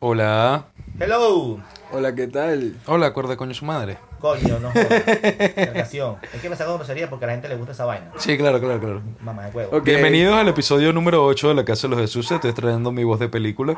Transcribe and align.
Hola. 0.00 0.66
Hello. 1.00 1.58
Hola, 1.92 2.14
¿qué 2.14 2.26
tal? 2.26 2.74
Hola, 2.86 3.06
acuerda 3.06 3.36
coño 3.36 3.54
su 3.54 3.64
madre. 3.64 3.96
Coño, 4.20 4.58
no 4.60 4.70
jodas. 4.70 4.90
Es 6.34 6.40
que 6.42 6.50
me 6.50 6.56
saco 6.56 6.72
de 6.72 6.76
grosería 6.78 7.08
porque 7.08 7.24
a 7.24 7.28
la 7.28 7.32
gente 7.34 7.48
le 7.48 7.54
gusta 7.56 7.72
esa 7.72 7.84
vaina. 7.84 8.10
Sí, 8.18 8.36
claro, 8.36 8.60
claro, 8.60 8.78
claro. 8.80 9.02
Mamá 9.20 9.44
de 9.46 9.50
huevo. 9.52 9.80
Bienvenidos 9.80 10.36
al 10.36 10.48
episodio 10.48 10.92
número 10.92 11.24
8 11.24 11.48
de 11.48 11.54
La 11.54 11.64
Casa 11.64 11.86
de 11.88 11.92
los 11.92 12.00
Jesús. 12.00 12.30
Estoy 12.30 12.52
trayendo 12.52 12.92
mi 12.92 13.04
voz 13.04 13.18
de 13.20 13.28
película. 13.28 13.74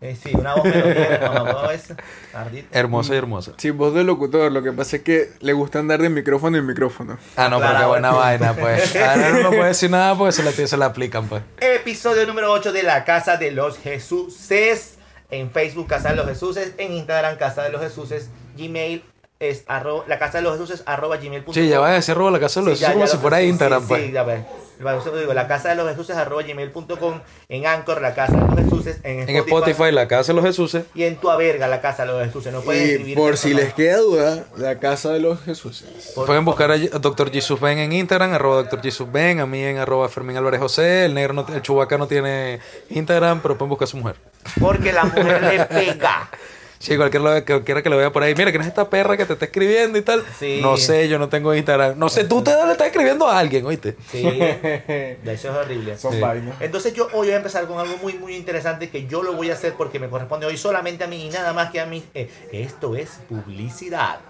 Eh, 0.00 0.14
sí, 0.14 0.30
una 0.34 0.54
voz 0.54 0.64
melodía, 0.64 1.20
mamá 1.34 1.42
huevo 1.44 1.70
es. 1.70 1.94
Ardito. 2.34 2.68
Hermosa 2.70 3.14
y 3.14 3.16
hermosa. 3.16 3.52
Sí, 3.56 3.70
voz 3.70 3.94
de 3.94 4.04
locutor, 4.04 4.52
lo 4.52 4.62
que 4.62 4.70
pasa 4.72 4.96
es 4.96 5.02
que 5.02 5.30
le 5.40 5.52
gusta 5.54 5.78
andar 5.78 6.00
de 6.02 6.10
micrófono 6.10 6.58
en 6.58 6.66
micrófono. 6.66 7.18
Ah, 7.36 7.48
no, 7.48 7.56
pero 7.58 7.70
Claro. 7.70 7.78
qué 7.78 7.86
buena 7.88 8.12
vaina, 8.12 8.52
pues. 8.54 8.94
Ahora 9.02 9.30
no 9.42 9.48
puede 9.48 9.64
decir 9.68 9.90
nada 9.90 10.16
porque 10.16 10.32
se 10.32 10.42
la, 10.44 10.52
se 10.52 10.76
la 10.76 10.86
aplican, 10.86 11.26
pues. 11.28 11.42
Episodio 11.60 12.26
número 12.26 12.52
8 12.52 12.72
de 12.72 12.82
la 12.82 13.04
Casa 13.04 13.36
de 13.38 13.50
los 13.52 13.78
Jesuses. 13.78 14.95
En 15.30 15.50
Facebook, 15.50 15.88
Casa 15.88 16.10
de 16.10 16.16
los 16.16 16.26
Jesuses. 16.26 16.74
En 16.78 16.92
Instagram, 16.92 17.36
Casa 17.36 17.62
de 17.62 17.70
los 17.70 17.80
Jesuses. 17.80 18.30
Gmail 18.56 19.02
es 19.38 19.64
arroba, 19.66 20.04
la 20.08 20.18
casa 20.18 20.38
de 20.38 20.44
los 20.44 20.52
Jesuses 20.54 20.82
arroba 20.86 21.16
gmail.com. 21.18 21.52
Sí, 21.54 21.68
ya 21.68 21.78
va 21.80 21.88
a 21.88 21.92
decir 21.92 22.14
robo 22.14 22.30
la 22.30 22.40
casa 22.40 22.60
de 22.60 22.66
los 22.66 22.78
Sí, 22.78 22.82
ya- 22.82 22.88
Jesús 22.88 22.94
como 22.94 23.04
ya 23.04 23.10
si 23.10 23.16
lo- 23.16 23.20
fuera 23.22 23.38
sí, 23.38 23.44
Instagram, 23.46 23.80
sí, 23.82 23.86
pues. 23.88 24.02
Sí, 24.06 24.12
ya 24.12 24.22
ves. 24.22 24.40
Digo, 24.78 25.32
la 25.32 25.48
casa 25.48 25.70
de 25.70 25.74
los 25.76 25.88
Jesuses 25.88 26.16
arroba 26.16 26.42
gmail.com. 26.42 27.20
En 27.48 27.66
Anchor, 27.66 28.02
la 28.02 28.14
casa 28.14 28.34
de 28.36 28.40
los 28.42 28.56
Jesuses. 28.56 28.98
En 29.04 29.26
En 29.26 29.36
Spotify, 29.36 29.90
La 29.90 30.06
Casa 30.06 30.32
de 30.32 30.36
los 30.36 30.44
Jesús. 30.44 30.76
Y 30.94 31.04
en 31.04 31.16
tu 31.16 31.34
verga, 31.34 31.66
la 31.66 31.80
casa 31.80 32.04
de 32.04 32.12
los 32.12 32.22
Jesuses. 32.26 32.52
No 32.52 32.62
Y 32.72 32.76
escribir. 32.76 33.16
por 33.16 33.38
si 33.38 33.52
no. 33.54 33.60
les 33.60 33.72
queda 33.72 33.96
duda, 33.98 34.44
la 34.58 34.78
casa 34.78 35.12
de 35.12 35.20
los 35.20 35.40
Jesuses. 35.44 36.12
Por 36.14 36.26
Pueden 36.26 36.44
buscar 36.44 36.70
a 36.70 36.76
Dr. 36.76 37.30
Jesus 37.32 37.58
Ben 37.58 37.78
en 37.78 37.92
Instagram, 37.92 38.34
arroba 38.34 38.64
Dr. 38.64 38.82
Jesus 38.82 39.10
Ben, 39.10 39.40
a 39.40 39.46
mí 39.46 39.62
en 39.62 39.78
arroba 39.78 40.10
Fermín 40.10 40.36
Álvarez 40.36 40.60
José. 40.60 41.06
El 41.06 41.14
negro, 41.14 41.32
no, 41.32 41.46
el 41.54 41.62
chubaca 41.62 41.96
no 41.96 42.06
tiene 42.06 42.60
Instagram, 42.90 43.40
pero 43.40 43.56
pueden 43.56 43.70
buscar 43.70 43.84
a 43.86 43.90
su 43.90 43.96
mujer. 43.96 44.16
Porque 44.60 44.92
la 44.92 45.04
mujer 45.04 45.42
le 45.42 45.64
pega. 45.64 46.28
Sí, 46.86 46.96
cualquiera, 46.96 47.34
lo- 47.38 47.44
cualquiera 47.44 47.82
que 47.82 47.90
lo 47.90 47.96
vea 47.96 48.12
por 48.12 48.22
ahí. 48.22 48.34
Mira, 48.34 48.50
¿quién 48.50 48.62
es 48.62 48.68
esta 48.68 48.88
perra 48.88 49.16
que 49.16 49.24
te 49.26 49.32
está 49.32 49.44
escribiendo 49.46 49.98
y 49.98 50.02
tal? 50.02 50.24
Sí. 50.38 50.60
No 50.62 50.76
sé, 50.76 51.08
yo 51.08 51.18
no 51.18 51.28
tengo 51.28 51.54
Instagram. 51.54 51.98
No 51.98 52.08
sé, 52.08 52.24
tú 52.24 52.42
te 52.42 52.50
le 52.64 52.72
estás 52.72 52.86
escribiendo 52.88 53.26
a 53.26 53.38
alguien, 53.38 53.66
oíste. 53.66 53.96
Sí, 54.10 54.22
de 54.22 55.18
eso 55.26 55.50
es 55.50 55.54
horrible. 55.56 55.98
Son 55.98 56.12
Sí. 56.12 56.20
vainas. 56.20 56.56
Entonces 56.60 56.92
yo 56.94 57.06
hoy 57.12 57.26
voy 57.26 57.30
a 57.32 57.36
empezar 57.36 57.66
con 57.66 57.78
algo 57.78 57.96
muy 57.98 58.14
muy 58.14 58.36
interesante 58.36 58.88
que 58.88 59.06
yo 59.06 59.22
lo 59.22 59.32
voy 59.32 59.50
a 59.50 59.54
hacer 59.54 59.74
porque 59.74 59.98
me 59.98 60.08
corresponde 60.08 60.46
hoy 60.46 60.56
solamente 60.56 61.04
a 61.04 61.06
mí 61.08 61.26
y 61.26 61.30
nada 61.30 61.52
más 61.52 61.70
que 61.70 61.80
a 61.80 61.86
mí. 61.86 62.04
Eh, 62.14 62.30
esto 62.52 62.94
es 62.96 63.18
publicidad. 63.28 64.20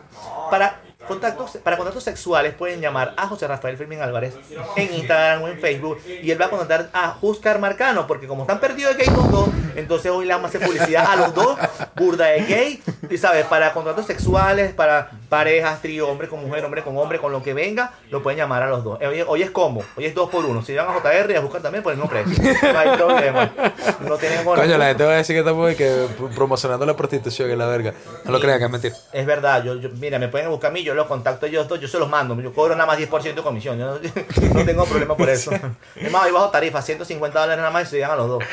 Para 0.50 0.80
contactos, 1.06 1.58
para 1.62 1.76
contactos 1.76 2.04
sexuales 2.04 2.54
pueden 2.54 2.80
llamar 2.80 3.14
a 3.16 3.26
José 3.26 3.46
Rafael 3.46 3.76
Fermín 3.76 4.00
Álvarez 4.00 4.34
en 4.76 4.94
Instagram 4.94 5.42
o 5.42 5.48
en 5.48 5.58
Facebook 5.58 5.98
y 6.06 6.30
él 6.30 6.40
va 6.40 6.46
a 6.46 6.50
contactar 6.50 6.90
a 6.92 7.10
Juscar 7.12 7.58
Marcano 7.58 8.06
porque 8.06 8.26
como 8.26 8.42
están 8.42 8.60
perdidos 8.60 8.96
de 8.96 9.04
gay 9.04 9.14
los 9.14 9.30
dos, 9.30 9.48
entonces 9.74 10.10
hoy 10.10 10.26
le 10.26 10.34
vamos 10.34 10.46
a 10.46 10.48
hacer 10.48 10.66
publicidad 10.66 11.06
a 11.10 11.16
los 11.16 11.34
dos, 11.34 11.58
burda 11.94 12.26
de 12.26 12.40
gay, 12.42 12.82
y 13.10 13.18
sabes, 13.18 13.44
para 13.46 13.72
contactos 13.72 14.06
sexuales, 14.06 14.72
para 14.72 15.10
parejas, 15.28 15.80
trío, 15.82 16.08
hombre 16.08 16.28
con 16.28 16.40
mujer, 16.46 16.64
hombre 16.64 16.82
con 16.82 16.96
hombre, 16.98 17.18
con 17.18 17.32
lo 17.32 17.42
que 17.42 17.54
venga, 17.54 17.92
lo 18.10 18.22
pueden 18.22 18.38
llamar 18.38 18.62
a 18.62 18.68
los 18.68 18.84
dos. 18.84 19.00
Eh, 19.00 19.06
Hoy, 19.06 19.24
hoy 19.26 19.42
es 19.42 19.50
como, 19.50 19.82
hoy 19.96 20.04
es 20.06 20.14
dos 20.14 20.30
por 20.30 20.44
uno. 20.44 20.62
Si 20.62 20.74
van 20.74 20.88
a 20.88 20.94
JR 21.00 21.30
y 21.32 21.34
a 21.36 21.40
buscar 21.40 21.62
también 21.62 21.82
por 21.82 21.92
el 21.92 21.98
mismo 21.98 22.10
precio. 22.10 22.42
No 22.72 22.78
hay 22.78 22.96
problema. 22.96 23.52
No 24.00 24.16
tienen 24.16 24.44
Coño, 24.44 24.78
la 24.78 24.86
gente 24.88 25.04
va 25.04 25.12
a 25.12 25.16
decir 25.16 25.34
que 25.34 25.40
estamos 25.40 25.74
que 25.74 26.06
promocionando 26.34 26.84
la 26.86 26.96
prostitución, 26.96 27.48
que 27.48 27.56
la 27.56 27.66
verga. 27.66 27.92
No 28.24 28.32
lo 28.32 28.40
crean, 28.40 28.58
que 28.58 28.64
es 28.64 28.70
mentira. 28.70 28.94
Es 29.12 29.26
verdad, 29.26 29.62
yo, 29.64 29.74
yo- 29.76 29.90
mira, 29.94 30.18
me 30.18 30.28
pueden 30.28 30.48
buscar 30.50 30.70
a 30.70 30.74
mí, 30.74 30.82
yo 30.82 30.94
los 30.94 31.06
contacto 31.06 31.46
ellos 31.46 31.68
dos, 31.68 31.80
yo 31.80 31.88
se 31.88 31.98
los 31.98 32.08
mando, 32.08 32.40
yo 32.40 32.52
cobro 32.52 32.74
nada 32.74 32.86
más 32.86 32.98
10% 32.98 33.34
de 33.34 33.42
comisión, 33.42 33.78
yo 33.78 33.86
no, 33.86 33.94
no 34.54 34.64
tengo 34.64 34.84
problema 34.84 35.16
por 35.16 35.28
eso. 35.28 35.50
Es 35.94 36.10
más, 36.10 36.24
hoy 36.26 36.32
bajo 36.32 36.50
tarifa, 36.50 36.82
150 36.82 37.38
dólares 37.38 37.58
nada 37.58 37.70
más 37.70 37.84
y 37.84 37.86
se 37.90 37.96
llegan 37.96 38.12
a 38.12 38.16
los 38.16 38.28
dos. 38.28 38.44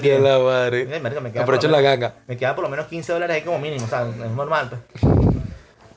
Bien. 0.00 0.22
la 0.24 0.38
madre. 0.38 0.86
Aprovechen 1.42 1.70
por 1.70 1.80
la 1.82 1.88
ganga. 1.88 2.14
Me 2.26 2.36
queda 2.36 2.54
por 2.54 2.64
lo 2.64 2.70
menos 2.70 2.86
15 2.86 3.12
dólares 3.12 3.36
ahí 3.36 3.42
como 3.42 3.58
mínimo, 3.58 3.83
o 3.84 3.88
sea, 3.88 4.08
es 4.08 4.30
normal. 4.32 4.70
Pues. 4.70 5.14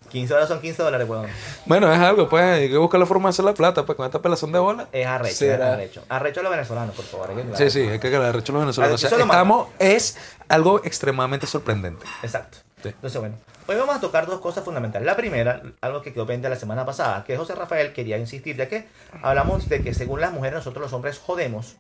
15 0.10 0.34
dólares 0.34 0.48
son 0.48 0.62
15 0.62 0.84
dólares, 0.84 1.10
weón. 1.10 1.28
Bueno, 1.66 1.92
es 1.92 2.00
algo, 2.00 2.30
pues. 2.30 2.44
Hay 2.44 2.70
que 2.70 2.78
buscar 2.78 3.00
la 3.00 3.06
forma 3.06 3.28
de 3.28 3.32
hacer 3.32 3.44
la 3.46 3.54
plata, 3.54 3.86
pues, 3.86 3.98
con 3.98 4.06
esta 4.06 4.22
pelazón 4.22 4.52
de 4.54 4.60
bola. 4.60 4.88
Es 4.94 5.06
arrecho, 5.06 5.32
es 5.32 5.38
Será. 5.38 5.74
arrecho. 5.74 6.04
Arrecho 6.08 6.40
a 6.40 6.44
los 6.44 6.52
venezolanos, 6.52 6.96
por 6.96 7.06
favor. 7.06 7.30
hay 7.32 7.36
que 7.36 7.42
Sí, 7.42 7.48
aclarar. 7.52 7.72
sí, 7.72 7.82
es 7.82 8.00
que 8.00 8.10
la 8.12 8.26
derecho 8.28 8.54
los 8.54 8.62
venezolanos. 8.62 8.96
O 9.04 9.08
sea, 9.08 9.18
es 9.18 9.22
estamos, 9.22 9.68
es 9.80 10.18
algo 10.48 10.80
extremadamente 10.86 11.46
sorprendente. 11.46 12.06
Exacto. 12.24 12.60
Sí. 12.82 12.90
Entonces, 12.90 13.20
bueno, 13.20 13.36
hoy 13.68 13.76
vamos 13.76 13.96
a 13.98 14.00
tocar 14.00 14.28
dos 14.28 14.40
cosas 14.40 14.64
fundamentales. 14.64 15.06
La 15.06 15.18
primera, 15.18 15.62
algo 15.82 16.02
que 16.02 16.14
quedó 16.14 16.26
pendiente 16.26 16.48
la 16.50 16.56
semana 16.56 16.86
pasada, 16.86 17.24
que 17.26 17.36
José 17.36 17.56
Rafael 17.56 17.92
quería 17.92 18.18
insistir, 18.18 18.56
ya 18.56 18.70
que 18.70 18.88
hablamos 19.24 19.68
de 19.68 19.82
que 19.84 19.94
según 19.94 20.22
las 20.22 20.32
mujeres, 20.32 20.56
nosotros 20.60 20.84
los 20.84 20.94
hombres 20.94 21.20
jodemos 21.20 21.76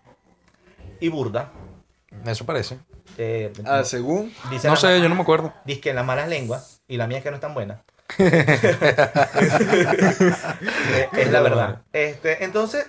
y 0.99 1.07
burda. 1.09 1.49
Eso 2.25 2.45
parece. 2.45 2.77
Eh, 3.17 3.51
Ah, 3.65 3.83
según. 3.83 4.33
dice 4.49 4.67
No 4.67 4.75
sé, 4.75 4.99
yo 5.01 5.09
no 5.09 5.15
me 5.15 5.21
acuerdo. 5.21 5.53
Dice 5.65 5.81
que 5.81 5.89
en 5.91 5.95
las 5.97 6.05
malas 6.05 6.27
lenguas, 6.29 6.81
y 6.87 6.97
la 6.97 7.07
mía 7.07 7.17
es 7.17 7.23
que 7.23 7.29
no 7.31 7.35
es 7.35 7.41
tan 7.41 7.53
buena. 7.53 7.81
Eh, 10.93 11.09
es 11.17 11.31
la 11.31 11.41
verdad. 11.41 11.81
Este, 11.93 12.43
entonces, 12.43 12.85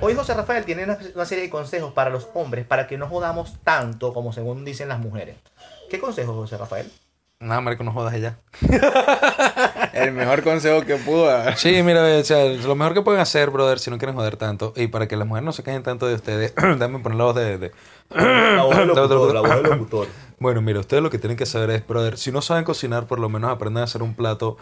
hoy 0.00 0.14
José 0.14 0.34
Rafael 0.34 0.64
tiene 0.64 0.84
una, 0.84 0.98
una 1.14 1.24
serie 1.24 1.44
de 1.44 1.50
consejos 1.50 1.92
para 1.92 2.10
los 2.10 2.28
hombres 2.34 2.64
para 2.66 2.86
que 2.86 2.96
no 2.98 3.08
jodamos 3.08 3.54
tanto 3.64 4.12
como 4.14 4.32
según 4.32 4.64
dicen 4.64 4.88
las 4.88 4.98
mujeres. 4.98 5.36
¿Qué 5.90 5.98
consejos, 5.98 6.34
José 6.34 6.56
Rafael? 6.56 6.90
Nada, 7.40 7.60
marico, 7.60 7.82
no 7.82 7.92
jodas 7.92 8.14
ella. 8.14 8.36
El 9.92 10.12
mejor 10.12 10.42
consejo 10.44 10.82
que 10.82 10.94
pudo 10.96 11.26
dar. 11.26 11.56
Sí, 11.58 11.82
mira, 11.82 12.02
o 12.18 12.24
sea, 12.24 12.44
lo 12.44 12.76
mejor 12.76 12.94
que 12.94 13.02
pueden 13.02 13.20
hacer, 13.20 13.50
brother, 13.50 13.80
si 13.80 13.90
no 13.90 13.98
quieren 13.98 14.14
joder 14.14 14.36
tanto, 14.36 14.72
y 14.76 14.86
para 14.86 15.08
que 15.08 15.16
las 15.16 15.26
mujeres 15.26 15.44
no 15.44 15.52
se 15.52 15.64
quejen 15.64 15.82
tanto 15.82 16.06
de 16.06 16.14
ustedes, 16.14 16.54
déjame 16.56 17.00
poner 17.00 17.18
la 17.18 17.24
voz 17.24 17.34
de... 17.34 17.58
de- 17.58 17.72
Locutor, 18.14 19.62
locutor. 19.62 20.08
Bueno, 20.38 20.60
mira, 20.60 20.80
ustedes 20.80 21.00
lo 21.02 21.08
que 21.08 21.18
tienen 21.18 21.36
que 21.36 21.46
saber 21.46 21.70
es, 21.70 21.86
brother, 21.86 22.18
si 22.18 22.32
no 22.32 22.42
saben 22.42 22.64
cocinar, 22.64 23.06
por 23.06 23.20
lo 23.20 23.28
menos 23.28 23.48
aprendan 23.52 23.82
a 23.82 23.84
hacer 23.84 24.02
un 24.02 24.14
plato, 24.14 24.56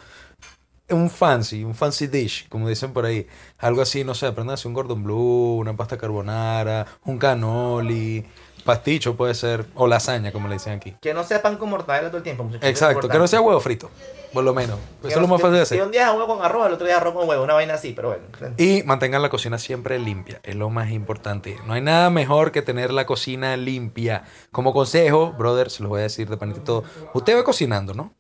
un 0.91 1.09
fancy, 1.09 1.65
un 1.65 1.75
fancy 1.75 2.07
dish, 2.07 2.49
como 2.51 2.69
dicen 2.69 2.93
por 2.93 3.07
ahí. 3.07 3.27
Algo 3.59 3.81
así, 3.81 4.05
no 4.05 4.15
sé, 4.15 4.27
aprendan 4.27 4.51
a 4.51 4.55
hacer 4.55 4.67
un 4.67 4.75
gordon 4.75 5.03
blue, 5.03 5.57
una 5.59 5.75
pasta 5.75 5.97
carbonara, 5.97 6.87
un 7.05 7.17
cannoli, 7.19 8.27
pasticho 8.71 9.17
puede 9.17 9.35
ser, 9.35 9.67
o 9.75 9.89
lasaña, 9.89 10.31
como 10.31 10.47
le 10.47 10.55
dicen 10.55 10.75
aquí. 10.75 10.95
Que 11.01 11.13
no 11.13 11.25
sea 11.25 11.43
pan 11.43 11.57
con 11.57 11.69
mortadela 11.71 12.07
todo 12.09 12.19
el 12.19 12.23
tiempo, 12.23 12.45
muchachos. 12.45 12.69
Exacto, 12.69 13.09
que 13.09 13.19
no 13.19 13.27
sea 13.27 13.41
huevo 13.41 13.59
frito, 13.59 13.91
por 14.33 14.45
lo 14.45 14.55
menos. 14.55 14.79
Eso 15.01 15.09
es 15.09 15.17
lo 15.17 15.27
más 15.27 15.41
fácil 15.41 15.59
de 15.59 15.67
Si 15.67 15.75
hacer. 15.75 15.87
un 15.87 15.91
día 15.91 16.07
es 16.09 16.13
huevo 16.13 16.29
con 16.37 16.45
arroz, 16.45 16.69
el 16.69 16.75
otro 16.75 16.87
día 16.87 16.99
arroz 16.99 17.15
con 17.15 17.29
huevo, 17.29 17.43
una 17.43 17.55
vaina 17.55 17.75
así, 17.75 17.93
pero 17.93 18.09
bueno. 18.11 18.55
Y 18.59 18.85
mantengan 18.85 19.23
la 19.23 19.29
cocina 19.29 19.59
siempre 19.59 19.99
limpia, 19.99 20.39
es 20.45 20.55
lo 20.55 20.71
más 20.71 20.93
importante. 20.93 21.59
No 21.67 21.73
hay 21.73 21.81
nada 21.81 22.11
mejor 22.11 22.53
que 22.53 22.63
tener 22.63 22.93
la 22.93 23.07
cocina 23.07 23.57
limpia. 23.57 24.23
Como 24.53 24.73
consejo, 24.73 25.33
brother, 25.33 25.69
se 25.69 25.83
los 25.83 25.91
voy 25.91 25.99
a 26.01 26.03
decir 26.05 26.29
de 26.31 26.37
panitito. 26.37 26.85
Usted 27.13 27.37
va 27.37 27.43
cocinando, 27.43 27.93
¿no? 27.93 28.15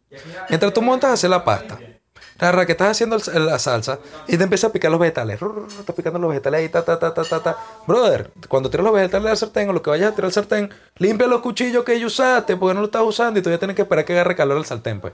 Mientras 0.49 0.73
tú 0.73 0.83
montas 0.83 1.11
a 1.11 1.13
hacer 1.15 1.31
la 1.31 1.45
pasta, 1.45 1.79
rara, 2.41 2.67
que 2.67 2.73
estás 2.73 2.91
haciendo 2.91 3.17
el- 3.17 3.47
la 3.47 3.59
salsa 3.59 3.99
y 4.27 4.37
te 4.37 4.45
empiezas 4.45 4.71
a 4.71 4.73
picar 4.73 4.91
los 4.91 5.01
vegetales. 5.01 5.39
Rur, 5.41 5.67
Estás 5.79 5.95
picando 5.95 6.19
los 6.19 6.31
vegetales 6.31 6.59
ahí, 6.61 6.69
ta, 6.69 6.85
ta, 6.85 6.99
ta, 6.99 7.13
ta, 7.15 7.25
ta, 7.25 7.41
ta. 7.43 7.57
Brother, 7.87 8.31
cuando 8.49 8.71
tiras 8.71 8.85
los 8.85 8.95
vegetales 8.95 9.31
al 9.31 9.37
sartén 9.37 9.69
o 9.69 9.73
lo 9.73 9.83
que 9.83 9.91
vayas 9.91 10.13
a 10.13 10.15
tirar 10.15 10.27
al 10.27 10.33
sartén, 10.33 10.71
limpia 10.99 11.27
los 11.27 11.41
cuchillos 11.41 11.85
que 11.85 12.05
usaste 12.05 12.57
porque 12.57 12.75
no 12.75 12.81
lo 12.81 12.87
estás 12.87 13.03
usando 13.03 13.39
y 13.39 13.43
todavía 13.43 13.59
tienes 13.59 13.77
que 13.77 13.83
esperar 13.83 14.05
que 14.05 14.13
agarre 14.15 14.35
calor 14.37 14.59
el 14.59 14.65
sartén, 14.65 15.01
pues. 15.01 15.13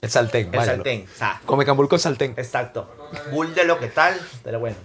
El 0.00 0.10
sartén, 0.10 0.46
El 0.46 0.50
váyalo. 0.58 0.76
sartén, 0.78 1.06
o 1.12 1.16
sea, 1.18 1.40
Come 1.46 1.64
cambur 1.64 1.88
con 1.88 1.98
sartén. 1.98 2.34
exacto. 2.36 2.90
Bull 3.30 3.54
de 3.54 3.64
lo 3.64 3.78
que 3.78 3.88
tal, 3.88 4.14
pero 4.42 4.58
bueno. 4.58 4.76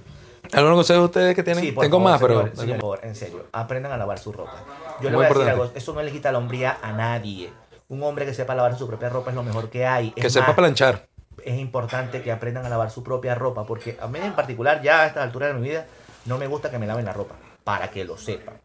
¿Algunos 0.54 0.78
consejos 0.78 1.06
ustedes 1.06 1.36
que 1.36 1.44
tienen? 1.44 1.62
Sí, 1.64 1.72
por 1.74 1.82
Tengo 1.84 1.98
favor, 1.98 2.12
más, 2.12 2.22
pero... 2.22 2.50
sí, 2.56 2.68
por 2.72 2.80
favor, 2.80 3.00
en 3.04 3.16
serio, 3.16 3.46
aprendan 3.52 3.92
a 3.92 3.98
lavar 3.98 4.18
su 4.20 4.32
ropa. 4.32 4.54
Yo 5.02 5.10
le 5.10 5.10
Muy 5.10 5.16
voy 5.18 5.26
a 5.26 5.28
decir 5.28 5.42
importante. 5.42 5.52
algo, 5.52 5.72
eso 5.76 5.94
no 5.94 6.02
le 6.04 6.12
quita 6.12 6.32
la 6.32 6.38
hombría 6.38 6.78
a 6.82 6.94
nadie. 6.94 7.52
Un 7.90 8.02
hombre 8.04 8.26
que 8.26 8.34
sepa 8.34 8.54
lavar 8.56 8.78
su 8.78 8.88
propia 8.88 9.10
ropa 9.10 9.32
es 9.32 9.36
lo 9.36 9.44
mejor 9.44 9.70
que 9.70 9.86
hay. 9.86 10.14
Es 10.16 10.24
Que 10.24 10.30
sepa 10.30 10.48
más, 10.48 10.56
planchar. 10.56 11.08
Es 11.50 11.60
importante 11.60 12.22
que 12.22 12.32
aprendan 12.32 12.66
a 12.66 12.70
lavar 12.70 12.92
su 12.92 13.04
propia 13.04 13.36
ropa, 13.36 13.66
porque 13.66 13.98
a 14.02 14.08
mí 14.08 14.20
en 14.22 14.34
particular, 14.34 14.82
ya 14.82 15.02
a 15.02 15.08
esta 15.08 15.24
altura 15.24 15.48
de 15.48 15.54
mi 15.56 15.70
vida, 15.70 15.86
no 16.26 16.38
me 16.38 16.48
gusta 16.48 16.70
que 16.72 16.78
me 16.80 16.88
laven 16.88 17.06
la 17.06 17.14
ropa, 17.14 17.36
para 17.64 17.90
que 17.90 18.04
lo 18.06 18.18
sepan. 18.18 18.56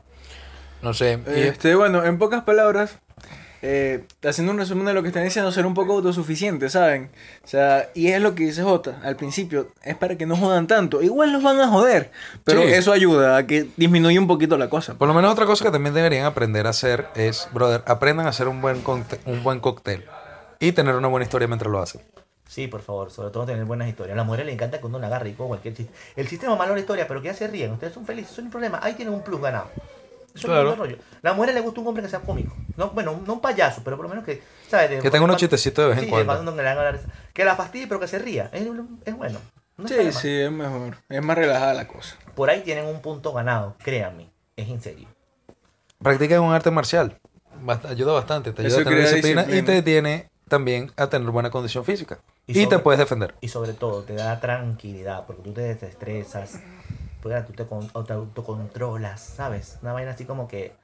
No 0.82 0.92
sé. 0.94 1.18
y- 1.36 1.40
Este, 1.40 1.74
bueno, 1.76 2.04
en 2.04 2.18
pocas 2.18 2.42
palabras, 2.42 2.98
eh, 3.64 4.04
haciendo 4.24 4.52
un 4.52 4.58
resumen 4.58 4.84
de 4.86 4.92
lo 4.94 5.02
que 5.02 5.08
están 5.08 5.22
diciendo, 5.22 5.52
ser 5.52 5.64
un 5.66 5.74
poco 5.74 5.92
autosuficiente, 5.92 6.68
¿saben? 6.68 7.10
O 7.44 7.46
sea, 7.46 7.88
y 7.94 8.08
es 8.08 8.20
lo 8.20 8.34
que 8.34 8.42
dice 8.42 8.64
Jota 8.64 8.98
al 9.04 9.14
principio, 9.14 9.68
es 9.84 9.94
para 9.96 10.16
que 10.18 10.26
no 10.26 10.36
jodan 10.36 10.66
tanto. 10.66 11.00
Igual 11.00 11.30
nos 11.32 11.44
van 11.44 11.60
a 11.60 11.68
joder, 11.68 12.10
pero 12.42 12.62
Sí. 12.62 12.72
eso 12.72 12.92
ayuda 12.92 13.36
a 13.36 13.46
que 13.46 13.68
disminuya 13.76 14.18
un 14.18 14.26
poquito 14.26 14.58
la 14.58 14.68
cosa. 14.68 14.94
Por 14.94 15.06
lo 15.06 15.14
menos 15.14 15.30
otra 15.30 15.46
cosa 15.46 15.64
que 15.64 15.70
también 15.70 15.94
deberían 15.94 16.24
aprender 16.26 16.66
a 16.66 16.70
hacer 16.70 17.06
es, 17.14 17.48
brother, 17.52 17.84
aprendan 17.86 18.26
a 18.26 18.30
hacer 18.30 18.48
un 18.48 18.60
buen, 18.60 18.82
un 19.26 19.42
buen 19.44 19.60
cóctel 19.60 20.04
y 20.58 20.72
tener 20.72 20.96
una 20.96 21.06
buena 21.06 21.22
historia 21.22 21.46
mientras 21.46 21.70
lo 21.70 21.80
hacen. 21.80 22.00
Sí, 22.52 22.66
por 22.68 22.82
favor, 22.82 23.10
sobre 23.10 23.30
todo 23.30 23.46
tener 23.46 23.64
buenas 23.64 23.88
historias. 23.88 24.12
A 24.12 24.16
las 24.16 24.26
mujeres 24.26 24.44
les 24.44 24.54
encanta 24.56 24.78
que 24.78 24.84
uno 24.84 24.98
la 24.98 25.06
agarre 25.06 25.30
y 25.30 25.32
con 25.32 25.48
cualquier 25.48 25.72
chiste. 25.74 25.90
El 26.16 26.28
sistema 26.28 26.54
malo 26.54 26.74
la 26.74 26.80
historia, 26.80 27.08
pero 27.08 27.22
que 27.22 27.28
ya 27.28 27.34
se 27.34 27.46
ríen. 27.48 27.72
Ustedes 27.72 27.94
son 27.94 28.04
felices, 28.04 28.32
eso 28.32 28.42
no 28.42 28.48
hay 28.48 28.50
problema. 28.50 28.78
Ahí 28.82 28.92
tienen 28.92 29.14
un 29.14 29.22
plus 29.22 29.40
ganado. 29.40 29.70
Eso 30.34 30.48
Claro. 30.48 30.68
es 30.68 30.72
un 30.74 30.78
rollo. 30.80 30.96
A 30.96 31.18
las 31.22 31.34
mujeres 31.34 31.54
les 31.54 31.64
gusta 31.64 31.80
un 31.80 31.86
hombre 31.86 32.02
que 32.02 32.10
sea 32.10 32.20
cómico. 32.20 32.54
No, 32.76 32.90
bueno, 32.90 33.18
no 33.26 33.32
un 33.32 33.40
payaso, 33.40 33.80
pero 33.82 33.96
por 33.96 34.04
lo 34.04 34.10
menos 34.10 34.24
que, 34.26 34.42
¿sabes? 34.68 34.90
De- 34.90 34.96
Que 34.96 35.02
tenga 35.10 35.24
unos 35.24 35.36
cuando- 35.36 35.38
chistecitos 35.38 35.82
de 35.84 35.88
vez 35.88 35.98
en 35.98 36.04
sí, 36.04 36.10
cuando. 36.10 36.26
cuando 36.34 36.62
le 36.62 36.68
hagan 36.68 36.84
la 36.84 36.92
risa. 36.92 37.06
Que 37.32 37.44
la 37.46 37.56
fastidie, 37.56 37.86
pero 37.86 37.98
que 38.00 38.06
se 38.08 38.18
ría. 38.18 38.50
Es, 38.52 38.66
es 39.06 39.16
bueno. 39.16 39.38
No 39.78 39.88
Sí, 39.88 40.12
sí, 40.12 40.28
es 40.40 40.50
mejor. 40.52 40.98
Es 41.08 41.22
más 41.22 41.38
relajada 41.38 41.72
la 41.72 41.88
cosa. 41.88 42.16
Por 42.34 42.50
ahí 42.50 42.60
tienen 42.60 42.84
un 42.84 43.00
punto 43.00 43.32
ganado, 43.32 43.76
créanme. 43.82 44.28
Es 44.56 44.68
en 44.68 44.82
serio. 44.82 45.08
Practiquen 46.02 46.40
un 46.40 46.52
arte 46.52 46.70
marcial. 46.70 47.18
bast- 47.64 47.86
ayuda 47.88 48.12
bastante. 48.12 48.52
Te 48.52 48.66
Eso 48.66 48.76
ayuda 48.78 48.90
a 48.90 48.94
tener 48.94 49.08
disciplina, 49.08 49.46
y 49.48 49.62
te 49.62 49.80
tiene 49.82 50.28
también 50.52 50.92
a 50.98 51.06
tener 51.06 51.30
buena 51.30 51.48
condición 51.48 51.82
física. 51.82 52.18
Y 52.46 52.60
Y, 52.60 52.66
te 52.66 52.78
puedes 52.78 52.98
defender. 52.98 53.34
Y 53.40 53.48
sobre 53.48 53.72
todo, 53.72 54.02
te 54.02 54.12
da 54.12 54.38
tranquilidad, 54.38 55.24
porque 55.26 55.40
tú 55.40 55.54
te 55.54 55.62
desestresas, 55.62 56.60
pues, 57.22 57.46
tú 57.46 57.54
te, 57.54 57.64
te 57.64 58.12
autocontrolas, 58.12 59.22
¿sabes? 59.22 59.78
Una 59.80 59.94
vaina 59.94 60.10
así 60.10 60.26
como 60.26 60.46
que 60.46 60.74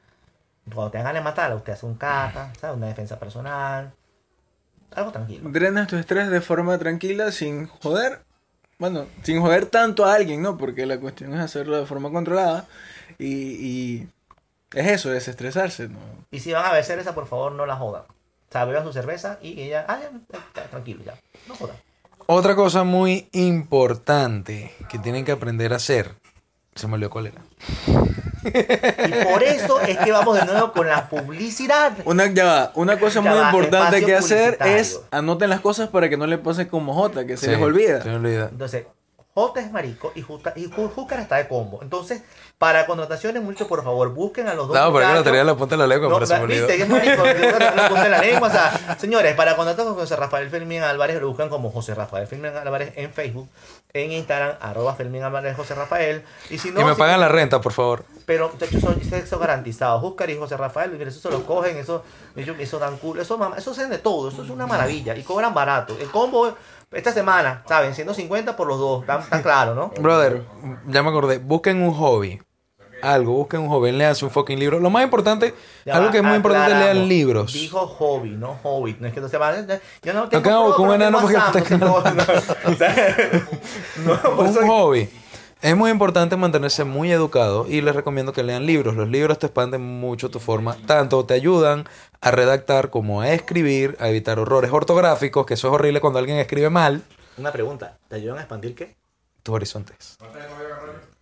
cuando 0.72 0.90
te 0.90 0.96
hagan 0.96 1.16
de 1.16 1.20
matar, 1.20 1.54
usted 1.54 1.74
hace 1.74 1.84
un 1.84 1.96
kata, 1.96 2.50
¿sabes? 2.58 2.78
Una 2.78 2.86
defensa 2.86 3.18
personal. 3.18 3.92
Algo 4.94 5.12
tranquilo. 5.12 5.50
Drenas 5.50 5.86
tu 5.86 5.96
estrés 5.96 6.30
de 6.30 6.40
forma 6.40 6.78
tranquila 6.78 7.30
sin 7.30 7.66
joder. 7.66 8.20
Bueno, 8.78 9.04
sin 9.22 9.42
joder 9.42 9.66
tanto 9.66 10.06
a 10.06 10.14
alguien, 10.14 10.40
¿no? 10.40 10.56
Porque 10.56 10.86
la 10.86 10.98
cuestión 10.98 11.34
es 11.34 11.40
hacerlo 11.40 11.76
de 11.76 11.84
forma 11.84 12.10
controlada. 12.10 12.64
Y, 13.18 13.26
y 13.26 14.08
es 14.72 14.86
eso, 14.86 15.10
desestresarse, 15.10 15.88
¿no? 15.88 15.98
Y 16.30 16.40
si 16.40 16.54
van 16.54 16.64
a 16.64 16.72
ver 16.72 16.84
cerveza, 16.84 17.14
por 17.14 17.26
favor, 17.26 17.52
no 17.52 17.66
la 17.66 17.76
jodan. 17.76 18.04
O 18.48 18.52
sea, 18.52 18.82
su 18.82 18.92
cerveza 18.92 19.38
y 19.42 19.60
ella, 19.60 19.84
ah, 19.88 19.98
ya, 20.00 20.10
ya, 20.54 20.68
tranquilo, 20.68 21.02
ya. 21.04 21.14
No 21.46 21.54
jodan. 21.54 21.76
Otra 22.26 22.54
cosa 22.54 22.84
muy 22.84 23.28
importante 23.32 24.74
que 24.88 24.98
tienen 24.98 25.24
que 25.24 25.32
aprender 25.32 25.72
a 25.72 25.76
hacer. 25.76 26.14
Se 26.74 26.86
me 26.86 26.94
olvidó 26.94 27.10
cuál 27.10 27.26
era. 27.28 27.42
Y 28.44 29.24
por 29.24 29.42
eso 29.42 29.80
es 29.80 29.98
que 29.98 30.12
vamos 30.12 30.38
de 30.38 30.46
nuevo 30.46 30.72
con 30.72 30.86
la 30.86 31.08
publicidad. 31.08 31.92
Una, 32.04 32.26
ya 32.26 32.44
va, 32.44 32.72
una 32.74 32.98
cosa 32.98 33.22
Ya 33.22 33.30
muy 33.30 33.38
va, 33.40 33.46
importante 33.46 34.04
que 34.04 34.14
hacer 34.14 34.58
es 34.64 35.00
anoten 35.10 35.50
las 35.50 35.60
cosas 35.60 35.88
para 35.88 36.08
que 36.08 36.16
no 36.16 36.26
le 36.26 36.38
pasen 36.38 36.68
como 36.68 36.94
J, 36.94 37.26
que 37.26 37.36
se 37.36 37.46
Sí, 37.46 37.50
les 37.50 37.60
olvida. 37.60 38.02
Se 38.02 38.08
me 38.08 38.16
olvida. 38.16 38.48
Entonces, 38.50 38.86
J 39.34 39.60
es 39.60 39.72
marico 39.72 40.12
y, 40.14 40.22
Justa, 40.22 40.52
y 40.56 40.70
Júcar 40.70 41.20
está 41.20 41.36
de 41.36 41.48
combo. 41.48 41.80
Entonces, 41.82 42.22
para 42.58 42.86
contrataciones, 42.86 43.40
muchachos, 43.42 43.68
por 43.68 43.84
favor, 43.84 44.12
busquen 44.12 44.48
a 44.48 44.54
los 44.54 44.66
dos. 44.66 44.76
No, 44.76 44.92
pero 44.92 44.98
es 44.98 45.00
que 45.00 45.02
lo 45.02 45.08
muchachos. 45.10 45.24
tenía 45.24 45.40
en 45.42 45.46
la 45.46 45.54
punta 45.56 45.74
de 45.76 45.78
la 45.78 45.86
lengua, 45.86 46.08
No, 46.08 46.26
se 46.26 46.34
olvidó. 46.34 46.66
viste, 46.66 46.76
que 46.76 46.82
es 46.82 46.88
marico, 46.88 47.22
lo 47.24 47.82
apunté 47.82 48.04
en 48.06 48.10
la 48.10 48.18
lengua. 48.20 48.48
O 48.48 48.50
sea, 48.50 48.96
señores, 48.98 49.34
para 49.36 49.54
contactar 49.54 49.84
con 49.86 49.94
José 49.94 50.16
Rafael 50.16 50.50
Fermín 50.50 50.82
Álvarez, 50.82 51.20
lo 51.20 51.28
buscan 51.28 51.48
como 51.48 51.70
José 51.70 51.94
Rafael 51.94 52.26
Fermín 52.26 52.50
Álvarez 52.56 52.92
en 52.96 53.12
Facebook, 53.12 53.48
en 53.92 54.10
Instagram, 54.10 54.56
arroba 54.60 54.94
Fermín 54.96 55.22
Álvarez 55.22 55.56
José 55.56 55.76
Rafael. 55.76 56.24
Y 56.50 56.58
si 56.58 56.72
no, 56.72 56.80
y 56.80 56.84
me 56.84 56.94
si- 56.94 56.98
pagan 56.98 57.20
la 57.20 57.28
renta, 57.28 57.60
por 57.60 57.72
favor. 57.72 58.04
pero 58.26 58.50
muchachos, 58.52 58.80
son 58.80 59.00
sexo 59.04 59.38
garantizado. 59.38 60.00
Júcar 60.00 60.28
y 60.30 60.36
José 60.36 60.56
Rafael, 60.56 61.00
eso 61.00 61.20
se 61.20 61.30
lo 61.30 61.44
cogen, 61.46 61.76
eso, 61.76 62.02
eso, 62.36 62.78
dan 62.80 62.96
culo, 62.98 63.22
eso, 63.22 63.38
mam- 63.38 63.56
eso 63.56 63.70
hacen 63.70 63.88
de 63.88 63.98
todo, 63.98 64.30
eso 64.30 64.42
es 64.42 64.50
una 64.50 64.66
maravilla. 64.66 65.14
Y 65.16 65.22
cobran 65.22 65.54
barato. 65.54 65.96
El 66.00 66.10
combo, 66.10 66.52
esta 66.90 67.12
semana, 67.12 67.62
¿saben? 67.68 67.94
150 67.94 68.56
por 68.56 68.66
los 68.66 68.78
dos, 68.80 69.06
tan, 69.06 69.22
tan 69.28 69.42
claro, 69.42 69.74
¿no? 69.76 69.92
Brother, 70.00 70.42
ya 70.88 71.02
me 71.04 71.10
acordé. 71.10 71.38
Busquen 71.38 71.80
un 71.82 71.94
hobby. 71.94 72.40
Algo, 73.02 73.32
busquen 73.32 73.60
un 73.60 73.68
hobby. 73.68 73.92
Leanse 73.92 74.24
un 74.24 74.30
fucking 74.30 74.58
libro. 74.58 74.78
Lo 74.80 74.90
más 74.90 75.04
importante, 75.04 75.54
Ya 75.84 75.94
algo 75.96 76.10
que 76.10 76.18
es 76.18 76.24
muy 76.24 76.36
importante, 76.36 76.74
lean 76.74 77.08
libros. 77.08 77.52
Dijo 77.52 77.86
hobby, 77.86 78.30
no 78.30 78.58
hobbit. 78.62 78.98
No 78.98 79.06
es 79.08 79.14
que 79.14 79.20
no 79.20 79.28
se 79.28 79.38
va. 79.38 79.54
Yo 80.02 80.12
no 80.12 80.28
tengo. 80.28 80.40
Acabo 80.40 80.66
pro, 80.68 80.76
con 80.76 80.86
pero 80.88 80.94
un 80.94 81.02
enano 81.02 81.20
porque 81.20 81.76
no 81.78 82.02
no, 84.04 84.38
un 84.38 84.68
hobby. 84.68 85.08
Es 85.60 85.76
muy 85.76 85.90
importante 85.90 86.36
mantenerse 86.36 86.84
muy 86.84 87.10
educado 87.10 87.66
y 87.68 87.80
les 87.80 87.96
recomiendo 87.96 88.32
que 88.32 88.44
lean 88.44 88.64
libros. 88.64 88.94
Los 88.94 89.08
libros 89.08 89.40
te 89.40 89.46
expanden 89.46 89.82
mucho 89.82 90.30
tu 90.30 90.38
forma, 90.38 90.76
tanto 90.86 91.24
te 91.24 91.34
ayudan 91.34 91.84
a 92.20 92.30
redactar 92.30 92.90
como 92.90 93.22
a 93.22 93.32
escribir, 93.32 93.96
a 93.98 94.08
evitar 94.08 94.38
errores 94.38 94.70
ortográficos, 94.72 95.46
que 95.46 95.54
eso 95.54 95.66
es 95.66 95.74
horrible 95.74 96.00
cuando 96.00 96.20
alguien 96.20 96.38
escribe 96.38 96.70
mal, 96.70 97.02
Una 97.38 97.50
pregunta. 97.50 97.98
¿Te 98.06 98.16
ayudan 98.16 98.38
a 98.38 98.42
expandir 98.42 98.76
qué? 98.76 98.96
tus 99.42 99.54
horizontes. 99.54 100.18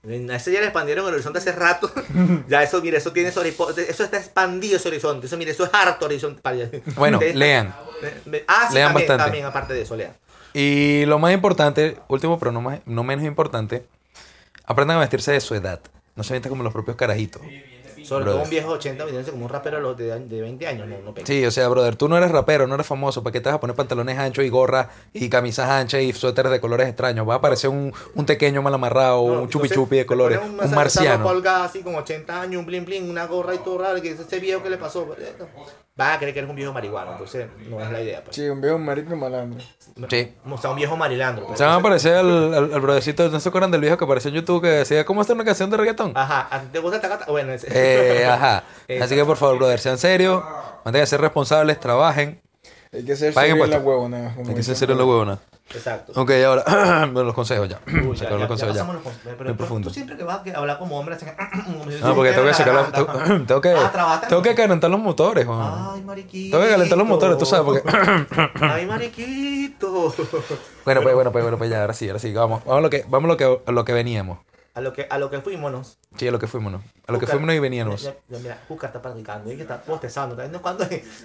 A 0.08 0.36
ese 0.36 0.52
ya 0.52 0.60
le 0.60 0.66
expandieron 0.66 1.06
el 1.08 1.14
horizonte 1.14 1.38
hace 1.40 1.52
rato. 1.52 1.90
ya 2.48 2.62
eso, 2.62 2.80
mire, 2.80 2.98
eso 2.98 3.12
tiene. 3.12 3.28
Eso 3.30 3.42
está 3.42 4.16
expandido 4.16 4.76
ese 4.76 4.88
horizonte. 4.88 5.26
Eso, 5.26 5.36
mire, 5.36 5.50
eso 5.50 5.64
es 5.64 5.70
harto 5.72 6.04
horizonte. 6.06 6.40
para- 6.40 6.56
Bueno, 6.94 7.18
Ustedes- 7.18 7.34
lean. 7.34 7.74
Ah, 8.46 8.66
sí, 8.68 8.74
Lean 8.74 8.88
también, 8.88 8.94
bastante. 8.94 9.16
también, 9.24 9.44
aparte 9.46 9.74
de 9.74 9.82
eso, 9.82 9.96
lean. 9.96 10.12
Y 10.54 11.04
lo 11.06 11.18
más 11.18 11.32
importante, 11.34 11.98
último 12.08 12.38
pero 12.38 12.52
no, 12.52 12.60
más, 12.62 12.78
no 12.86 13.02
menos 13.04 13.24
importante, 13.24 13.84
aprendan 14.64 14.96
a 14.96 15.00
vestirse 15.00 15.32
de 15.32 15.40
su 15.40 15.54
edad. 15.54 15.80
No 16.14 16.22
se 16.22 16.32
vistan 16.34 16.50
como 16.50 16.62
los 16.62 16.72
propios 16.72 16.96
carajitos. 16.96 17.42
Sobre 18.06 18.24
Brother. 18.24 18.34
todo 18.40 18.44
un 18.44 18.50
viejo 18.50 18.68
de 18.68 18.74
80 18.74 19.04
viéndose 19.04 19.30
como 19.32 19.44
un 19.46 19.50
rapero 19.50 19.94
de 19.94 20.04
de, 20.04 20.20
de 20.20 20.40
20 20.40 20.66
años. 20.66 20.86
No, 20.86 20.96
no 21.04 21.12
pega. 21.14 21.26
Sí, 21.26 21.44
o 21.44 21.50
sea, 21.50 21.68
brother, 21.68 21.96
tú 21.96 22.08
no 22.08 22.16
eres 22.16 22.30
rapero, 22.30 22.66
no 22.66 22.74
eres 22.74 22.86
famoso. 22.86 23.22
¿Para 23.22 23.32
qué 23.32 23.40
te 23.40 23.48
vas 23.48 23.56
a 23.56 23.60
poner 23.60 23.74
pantalones 23.74 24.18
anchos 24.18 24.44
y 24.44 24.48
gorra 24.48 24.90
y 25.12 25.28
camisas 25.28 25.68
anchas 25.68 26.02
y 26.02 26.12
suéteres 26.12 26.52
de 26.52 26.60
colores 26.60 26.86
extraños? 26.88 27.28
Va 27.28 27.36
a 27.36 27.40
parecer 27.40 27.70
un, 27.70 27.92
un 28.14 28.26
pequeño 28.26 28.62
mal 28.62 28.72
amarrado, 28.74 29.26
No, 29.26 29.42
un 29.42 29.48
chupi 29.48 29.68
chupi 29.68 29.96
de 29.96 30.06
colores, 30.06 30.38
un 30.42 30.60
esa 30.60 30.74
marciano. 30.74 31.18
ropa 31.18 31.30
holgada 31.30 31.64
así 31.64 31.80
como 31.82 31.98
80 31.98 32.40
años, 32.42 32.60
un 32.60 32.66
blin 32.66 32.84
blin, 32.84 33.10
una 33.10 33.26
gorra 33.26 33.54
y 33.54 33.58
todo 33.58 33.78
raro, 33.78 34.00
que 34.00 34.10
dice, 34.10 34.22
este 34.22 34.38
viejo 34.38 34.62
que 34.62 34.70
le 34.70 34.76
pasó. 34.78 35.06
Vas 35.96 36.16
a 36.16 36.18
creer 36.18 36.34
que 36.34 36.40
eres 36.40 36.50
un 36.50 36.56
viejo 36.56 36.74
marihuano, 36.74 37.12
entonces 37.12 37.46
no 37.70 37.80
es 37.80 37.90
la 37.90 38.02
idea. 38.02 38.22
Pues. 38.22 38.36
Sí, 38.36 38.46
un 38.48 38.60
viejo 38.60 38.78
marico 38.78 39.16
malandro. 39.16 39.64
Sí. 40.10 40.34
O 40.50 40.58
sea, 40.58 40.70
un 40.70 40.76
viejo 40.76 40.94
marilandro. 40.94 41.46
pues. 41.46 41.58
Se 41.58 41.64
van 41.64 41.80
a 41.80 41.82
parecer 41.82 42.16
al, 42.16 42.52
al, 42.54 42.74
al 42.74 42.80
brothercito, 42.82 43.28
¿no 43.30 43.40
se 43.40 43.48
acuerdan 43.48 43.70
del 43.70 43.80
viejo 43.80 43.96
que 43.96 44.04
apareció 44.04 44.28
en 44.28 44.34
YouTube 44.34 44.60
que 44.60 44.68
decía, 44.68 45.06
¿cómo 45.06 45.22
está 45.22 45.32
una 45.32 45.44
canción 45.44 45.70
de 45.70 45.78
reggaetón? 45.78 46.12
Ajá, 46.14 46.48
¿a 46.50 46.60
ti 46.60 46.66
¿te 46.70 46.80
gusta 46.80 46.96
esta 46.96 47.08
gata? 47.08 47.24
Bueno, 47.28 47.52
ese. 47.52 47.68
Eh, 47.70 48.26
ajá. 48.26 48.64
Así 49.00 49.14
que 49.14 49.24
por 49.24 49.38
favor, 49.38 49.56
brother, 49.56 49.78
sean 49.80 49.96
serios, 49.96 50.44
manténganse 50.84 51.10
ser 51.10 51.20
responsables, 51.22 51.80
trabajen. 51.80 52.42
Hay 52.92 53.04
que 53.04 53.16
ser 53.16 53.34
serio 53.34 53.64
en 53.64 53.70
la 53.70 53.78
huevona. 53.78 54.34
Hay 54.38 54.54
que 54.54 54.62
ser 54.62 54.76
serios 54.76 54.94
en 54.94 54.98
la 54.98 55.04
huevona. 55.04 55.38
Exacto. 55.74 56.12
Ok, 56.20 56.30
ahora, 56.46 56.62
bueno, 57.12 57.24
los 57.24 57.34
consejos 57.34 57.68
ya. 57.68 57.80
Uy, 57.86 58.16
ya, 58.16 58.30
ya- 58.30 58.36
los 58.36 58.46
consejos 58.46 58.74
ya 58.76 58.84
los 58.84 59.02
consejos, 59.02 59.20
pero- 59.24 59.34
Muy 59.34 59.36
pero 59.38 59.56
profundo. 59.56 59.88
Tú 59.88 59.94
siempre 59.94 60.16
que 60.16 60.22
vas 60.22 60.40
a 60.46 60.58
hablar 60.58 60.78
como 60.78 60.98
hombre, 60.98 61.16
haces- 61.16 61.34
No, 62.02 62.14
porque 62.14 62.30
tengo 62.32 62.46
que 62.46 62.54
sacar 62.54 62.74
la- 62.74 62.92
tengo, 62.92 63.44
tengo 63.46 63.60
que, 63.60 63.70
Ah, 63.76 64.22
tengo 64.28 64.42
que 64.42 64.54
calentar 64.54 64.88
los 64.90 65.00
motores, 65.00 65.44
Juan. 65.44 65.74
Ay, 65.94 66.02
mariquito. 66.02 66.56
Tengo 66.56 66.68
que 66.68 66.72
calentar 66.72 66.98
los 66.98 67.06
motores, 67.08 67.36
tú 67.38 67.44
sabes, 67.46 67.64
porque... 67.64 67.82
Ay, 68.60 68.86
mariquito. 68.86 70.14
Bueno, 70.84 71.02
pues, 71.02 71.14
bueno, 71.14 71.32
pues, 71.32 71.44
bueno, 71.44 71.58
pues 71.58 71.68
ya, 71.68 71.80
ahora 71.80 71.92
sí, 71.94 72.06
ahora 72.08 72.20
sí, 72.20 72.32
vamos. 72.32 72.62
Vamos 72.64 72.78
a 72.78 72.82
lo 72.82 72.90
que, 72.90 73.04
vamos 73.08 73.24
a 73.28 73.32
lo 73.32 73.36
que, 73.36 73.60
a 73.66 73.72
lo 73.72 73.84
que 73.84 73.92
veníamos. 73.92 74.38
A 74.76 74.82
lo 74.82 74.92
que, 74.92 75.06
a 75.08 75.16
lo 75.16 75.30
que 75.30 75.40
fuímonos. 75.40 75.96
Sí, 76.18 76.28
a 76.28 76.30
lo 76.30 76.38
que 76.38 76.46
fuimos, 76.46 76.70
¿no? 76.70 76.82
A 77.06 77.12
lo 77.12 77.18
que 77.18 77.26
fuimos 77.26 77.54
y 77.54 77.58
veníamos. 77.58 78.02
Ya, 78.02 78.14
ya, 78.28 78.38
mira, 78.40 78.58
Júcar 78.68 78.88
está 78.88 79.00
practicando, 79.00 79.50
y 79.50 79.56
que 79.56 79.62
está 79.62 79.82
bostezando. 79.86 80.36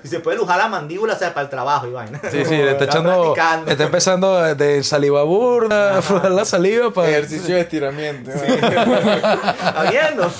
Si 0.01 0.07
se 0.07 0.21
puede 0.21 0.37
lujar 0.37 0.57
la 0.57 0.69
mandíbula, 0.69 1.15
o 1.15 1.17
sea, 1.17 1.33
para 1.33 1.43
el 1.43 1.49
trabajo 1.49 1.85
y 1.85 1.91
vaina. 1.91 2.17
Sí, 2.31 2.45
sí, 2.45 2.55
le 2.55 2.71
está 2.71 2.85
echando, 2.85 3.33
practicando. 3.33 3.69
está 3.69 3.83
empezando 3.83 4.55
de 4.55 4.83
saliva 4.83 5.23
burda, 5.23 5.97
a 5.97 6.01
frotar 6.01 6.31
la 6.31 6.45
saliva 6.45 6.91
para... 6.91 7.09
Ejercicio 7.09 7.55
de 7.55 7.61
estiramiento. 7.61 8.31
¿Está 8.31 9.85
viendo? 9.91 10.31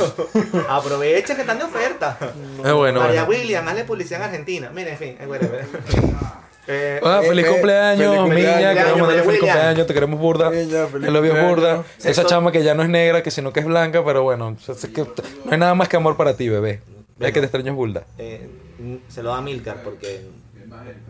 Aprovecha 0.69 1.35
que 1.35 1.41
están 1.41 1.59
de 1.59 1.65
oferta. 1.65 2.17
Es 2.63 2.71
bueno, 2.71 3.01
María 3.01 3.25
bueno. 3.25 3.41
William, 3.41 3.67
hazle 3.67 3.83
publicidad 3.83 4.21
en 4.21 4.27
Argentina. 4.27 4.71
Mira, 4.73 4.91
en 4.91 4.97
fin, 4.97 5.17
es 5.19 5.27
bueno. 5.27 5.49
Eh, 6.73 6.99
Ah, 7.03 7.19
Eh, 7.23 7.27
feliz 7.27 7.45
eh, 7.45 7.49
cumpleaños, 7.49 8.29
feliz 8.29 8.45
Miña, 8.45 8.73
queremos 8.73 8.99
mandarle 8.99 9.23
feliz 9.23 9.39
cumpleaños, 9.39 9.87
te 9.87 9.93
queremos 9.93 10.19
burda. 10.19 10.49
Miña, 10.49 10.87
El 11.07 11.15
obvio 11.15 11.35
es 11.37 11.47
burda. 11.49 11.83
Esa 12.03 12.25
chama 12.25 12.51
que 12.51 12.63
ya 12.63 12.73
no 12.73 12.83
es 12.83 12.89
negra, 12.89 13.21
que 13.23 13.31
sino 13.31 13.51
que 13.51 13.59
es 13.59 13.65
blanca, 13.65 14.03
pero 14.05 14.23
bueno, 14.23 14.55
que 14.93 15.01
no 15.45 15.51
hay 15.51 15.57
nada 15.57 15.75
más 15.75 15.89
que 15.89 15.97
amor 15.97 16.15
para 16.17 16.35
ti, 16.37 16.47
bebé. 16.49 16.81
Es 17.19 17.31
que 17.33 17.39
te 17.39 17.45
extraño 17.45 17.71
es 17.71 17.75
burda. 17.75 18.03
eh, 18.17 18.49
se 19.09 19.21
lo 19.21 19.29
da 19.31 19.37
a 19.37 19.41
Milcar 19.41 19.83
porque. 19.83 20.21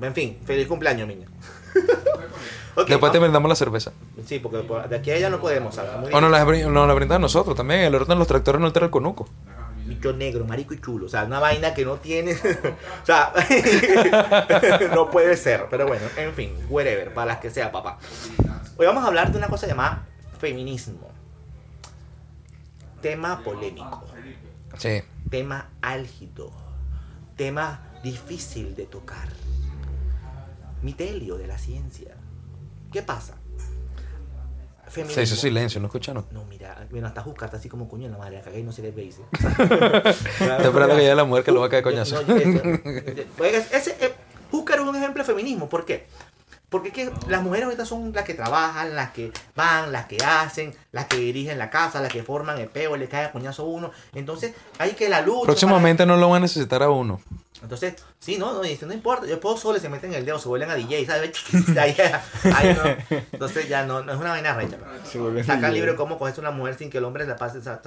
En 0.02 0.14
fin, 0.14 0.38
feliz 0.46 0.68
cumpleaños, 0.68 1.08
niña. 1.08 1.28
Ok, 2.74 2.88
Después 2.88 3.12
te 3.12 3.20
brindamos 3.20 3.50
la 3.50 3.56
cerveza. 3.56 3.92
Sí, 4.26 4.40
porque 4.40 4.60
por- 4.60 4.88
de 4.88 4.96
aquí 4.96 5.12
a 5.12 5.16
allá 5.16 5.30
no 5.30 5.42
podemos, 5.42 5.78
O 5.78 6.22
nos 6.22 6.32
la, 6.32 6.46
brin- 6.46 6.68
nos 6.72 6.88
la 6.88 6.94
brindan 6.94 7.18
a 7.18 7.20
nosotros 7.20 7.54
también. 7.56 7.82
El 7.82 7.94
orden 7.94 8.08
de 8.08 8.16
los 8.16 8.28
tractores 8.28 8.62
no 8.62 8.66
altera 8.68 8.86
el 8.86 8.92
conuco. 8.92 9.28
Bicho 10.02 10.18
negro, 10.18 10.46
marico 10.46 10.74
y 10.74 10.82
chulo. 10.82 11.06
O 11.06 11.10
sea, 11.10 11.24
una 11.26 11.40
vaina 11.40 11.74
que 11.74 11.86
no 11.86 11.98
tiene. 11.98 12.34
o 13.04 13.06
sea, 13.06 13.34
no 14.96 15.12
puede 15.12 15.38
ser. 15.38 15.68
Pero 15.70 15.88
bueno, 15.88 16.06
en 16.18 16.34
fin, 16.34 16.54
whatever, 16.70 17.14
para 17.14 17.34
las 17.34 17.38
que 17.38 17.52
sea, 17.52 17.72
papá. 17.72 18.00
Hoy 18.78 18.86
vamos 18.86 19.04
a 19.04 19.08
hablar 19.08 19.32
de 19.32 19.38
una 19.38 19.48
cosa 19.48 19.68
llamada 19.68 20.06
feminismo. 20.40 21.08
Tema 23.02 23.44
polémico. 23.44 24.04
Sí. 24.78 25.04
Tema 25.30 25.70
álgido. 25.82 26.52
Tema 27.38 27.82
difícil 28.04 28.76
de 28.76 28.86
tocar. 28.86 29.30
Mitelio 30.82 31.38
de 31.38 31.48
la 31.48 31.58
ciencia. 31.60 32.16
¿Qué 32.92 33.04
pasa? 33.04 33.36
Feminismo. 34.92 35.16
Se 35.16 35.24
hizo 35.24 35.36
silencio, 35.36 35.80
¿no 35.80 35.88
escucharon? 35.88 36.26
No, 36.32 36.44
mira, 36.46 36.86
bueno, 36.92 37.08
hasta 37.08 37.22
Juscar 37.22 37.48
está 37.48 37.58
así 37.58 37.70
como 37.70 37.88
coño 37.88 38.06
en 38.08 38.12
la 38.12 38.18
madre, 38.18 38.40
acá 38.40 38.52
y 38.58 38.62
no 38.64 38.72
se 38.72 38.82
le 38.82 38.92
ve. 38.92 39.04
dice. 39.04 39.22
Está 39.32 40.10
esperando 40.64 40.96
que 40.96 41.02
llegue 41.02 41.16
la 41.16 41.24
mujer 41.24 41.44
que 41.44 41.52
lo 41.52 41.62
va 41.62 41.68
a 41.68 41.70
caer 41.70 41.84
coñazo. 41.84 42.22
No, 42.24 42.36
ese- 42.38 43.28
pues, 43.38 43.72
ese- 43.74 43.96
eh, 44.00 44.14
Júcar 44.52 44.80
es 44.80 44.86
un 44.86 44.96
ejemplo 44.96 45.24
de 45.24 45.28
feminismo. 45.28 45.70
¿Por 45.70 45.86
qué? 45.86 46.06
Porque 46.70 46.88
es 46.90 46.94
que 46.94 47.12
las 47.28 47.42
mujeres 47.44 47.66
ahorita 47.66 47.86
son 47.86 48.14
las 48.14 48.24
que 48.24 48.34
trabajan, 48.34 48.96
las 48.96 49.12
que 49.12 49.32
van, 49.56 49.92
las 49.92 50.06
que 50.06 50.18
hacen, 50.24 50.74
las 50.94 51.06
que 51.06 51.18
dirigen 51.18 51.58
la 51.58 51.70
casa, 51.70 52.00
las 52.02 52.12
que 52.12 52.24
forman 52.24 52.58
el 52.60 52.68
peo, 52.70 52.96
le 52.96 53.08
cae 53.10 53.26
a 53.26 53.32
coñazo 53.34 53.64
a 53.64 53.66
uno. 53.66 53.92
Entonces, 54.14 54.54
hay 54.80 54.92
que 54.92 55.10
la 55.10 55.22
lucha. 55.22 55.46
Próximamente 55.46 56.06
no 56.06 56.16
lo 56.18 56.30
van 56.30 56.38
a 56.38 56.40
necesitar 56.42 56.82
a 56.84 56.90
uno. 56.90 57.20
Entonces, 57.62 57.96
sí, 58.20 58.38
no, 58.38 58.54
no, 58.54 58.62
dice, 58.62 58.86
no 58.86 58.94
importa. 58.94 59.28
Yo 59.28 59.40
puedo 59.40 59.58
solo 59.58 59.78
y 59.78 59.82
se 59.82 59.90
meten 59.90 60.14
el 60.14 60.26
dedo, 60.26 60.40
se 60.40 60.48
vuelven 60.48 60.72
a 60.72 60.76
DJ, 60.76 61.06
¿sabes? 61.06 61.32
Ahí, 61.78 61.96
ahí 62.56 62.76
no. 62.76 63.18
Entonces, 63.32 63.70
ya 63.70 63.86
no, 63.86 64.02
no 64.04 64.14
es 64.14 64.20
una 64.20 64.32
vaina 64.32 64.54
recha. 64.54 64.78
pues. 64.78 65.46
Saca 65.46 65.68
el 65.68 65.74
libro 65.74 65.96
cómo 65.96 66.18
cogerse 66.18 66.42
una 66.42 66.52
mujer 66.52 66.76
sin 66.78 66.90
que 66.90 66.98
el 66.98 67.06
hombre 67.06 67.26
la 67.26 67.36
pase. 67.36 67.60
o 67.60 67.62
sea, 67.62 67.82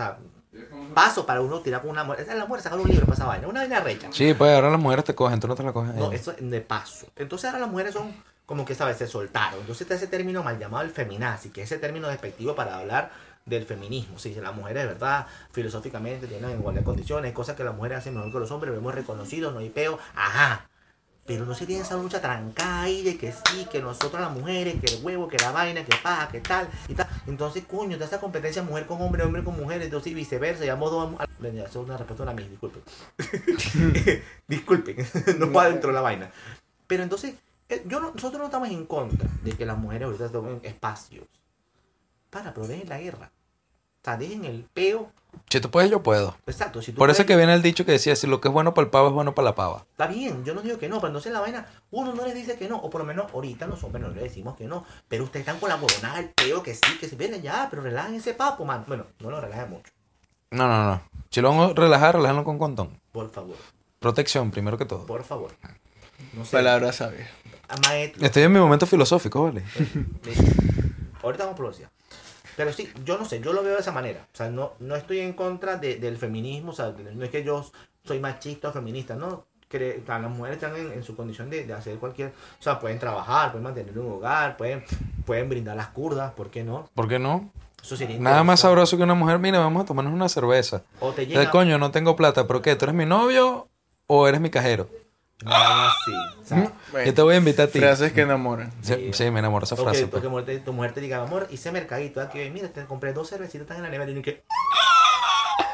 paso 0.95 1.27
para 1.27 1.41
uno 1.41 1.61
tirar 1.61 1.83
con 1.83 1.91
una 1.91 2.05
mujer. 2.05 2.21
Esa 2.23 2.33
es 2.33 2.39
la 2.39 2.47
mujer, 2.47 2.63
sacar 2.63 2.79
un 2.79 2.89
libro 2.89 3.07
para 3.07 3.17
esa 3.17 3.27
vaina. 3.27 3.49
Una 3.49 3.61
vaina 3.61 3.81
recha. 3.81 4.09
Sí, 4.13 4.35
pues 4.35 4.55
ahora 4.55 4.71
las 4.71 4.81
mujeres 4.81 5.05
te 5.05 5.15
cogen, 5.15 5.41
tú 5.41 5.49
no 5.49 5.55
te 5.55 5.63
la 5.63 5.73
coges. 5.73 5.95
No, 5.95 6.13
eso 6.13 6.33
es 6.33 6.51
de 6.51 6.61
paso. 6.61 7.07
Entonces 7.17 7.47
ahora 7.47 7.61
las 7.61 7.71
mujeres 7.71 7.93
son 7.95 8.13
como 8.47 8.65
que, 8.65 8.75
¿sabes? 8.75 8.97
Se 8.99 9.07
soltaron. 9.07 9.61
Entonces 9.61 9.83
está 9.83 9.95
ese 9.95 10.07
término 10.07 10.43
mal 10.43 10.59
llamado 10.59 10.85
el 10.85 10.91
feminazi, 10.91 11.51
que 11.51 11.63
es 11.63 11.73
ese 11.73 11.81
término 11.81 12.09
despectivo 12.09 12.55
para 12.55 12.79
hablar 12.79 13.11
del 13.47 13.65
feminismo. 13.67 14.19
Si 14.19 14.35
las 14.35 14.55
mujeres 14.55 14.85
de 14.85 14.89
verdad, 14.89 15.27
filosóficamente, 15.53 16.27
tienen 16.27 16.51
igualdad 16.59 16.81
de 16.81 16.85
condiciones, 16.85 17.33
cosas 17.33 17.57
que 17.57 17.65
las 17.65 17.75
mujeres 17.75 17.99
hacen 17.99 18.15
mejor 18.15 18.33
que 18.33 18.39
los 18.39 18.51
hombres, 18.51 18.73
lo 18.73 18.79
hemos 18.79 18.95
reconocido, 18.95 19.51
no 19.53 19.59
hay 19.59 19.71
peo. 19.71 19.99
Ajá. 20.15 20.69
Pero 21.27 21.47
no 21.47 21.55
se 21.55 21.65
tiene 21.65 21.81
esa 21.83 21.97
lucha 21.97 22.21
trancada 22.21 22.83
ahí 22.83 23.03
de 23.03 23.17
que 23.17 23.33
sí, 23.33 23.67
que 23.73 23.81
nosotros 23.81 24.21
las 24.21 24.31
mujeres, 24.31 24.75
que 24.79 24.95
el 24.95 25.03
huevo, 25.03 25.27
que 25.27 25.39
la 25.39 25.53
vaina, 25.53 25.83
que 25.83 25.97
paja, 26.03 26.29
que 26.29 26.41
tal 26.41 26.69
y 26.87 26.93
tal. 26.95 27.09
Entonces, 27.27 27.65
coño, 27.67 27.97
de 27.97 28.05
esa 28.05 28.21
competencia 28.21 28.63
mujer 28.63 28.85
con 28.85 29.01
hombre, 29.01 29.23
hombre 29.25 29.43
con 29.43 29.57
mujer, 29.57 29.81
entonces 29.81 30.13
y 30.13 30.15
viceversa. 30.15 30.65
Llamo 30.67 30.91
dos. 30.91 31.15
Eso 31.43 31.63
es 31.65 31.77
una 31.77 31.97
respuesta 31.97 32.31
a 32.31 32.35
mí, 32.35 32.43
disculpen. 32.47 32.83
disculpen, 34.49 34.97
no 35.39 35.51
va 35.53 35.69
dentro 35.71 35.89
de 35.89 35.95
la 35.95 36.03
vaina. 36.03 36.31
Pero 36.87 37.03
entonces, 37.03 37.35
eh, 37.71 37.83
yo 37.87 38.01
no- 38.01 38.11
nosotros 38.15 38.39
no 38.41 38.45
estamos 38.45 38.69
en 38.69 38.85
contra 38.85 39.27
de 39.43 39.53
que 39.53 39.65
las 39.65 39.79
mujeres 39.79 40.05
ahorita 40.07 40.29
tomen 40.29 40.61
espacios. 40.63 41.25
Para, 42.35 42.53
pero 42.53 42.67
dejen 42.67 42.89
la 42.89 42.99
guerra. 42.99 43.31
O 44.03 44.05
sea, 44.05 44.17
dejen 44.19 44.45
el 44.45 44.67
peo. 44.75 45.11
Si 45.49 45.61
tú 45.61 45.71
puedes, 45.71 45.91
yo 45.91 46.03
puedo. 46.03 46.37
Exacto. 46.47 46.83
Si 46.83 46.93
tú 46.93 46.99
Por 46.99 47.11
eso 47.11 47.23
es 47.23 47.27
puedes- 47.27 47.27
que 47.29 47.37
viene 47.37 47.55
el 47.55 47.63
dicho 47.63 47.85
que 47.87 47.93
decía, 47.93 48.15
si 48.17 48.27
lo 48.27 48.41
que 48.41 48.49
es 48.49 48.55
bueno 48.55 48.75
para 48.75 48.85
el 48.85 48.91
pavo 48.91 49.09
es 49.09 49.15
bueno 49.15 49.35
para 49.35 49.47
la 49.47 49.55
pava. 49.55 49.85
Está 49.93 50.07
bien, 50.09 50.45
yo 50.45 50.53
no 50.55 50.63
digo 50.63 50.79
que 50.79 50.89
no, 50.89 50.97
pero 50.97 51.09
entonces 51.09 51.33
la 51.33 51.41
vaina, 51.41 51.67
uno 51.93 52.13
no 52.15 52.25
les 52.25 52.35
dice 52.35 52.57
que 52.57 52.69
no, 52.69 52.77
o 52.79 52.91
por 52.91 53.01
lo 53.01 53.07
menos 53.07 53.33
ahorita 53.33 53.67
los 53.67 53.83
hombres 53.85 54.03
no 54.03 54.11
les 54.11 54.23
decimos 54.25 54.57
que 54.57 54.67
no, 54.67 54.85
pero 55.09 55.25
ustedes 55.25 55.47
están 55.47 55.61
con 55.61 55.69
la 55.71 55.77
huevonada, 55.77 56.19
el 56.21 56.31
peo, 56.31 56.63
que 56.63 56.75
sí, 56.75 56.99
que 57.01 57.09
sí, 57.09 57.17
vienen 57.17 57.41
ya, 57.41 57.69
pero 57.71 57.83
relajen 57.83 58.15
ese 58.17 58.35
papo, 58.35 58.65
man. 58.65 58.85
Bueno, 58.87 59.05
no 59.21 59.31
lo 59.31 59.41
relajen 59.41 59.71
mucho, 59.71 59.91
No, 60.51 60.69
no, 60.69 60.85
no. 60.85 61.01
Si 61.31 61.41
lo 61.41 61.49
vamos 61.49 61.71
a 61.71 61.75
relajar, 61.75 62.15
relájenlo 62.17 62.45
con 62.45 62.59
condón. 62.59 62.91
por 63.13 63.31
favor, 63.31 63.57
Protección, 64.01 64.51
primero 64.51 64.77
que 64.77 64.85
todo. 64.85 65.07
por 65.07 65.25
favor. 65.25 65.51
No 66.35 66.45
sé, 66.45 66.53
Palabras 66.53 66.97
sabias. 66.97 67.29
a 67.69 67.77
maestro, 67.89 68.25
Estoy 68.25 68.43
en 68.45 68.53
mi 68.53 68.59
momento 68.61 68.87
filosófico, 68.87 69.45
¿vale? 69.45 69.65
ahorita 71.23 71.45
vamos 71.45 71.57
por 71.57 71.67
velocidad. 71.67 71.91
Pero 72.57 72.73
sí, 72.73 72.91
yo 73.05 73.19
no 73.19 73.25
sé, 73.25 73.41
yo 73.41 73.53
lo 73.53 73.63
veo 73.63 73.75
de 73.75 73.81
esa 73.81 73.93
manera. 73.93 74.27
O 74.33 74.37
sea, 74.37 74.49
no, 74.49 74.73
no 74.81 74.97
estoy 74.97 75.21
en 75.21 75.33
contra 75.33 75.77
de- 75.77 75.97
del 75.97 76.17
feminismo, 76.19 76.71
o 76.73 76.75
sea, 76.75 76.93
no 77.15 77.25
es 77.25 77.31
que 77.31 77.43
yo 77.45 77.65
soy 78.05 78.21
machista 78.21 78.69
o 78.69 78.73
feminista, 78.73 79.15
no. 79.17 79.29
O 79.75 80.07
sea, 80.07 80.19
las 80.21 80.31
mujeres 80.31 80.63
están 80.63 80.77
en, 80.77 80.93
en 80.93 81.03
su 81.03 81.17
condición 81.17 81.51
de, 81.51 81.67
de 81.67 81.73
hacer 81.73 81.97
cualquier... 81.97 82.29
O 82.29 82.63
sea, 82.63 82.79
pueden 82.79 83.01
trabajar, 83.01 83.51
pueden 83.51 83.65
mantener 83.65 83.99
un 83.99 84.13
hogar, 84.13 84.57
pueden, 84.57 84.85
pueden 85.27 85.49
brindar 85.49 85.77
las 85.77 85.89
curdas, 85.89 86.33
¿por 86.35 86.49
qué 86.49 86.63
no? 86.63 86.89
¿Por 86.95 87.09
qué 87.09 87.19
no? 87.19 87.51
Eso 87.83 87.97
sería 87.97 88.19
Nada 88.21 88.45
más 88.45 88.61
sabroso 88.61 88.97
que 88.97 89.03
una 89.03 89.15
mujer, 89.15 89.41
mira, 89.41 89.59
vamos 89.59 89.83
a 89.83 89.87
tomarnos 89.87 90.15
una 90.15 90.29
cerveza. 90.29 90.83
O 91.01 91.11
te 91.13 91.27
llega 91.27 91.51
coño, 91.51 91.77
no 91.79 91.91
tengo 91.91 92.15
plata, 92.15 92.47
pero 92.47 92.63
¿qué? 92.63 92.77
¿Tú 92.77 92.85
eres 92.85 92.95
mi 92.95 93.05
novio 93.05 93.67
o 94.07 94.29
eres 94.29 94.41
mi 94.41 94.49
cajero? 94.49 94.89
Vaina 95.43 95.89
así. 95.89 96.13
o 96.43 96.47
sea, 96.47 96.73
Bueno, 96.93 97.07
Yo 97.07 97.15
te 97.15 97.23
voy 97.23 97.35
a 97.35 97.39
invitar 97.39 97.69
a 97.69 97.71
ti. 97.71 97.79
frases 97.79 98.13
que 98.13 98.23
enamoran. 98.23 98.73
Sí, 98.83 99.11
sí, 99.13 99.31
me 99.31 99.41
enamoró 99.41 99.65
esa 99.65 99.77
frase. 99.77 100.05
o 100.05 100.11
pues. 100.11 100.23
tu 100.65 100.73
mujer 100.73 100.93
te 100.93 101.01
diga, 101.01 101.23
amor, 101.23 101.49
hice 101.51 101.73
mercadito 101.73 102.21
aquí, 102.21 102.39
mira, 102.51 102.69
te 102.69 102.85
compré 102.85 103.13
dos 103.13 103.31
cervecitas 103.31 103.77
en 103.77 103.83
la 103.83 103.91
nevera 103.91 104.11
y 104.11 104.23
que 104.23 104.43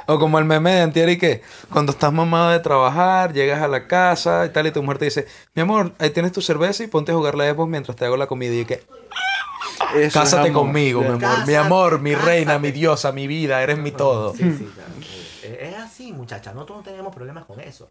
O 0.06 0.18
como 0.18 0.38
el 0.38 0.44
meme 0.44 0.72
de 0.72 0.80
antier 0.80 1.08
y 1.10 1.18
que 1.18 1.42
cuando 1.70 1.92
estás 1.92 2.12
mamado 2.12 2.50
de 2.50 2.60
trabajar, 2.60 3.32
llegas 3.32 3.62
a 3.62 3.68
la 3.68 3.86
casa 3.86 4.44
y 4.46 4.48
tal, 4.48 4.66
y 4.66 4.72
tu 4.72 4.82
mujer 4.82 4.98
te 4.98 5.04
dice, 5.04 5.26
mi 5.54 5.62
amor, 5.62 5.92
ahí 5.98 6.10
tienes 6.10 6.32
tu 6.32 6.40
cerveza 6.40 6.82
y 6.82 6.88
ponte 6.88 7.12
a 7.12 7.14
jugar 7.14 7.34
la 7.36 7.52
Xbox 7.52 7.70
mientras 7.70 7.96
te 7.96 8.04
hago 8.06 8.16
la 8.16 8.26
comida. 8.26 8.52
Y 8.54 8.64
que, 8.64 8.74
Eso 9.94 9.98
es 9.98 10.12
cásate 10.12 10.48
amor. 10.48 10.62
conmigo, 10.64 11.00
mi 11.02 11.06
amor. 11.08 11.20
Cásate, 11.20 11.46
mi 11.50 11.54
amor, 11.56 12.00
mi 12.00 12.12
cásate. 12.12 12.28
reina, 12.30 12.58
mi 12.58 12.72
diosa, 12.72 13.12
mi 13.12 13.26
vida, 13.26 13.62
eres 13.62 13.78
mi 13.78 13.92
todo. 13.92 14.34
Sí, 14.34 14.44
sí, 14.58 14.68
claro. 14.74 14.90
Es 15.42 15.72
es 15.72 15.76
así, 15.78 16.12
muchacha. 16.12 16.52
Nosotros 16.52 16.78
no 16.78 16.84
tenemos 16.84 17.14
problemas 17.14 17.44
con 17.44 17.60
eso. 17.60 17.90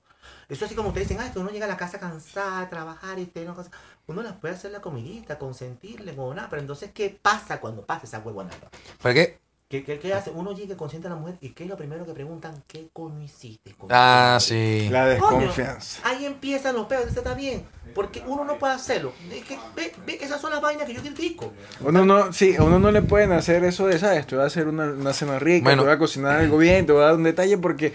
Eso 0.50 0.66
así 0.66 0.74
como 0.74 0.90
ustedes 0.90 1.08
dicen, 1.08 1.24
ah, 1.24 1.32
que 1.32 1.38
uno 1.38 1.52
llega 1.52 1.66
a 1.66 1.70
la 1.70 1.78
casa 1.78 2.00
cansada, 2.00 2.68
trabajar 2.70 3.20
y 3.20 3.32
una 3.36 3.54
cosa. 3.54 3.70
Uno 4.08 4.24
les 4.24 4.34
puede 4.34 4.56
hacer 4.56 4.72
la 4.72 4.82
comidita, 4.82 5.38
consentirle, 5.38 6.16
o 6.18 6.34
nada. 6.34 6.50
Pero 6.50 6.62
entonces, 6.64 6.90
¿qué 6.92 7.18
pasa 7.22 7.62
cuando 7.62 7.86
pasa 7.86 8.08
esa 8.08 8.20
huevonada? 8.20 8.70
¿Para 9.02 9.14
qué? 9.14 9.40
¿Qué, 9.70 9.84
qué, 9.84 10.00
qué 10.00 10.12
hace? 10.16 10.32
Uno 10.32 10.52
llega, 10.56 10.76
consiente 10.76 11.08
a 11.08 11.12
la 11.12 11.16
mujer 11.16 11.36
y 11.42 11.50
¿qué 11.50 11.66
es 11.66 11.70
lo 11.70 11.78
primero 11.78 12.04
que 12.04 12.12
preguntan? 12.14 12.64
¿Qué 12.68 12.88
coño 12.92 13.22
hiciste? 13.22 13.72
con 13.78 13.88
Ah, 13.92 14.40
sí. 14.42 14.88
La 14.90 15.16
Coño, 15.20 15.42
desconfianza. 15.42 16.02
ahí 16.06 16.26
empiezan 16.26 16.74
los 16.76 16.88
peos, 16.88 17.04
eso 17.08 17.20
está 17.20 17.36
bien. 17.36 17.62
Porque 17.94 18.24
uno 18.26 18.44
no 18.46 18.58
puede 18.58 18.74
hacerlo. 18.74 19.14
Es 19.32 19.44
que, 19.46 19.60
ve, 19.76 19.92
ve, 20.08 20.18
esas 20.22 20.42
son 20.42 20.50
las 20.54 20.60
vainas 20.62 20.88
que 20.88 20.94
yo 20.96 21.02
critico. 21.02 21.54
Uno 21.82 22.04
no, 22.04 22.34
sí, 22.34 22.56
a 22.56 22.64
uno 22.64 22.80
no 22.80 22.92
le 22.92 23.04
pueden 23.04 23.32
hacer 23.32 23.64
eso 23.64 23.86
de, 23.86 24.00
¿sabes? 24.00 24.26
Te 24.26 24.36
voy 24.36 24.44
a 24.44 24.48
hacer 24.48 24.68
una, 24.68 24.86
una 24.86 25.14
cena 25.14 25.38
rica, 25.38 25.66
Bueno. 25.66 25.84
te 25.84 25.88
voy 25.90 25.96
a 25.96 26.00
cocinar 26.00 26.40
algo 26.40 26.58
bien, 26.58 26.88
te 26.88 26.92
voy 26.92 27.04
a 27.04 27.06
dar 27.06 27.16
un 27.16 27.24
detalle 27.24 27.56
porque, 27.60 27.94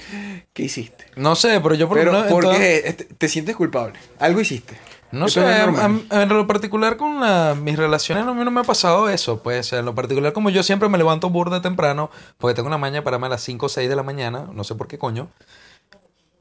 ¿qué 0.52 0.62
hiciste? 0.62 1.06
No 1.16 1.34
sé, 1.34 1.60
pero 1.60 1.74
yo 1.74 1.88
por 1.88 1.98
Pero, 1.98 2.12
lo 2.12 2.18
menos 2.18 2.28
en 2.30 2.34
¿por 2.34 2.44
todas- 2.44 2.58
qué? 2.58 2.82
Este, 2.84 3.04
te 3.04 3.28
sientes 3.28 3.56
culpable. 3.56 3.98
Algo 4.20 4.40
hiciste. 4.40 4.76
No 5.14 5.28
sé, 5.28 5.40
a- 5.44 6.22
en 6.22 6.28
lo 6.28 6.46
particular 6.46 6.96
con 6.96 7.20
la- 7.20 7.54
mis 7.54 7.76
relaciones, 7.76 8.26
a 8.26 8.32
mí 8.34 8.44
no 8.44 8.50
me 8.50 8.60
ha 8.60 8.64
pasado 8.64 9.08
eso. 9.08 9.42
Pues 9.42 9.72
en 9.72 9.84
lo 9.84 9.94
particular, 9.94 10.32
como 10.32 10.50
yo 10.50 10.62
siempre 10.62 10.88
me 10.88 10.98
levanto 10.98 11.30
burda 11.30 11.62
temprano, 11.62 12.10
porque 12.38 12.54
tengo 12.54 12.66
una 12.68 12.78
maña 12.78 13.02
para 13.04 13.16
a 13.16 13.28
las 13.28 13.42
5 13.42 13.66
o 13.66 13.68
6 13.68 13.88
de 13.88 13.96
la 13.96 14.02
mañana, 14.02 14.48
no 14.52 14.64
sé 14.64 14.74
por 14.74 14.88
qué 14.88 14.98
coño. 14.98 15.28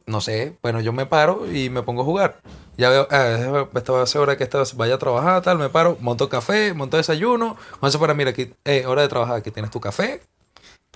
No 0.05 0.19
sé, 0.19 0.57
bueno, 0.61 0.81
yo 0.81 0.91
me 0.91 1.05
paro 1.05 1.49
y 1.49 1.69
me 1.69 1.81
pongo 1.81 2.01
a 2.01 2.05
jugar. 2.05 2.39
Ya 2.75 2.89
veo, 2.89 3.07
ah, 3.09 3.67
esta 3.73 3.93
va 3.93 4.03
a 4.03 4.05
ser 4.05 4.19
hora 4.19 4.37
que 4.37 4.43
esta 4.43 4.61
vaya 4.75 4.95
a 4.95 4.97
trabajar, 4.97 5.41
tal, 5.41 5.57
me 5.57 5.69
paro, 5.69 5.97
monto 6.01 6.27
café, 6.27 6.73
monto 6.73 6.97
desayuno. 6.97 7.55
Entonces, 7.75 7.99
para, 8.01 8.13
mira, 8.13 8.31
aquí, 8.31 8.53
eh, 8.65 8.85
hora 8.85 9.01
de 9.03 9.07
trabajar, 9.07 9.37
aquí 9.37 9.51
tienes 9.51 9.71
tu 9.71 9.79
café, 9.79 10.21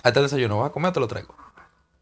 ahí 0.02 0.10
está 0.10 0.20
el 0.20 0.26
desayuno, 0.26 0.58
vas 0.58 0.68
a 0.68 0.72
comer, 0.72 0.92
te 0.92 1.00
lo 1.00 1.08
traigo. 1.08 1.34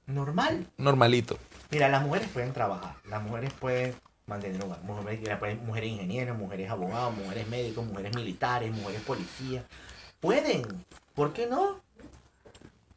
Normal. 0.07 0.67
Normalito. 0.79 1.39
Mira, 1.71 1.89
las 1.89 2.03
mujeres 2.03 2.29
pueden 2.33 2.53
trabajar, 2.53 2.95
las 3.09 3.23
mujeres 3.23 3.53
pueden 3.53 3.95
mantener 4.27 4.57
un 4.57 4.73
hogar, 4.73 4.83
mujeres, 4.83 5.63
mujeres 5.63 5.91
ingenieras, 5.91 6.37
mujeres 6.37 6.69
abogados, 6.69 7.15
mujeres 7.15 7.47
médicos, 7.49 7.87
mujeres 7.87 8.15
militares, 8.15 8.73
mujeres 8.73 9.01
policías. 9.03 9.65
Pueden, 10.21 10.67
¿por 11.15 11.33
qué 11.33 11.47
no? 11.47 11.81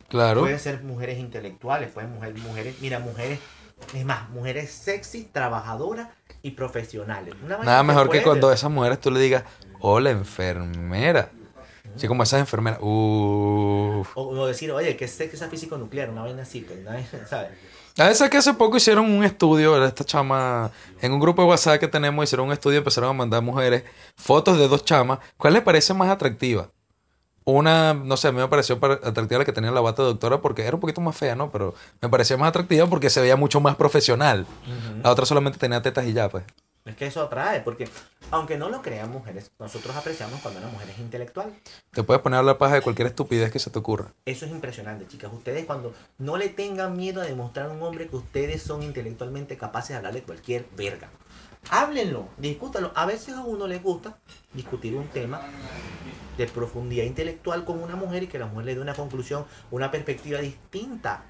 Claro. 0.08 0.42
Pueden 0.42 0.60
ser 0.60 0.82
mujeres 0.82 1.20
intelectuales, 1.20 1.92
pueden 1.92 2.12
mujeres, 2.14 2.42
mujeres, 2.42 2.76
mira, 2.82 2.98
mujeres, 3.00 3.40
es 3.94 4.06
más, 4.06 4.28
mujeres 4.32 4.72
sexy, 4.72 5.24
trabajadoras 5.24 6.10
y 6.42 6.52
profesionales. 6.52 7.36
Una 7.46 7.60
Nada 7.60 7.84
mejor 7.84 8.10
que 8.10 8.24
cuando 8.24 8.50
a 8.50 8.56
esas 8.56 8.72
mujeres 8.72 9.00
tú 9.00 9.12
le 9.12 9.20
digas, 9.20 9.44
hola 9.82 10.10
enfermera. 10.10 11.30
Así 11.96 12.08
como 12.08 12.24
esas 12.24 12.40
enfermeras, 12.40 12.80
uff. 12.82 14.18
O, 14.18 14.30
o 14.30 14.48
decir, 14.48 14.72
oye, 14.72 14.96
que 14.98 15.08
sexy 15.08 15.36
esa 15.36 15.48
físico 15.48 15.78
nuclear, 15.78 16.10
una 16.10 16.24
vaina 16.24 16.42
así, 16.42 16.62
pues, 16.62 16.80
¿sabes? 17.30 17.52
A 18.00 18.08
veces 18.08 18.30
que 18.30 18.38
hace 18.38 18.54
poco 18.54 18.78
hicieron 18.78 19.12
un 19.12 19.26
estudio, 19.26 19.84
esta 19.86 20.06
chama, 20.06 20.72
en 21.02 21.12
un 21.12 21.20
grupo 21.20 21.42
de 21.42 21.50
WhatsApp 21.50 21.80
que 21.82 21.88
tenemos, 21.90 22.24
hicieron 22.24 22.48
un 22.48 22.54
estudio 22.54 22.76
y 22.76 22.78
empezaron 22.78 23.10
a 23.10 23.14
mandar 23.14 23.42
mujeres 23.44 23.84
fotos 24.16 24.58
de 24.58 24.70
dos 24.70 24.86
chamas. 24.86 25.20
¿Cuál 25.36 25.54
les 25.54 25.64
parece 25.64 25.94
más 25.94 26.10
atractiva? 26.10 26.70
Una, 27.44 27.94
no 27.94 28.16
sé, 28.16 28.30
a 28.30 28.32
mí 28.32 28.40
me 28.40 28.48
pareció 28.48 28.80
par- 28.80 29.02
atractiva 29.04 29.40
la 29.40 29.46
que 29.46 29.52
tenía 29.52 29.72
la 29.72 29.82
bata 29.82 30.04
de 30.04 30.10
doctora 30.10 30.40
porque 30.40 30.64
era 30.64 30.76
un 30.76 30.80
poquito 30.80 31.02
más 31.02 31.18
fea, 31.18 31.36
¿no? 31.36 31.52
Pero 31.52 31.74
me 32.02 32.08
parecía 32.08 32.38
más 32.38 32.50
atractiva 32.50 32.88
porque 32.88 33.10
se 33.10 33.20
veía 33.20 33.36
mucho 33.36 33.60
más 33.60 33.76
profesional. 33.76 34.46
La 35.04 35.12
otra 35.12 35.26
solamente 35.26 35.60
tenía 35.60 35.82
tetas 35.82 36.06
y 36.06 36.14
ya, 36.14 36.30
pues. 36.30 36.46
Es 36.86 36.96
que 36.96 37.06
eso 37.06 37.22
atrae, 37.22 37.62
porque 37.62 37.88
aunque 38.32 38.58
no 38.58 38.70
lo 38.70 38.82
crean 38.82 39.12
mujeres, 39.12 39.52
nosotros 39.60 39.96
apreciamos 39.96 40.40
cuando 40.42 40.60
una 40.60 40.70
mujer 40.70 40.90
es 40.90 41.00
intelectual. 41.00 41.54
Te 41.92 42.04
puedes 42.04 42.22
poner 42.22 42.40
a 42.40 42.44
la 42.44 42.58
paja 42.58 42.76
de 42.76 42.82
cualquier 42.82 43.08
estupidez 43.08 43.52
que 43.52 43.60
se 43.60 43.70
te 43.70 43.80
ocurra. 43.80 44.14
Eso 44.26 44.46
es 44.46 44.52
impresionante, 44.52 45.08
chicas. 45.08 45.32
Ustedes 45.34 45.66
cuando 45.66 45.94
no 46.18 46.38
le 46.38 46.50
tengan 46.50 46.96
miedo 46.96 47.22
a 47.22 47.26
demostrar 47.26 47.68
a 47.68 47.74
un 47.74 47.82
hombre 47.84 48.08
que 48.08 48.16
ustedes 48.16 48.62
son 48.64 48.84
intelectualmente 48.84 49.58
capaces 49.58 49.90
de 49.90 49.96
hablarle 49.98 50.24
cualquier 50.24 50.66
verga. 50.76 51.10
Háblenlo, 51.70 52.30
discútanlo. 52.38 52.92
A 52.96 53.06
veces 53.06 53.36
a 53.36 53.44
uno 53.44 53.68
le 53.68 53.80
gusta 53.80 54.18
discutir 54.54 54.96
un 54.96 55.08
tema 55.10 55.42
de 56.38 56.48
profundidad 56.48 57.04
intelectual 57.04 57.66
con 57.66 57.84
una 57.84 57.96
mujer 57.96 58.24
y 58.24 58.28
que 58.28 58.40
la 58.40 58.46
mujer 58.46 58.66
le 58.66 58.76
dé 58.76 58.82
una 58.82 58.94
conclusión, 58.94 59.46
una 59.70 59.92
perspectiva 59.92 60.40
distinta. 60.40 61.24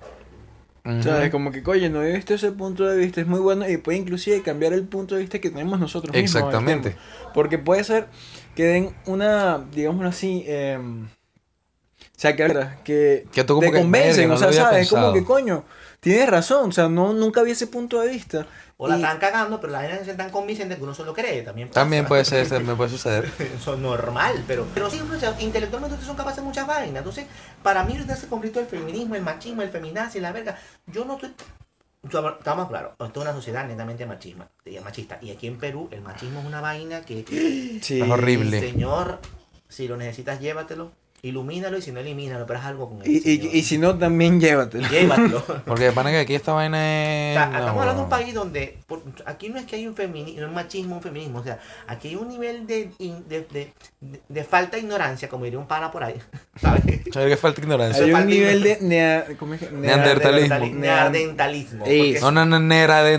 Ujú. 0.89 1.03
¿Sabes? 1.03 1.29
Como 1.29 1.51
que, 1.51 1.61
oye, 1.65 1.89
no 1.89 2.03
he 2.03 2.13
visto 2.13 2.33
ese 2.33 2.51
punto 2.51 2.85
de 2.85 2.97
vista, 2.97 3.21
es 3.21 3.27
muy 3.27 3.39
bueno 3.39 3.69
y 3.69 3.77
puede 3.77 3.97
inclusive 3.97 4.41
cambiar 4.41 4.73
el 4.73 4.83
punto 4.83 5.15
de 5.15 5.21
vista 5.21 5.39
que 5.39 5.49
tenemos 5.49 5.79
nosotros 5.79 6.13
mismos. 6.13 6.35
Exactamente. 6.35 6.95
Porque 7.33 7.57
puede 7.57 7.83
ser 7.83 8.07
que 8.55 8.63
den 8.65 8.93
una, 9.05 9.63
digámoslo 9.73 10.09
así, 10.09 10.43
em, 10.47 11.05
o 11.05 12.21
sea, 12.21 12.35
que, 12.35 12.67
que, 12.83 13.27
Que 13.31 13.45
como 13.45 13.61
te 13.61 13.71
convencen, 13.71 14.29
o 14.31 14.37
sea, 14.37 14.51
¿sabes? 14.51 14.89
Como 14.89 15.01
pensado. 15.01 15.13
que, 15.13 15.23
coño, 15.23 15.63
tienes 15.99 16.29
razón, 16.29 16.69
o 16.69 16.71
sea, 16.71 16.89
no, 16.89 17.13
nunca 17.13 17.41
vi 17.43 17.51
ese 17.51 17.67
punto 17.67 17.99
de 18.01 18.09
vista. 18.09 18.45
O 18.77 18.87
la 18.87 18.97
Y- 18.97 19.01
están 19.01 19.17
cagando, 19.19 19.59
pero 19.59 19.73
la 19.73 19.79
vaina 19.79 19.95
es 19.95 20.15
tan 20.17 20.29
convincente 20.29 20.77
que 20.77 20.83
uno 20.83 20.93
solo 20.93 21.13
cree. 21.13 21.41
También 21.41 21.67
pasa. 21.67 21.81
También 21.81 22.05
puede 22.05 22.23
ser, 22.23 22.47
también 22.49 22.77
puede 22.77 22.89
suceder. 22.89 23.29
Eso 23.59 23.73
es 23.73 23.79
normal, 23.79 24.43
pero, 24.47 24.65
pero 24.73 24.89
sí, 24.89 25.01
o 25.01 25.19
sea, 25.19 25.35
intelectualmente 25.41 25.95
ustedes 25.95 26.07
son 26.07 26.15
capaces 26.15 26.37
de 26.37 26.43
muchas 26.43 26.65
vainas. 26.65 26.99
Entonces, 26.99 27.25
para 27.61 27.83
mí 27.83 27.97
ese 27.97 28.27
conflicto 28.27 28.59
del 28.59 28.69
feminismo, 28.69 29.15
el 29.15 29.21
machismo, 29.21 29.61
el 29.61 29.69
feminazi, 29.69 30.19
la 30.19 30.31
verga, 30.31 30.57
yo 30.87 31.03
no 31.05 31.15
estoy... 31.15 31.33
Estamos 32.01 32.69
claros, 32.69 32.93
esto 32.93 33.19
es 33.19 33.25
una 33.25 33.33
sociedad 33.33 33.67
netamente 33.67 34.05
machisma, 34.05 34.47
eh, 34.63 34.79
machista. 34.79 35.19
Y 35.21 35.31
aquí 35.31 35.47
en 35.47 35.57
Perú 35.57 35.89
el 35.91 35.99
machismo 36.01 36.39
es 36.39 36.45
una 36.45 36.61
vaina 36.61 37.01
que... 37.01 37.25
Sí. 37.81 38.01
Es 38.01 38.09
horrible. 38.09 38.61
Señor, 38.61 39.19
si 39.67 39.89
lo 39.89 39.97
necesitas, 39.97 40.39
llévatelo. 40.39 40.93
Ilumínalo 41.21 41.77
y 41.77 41.81
si 41.81 41.91
no, 41.91 41.99
elimínalo, 41.99 42.45
pero 42.45 42.59
haz 42.59 42.65
algo 42.67 42.87
con 42.89 43.01
él. 43.01 43.09
Y, 43.11 43.17
y, 43.29 43.49
y 43.57 43.63
si 43.63 43.77
no, 43.77 43.97
también 43.97 44.39
llévatelo. 44.39 44.87
Llévatelo. 44.87 45.43
Porque 45.65 45.83
de 45.85 45.91
pana 45.91 46.11
que 46.11 46.19
aquí 46.19 46.33
esta 46.33 46.53
vaina 46.53 46.77
O 46.77 46.81
es. 46.81 47.35
no, 47.35 47.57
estamos 47.59 47.79
hablando 47.81 47.93
de 47.95 48.03
un 48.03 48.09
país 48.09 48.33
donde 48.33 48.77
por- 48.87 49.03
aquí 49.25 49.49
no 49.49 49.59
es 49.59 49.65
que 49.65 49.75
hay 49.75 49.85
un 49.87 49.95
feminismo, 49.95 50.47
un 50.47 50.53
machismo, 50.53 50.95
un 50.95 51.01
feminismo, 51.01 51.39
o 51.39 51.43
sea, 51.43 51.59
aquí 51.87 52.09
hay 52.09 52.15
un 52.15 52.29
nivel 52.29 52.65
de, 52.67 52.89
in- 52.99 53.27
de, 53.27 53.41
de, 53.41 53.73
de- 53.99 54.21
de 54.29 54.43
falta 54.45 54.77
de 54.77 54.83
ignorancia, 54.83 55.27
como 55.27 55.43
diría 55.43 55.59
un 55.59 55.67
pana 55.67 55.91
por 55.91 56.03
ahí, 56.05 56.15
¿sabes? 56.61 56.83
Saber 57.13 57.29
que 57.29 57.37
falta 57.37 57.61
ignorancia. 57.61 58.05
Hay 58.05 58.13
un 58.13 58.25
nivel 58.25 58.63
de... 58.63 58.69
ignorancia. 58.71 59.25
nea- 59.27 59.37
¿cómo 59.37 59.53
es 59.55 59.59
que? 59.59 59.71
Nea- 59.71 59.97
Neandertalismo. 59.97 60.55
Neandertalismo. 60.79 61.85
No, 62.31 62.31
no, 62.31 62.45
no. 62.45 62.59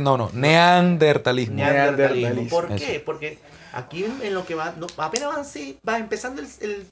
No, 0.01 0.17
no. 0.17 0.31
Neandertalismo. 0.33 1.57
Neandertalismo. 1.57 1.57
Neandertalismo. 1.57 2.49
¿Por 2.49 2.73
Eso. 2.73 2.77
qué? 2.87 3.01
Porque 3.05 3.39
aquí 3.73 4.05
en, 4.05 4.15
en 4.23 4.35
lo 4.35 4.47
que 4.47 4.55
va, 4.55 4.75
no, 4.79 4.87
apenas 4.97 5.29
van, 5.29 5.45
sí, 5.45 5.79
va 5.87 5.99
empezando 5.99 6.41
el, 6.41 6.49
el 6.61 6.87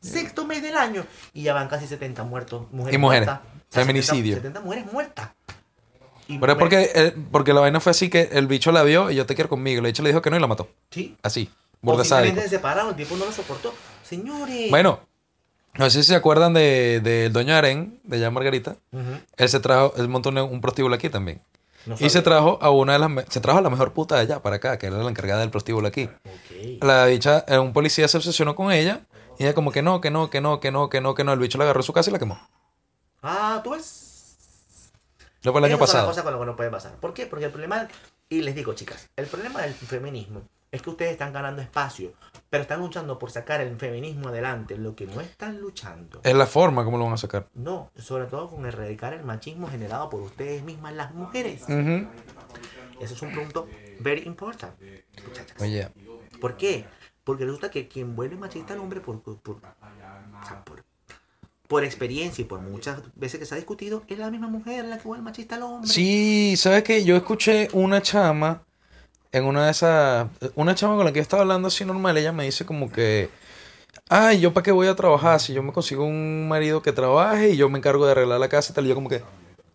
sexto 0.00 0.44
mes 0.46 0.62
del 0.62 0.76
año 0.76 1.04
y 1.32 1.42
ya 1.42 1.54
van 1.54 1.68
casi 1.68 1.86
70 1.86 2.24
muertos. 2.24 2.66
Mujeres 2.72 2.94
Y 2.94 2.98
mujeres. 2.98 3.26
muertas. 3.28 3.48
Feminicidio. 3.70 4.34
70, 4.36 4.58
70 4.60 4.60
mujeres 4.60 4.92
muertas. 4.92 5.30
Y 6.26 6.38
Pero 6.38 6.52
es 6.52 6.58
porque, 6.58 6.90
eh, 6.94 7.14
porque 7.32 7.52
la 7.52 7.60
vaina 7.60 7.80
fue 7.80 7.90
así 7.90 8.08
que 8.08 8.28
el 8.32 8.46
bicho 8.46 8.70
la 8.72 8.82
vio 8.82 9.10
y 9.10 9.16
yo 9.16 9.26
te 9.26 9.34
quiero 9.34 9.48
conmigo. 9.48 9.80
El 9.80 9.86
bicho 9.86 10.02
le 10.02 10.10
dijo 10.10 10.22
que 10.22 10.30
no 10.30 10.36
y 10.36 10.40
la 10.40 10.46
mató. 10.46 10.68
Sí. 10.90 11.16
Así. 11.22 11.50
Burda 11.82 12.04
simplemente 12.04 12.40
sádico. 12.40 12.42
se 12.50 12.56
separaron, 12.56 12.90
el 12.90 12.96
tipo 12.96 13.16
no 13.16 13.24
lo 13.24 13.32
soportó. 13.32 13.74
Señores. 14.04 14.70
Bueno, 14.70 15.00
no 15.74 15.88
sé 15.90 16.02
si 16.02 16.08
se 16.08 16.14
acuerdan 16.14 16.52
del 16.52 17.02
de, 17.02 17.22
del 17.22 17.32
Doño 17.32 17.54
Aren, 17.54 17.98
de 18.04 18.20
ya 18.20 18.30
Margarita. 18.30 18.76
Él 19.36 19.48
se 19.48 19.60
trajo, 19.60 19.94
él 19.96 20.08
montó 20.08 20.28
un, 20.28 20.38
un 20.38 20.60
prostíbulo 20.60 20.94
aquí 20.94 21.08
también. 21.08 21.40
No 21.86 21.96
Y 21.98 22.10
se 22.10 22.20
trajo 22.20 22.58
a 22.60 22.70
una 22.70 22.92
de 22.92 22.98
las, 22.98 23.10
se 23.30 23.40
trajo 23.40 23.58
a 23.58 23.62
la 23.62 23.70
mejor 23.70 23.92
puta 23.92 24.16
de 24.16 24.20
allá 24.22 24.40
para 24.40 24.56
acá, 24.56 24.78
que 24.78 24.86
era 24.86 24.98
la 24.98 25.08
encargada 25.08 25.40
del 25.40 25.50
prostíbulo 25.50 25.88
aquí. 25.88 26.08
La 26.82 27.06
bicha, 27.06 27.44
eh, 27.48 27.58
un 27.58 27.72
policía 27.72 28.06
se 28.06 28.18
obsesionó 28.18 28.54
con 28.54 28.70
ella 28.70 29.00
y 29.40 29.44
ella 29.44 29.54
como 29.54 29.72
que 29.72 29.80
no, 29.80 30.02
que 30.02 30.10
no, 30.10 30.28
que 30.28 30.40
no, 30.42 30.60
que 30.60 30.70
no, 30.70 30.90
que 30.90 31.00
no, 31.00 31.14
que 31.14 31.24
no. 31.24 31.32
El 31.32 31.38
bicho 31.38 31.56
la 31.56 31.64
agarró 31.64 31.80
a 31.80 31.82
su 31.82 31.94
casa 31.94 32.10
y 32.10 32.12
la 32.12 32.18
quemó. 32.18 32.38
Ah, 33.22 33.60
tú 33.64 33.70
ves. 33.70 34.90
Lo 35.42 35.52
fue 35.52 35.60
el 35.60 35.64
año 35.64 35.76
Esas 35.76 35.78
son 35.78 35.80
las 35.80 35.90
pasado. 36.04 36.06
cosas 36.08 36.24
con 36.24 36.32
lo 36.34 36.40
que 36.40 36.46
no 36.46 36.56
puede 36.56 36.70
pasar. 36.70 36.92
¿Por 36.96 37.14
qué? 37.14 37.24
Porque 37.26 37.46
el 37.46 37.50
problema, 37.50 37.88
y 38.28 38.42
les 38.42 38.54
digo 38.54 38.74
chicas, 38.74 39.08
el 39.16 39.26
problema 39.26 39.62
del 39.62 39.72
feminismo 39.72 40.42
es 40.70 40.82
que 40.82 40.90
ustedes 40.90 41.12
están 41.12 41.32
ganando 41.32 41.62
espacio, 41.62 42.12
pero 42.50 42.62
están 42.62 42.80
luchando 42.80 43.18
por 43.18 43.30
sacar 43.30 43.62
el 43.62 43.74
feminismo 43.78 44.28
adelante. 44.28 44.76
Lo 44.76 44.94
que 44.94 45.06
no 45.06 45.22
están 45.22 45.58
luchando, 45.58 46.20
Es 46.22 46.34
la 46.34 46.46
forma 46.46 46.84
como 46.84 46.98
lo 46.98 47.04
van 47.04 47.14
a 47.14 47.16
sacar. 47.16 47.46
no, 47.54 47.90
sobre 47.98 48.26
todo 48.26 48.50
con 48.50 48.66
erradicar 48.66 49.14
el 49.14 49.24
machismo 49.24 49.68
generado 49.70 50.10
por 50.10 50.20
ustedes 50.20 50.62
mismas, 50.62 50.92
las 50.92 51.14
mujeres. 51.14 51.62
Ujú. 51.62 52.06
Eso 53.00 53.14
es 53.14 53.22
un 53.22 53.32
punto 53.34 53.66
very 54.00 54.22
important, 54.26 54.74
muchachas. 55.26 55.56
Oye, 55.58 55.88
¿Por 56.38 56.58
qué? 56.58 56.84
Porque 57.30 57.44
resulta 57.44 57.70
que 57.70 57.86
quien 57.86 58.16
vuelve 58.16 58.34
machista 58.34 58.74
al 58.74 58.80
hombre 58.80 59.00
por, 59.00 59.20
por, 59.20 59.36
por- 61.68 61.84
experiencia 61.84 62.42
y 62.42 62.44
por 62.44 62.60
muchas 62.60 62.98
veces 63.14 63.38
que 63.38 63.46
se 63.46 63.54
ha 63.54 63.56
discutido, 63.56 64.02
es 64.08 64.18
la 64.18 64.32
misma 64.32 64.48
mujer 64.48 64.84
la 64.86 64.98
que 64.98 65.06
vuelve 65.06 65.22
machista 65.22 65.54
al 65.54 65.62
hombre. 65.62 65.88
Sí, 65.88 66.56
¿sabes 66.56 66.82
qué? 66.82 67.04
Yo 67.04 67.14
escuché 67.14 67.68
una 67.72 68.02
chama 68.02 68.64
en 69.30 69.44
una 69.44 69.66
de 69.66 69.70
esas. 69.70 70.26
Una 70.56 70.74
chama 70.74 70.96
con 70.96 71.04
la 71.04 71.12
que 71.12 71.18
yo 71.18 71.22
estaba 71.22 71.42
hablando 71.42 71.68
así 71.68 71.84
normal. 71.84 72.18
Ella 72.18 72.32
me 72.32 72.46
dice 72.46 72.66
como 72.66 72.90
que. 72.90 73.30
Ay, 74.08 74.40
¿yo 74.40 74.52
para 74.52 74.64
qué 74.64 74.72
voy 74.72 74.88
a 74.88 74.96
trabajar? 74.96 75.38
Si 75.38 75.52
yo 75.52 75.62
me 75.62 75.72
consigo 75.72 76.04
un 76.04 76.48
marido 76.48 76.82
que 76.82 76.90
trabaje 76.90 77.50
y 77.50 77.56
yo 77.56 77.68
me 77.68 77.78
encargo 77.78 78.06
de 78.06 78.10
arreglar 78.10 78.40
la 78.40 78.48
casa 78.48 78.72
y 78.72 78.74
tal. 78.74 78.86
Y 78.86 78.88
yo, 78.88 78.96
como 78.96 79.08
que. 79.08 79.22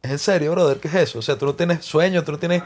¿Es 0.05 0.11
en 0.11 0.19
serio, 0.19 0.51
brother? 0.51 0.79
¿Qué 0.79 0.87
es 0.87 0.93
eso? 0.95 1.19
O 1.19 1.21
sea, 1.21 1.37
tú 1.37 1.45
no 1.45 1.53
tienes 1.55 1.83
sueño, 1.83 2.23
tú 2.23 2.31
no 2.31 2.37
tienes 2.39 2.63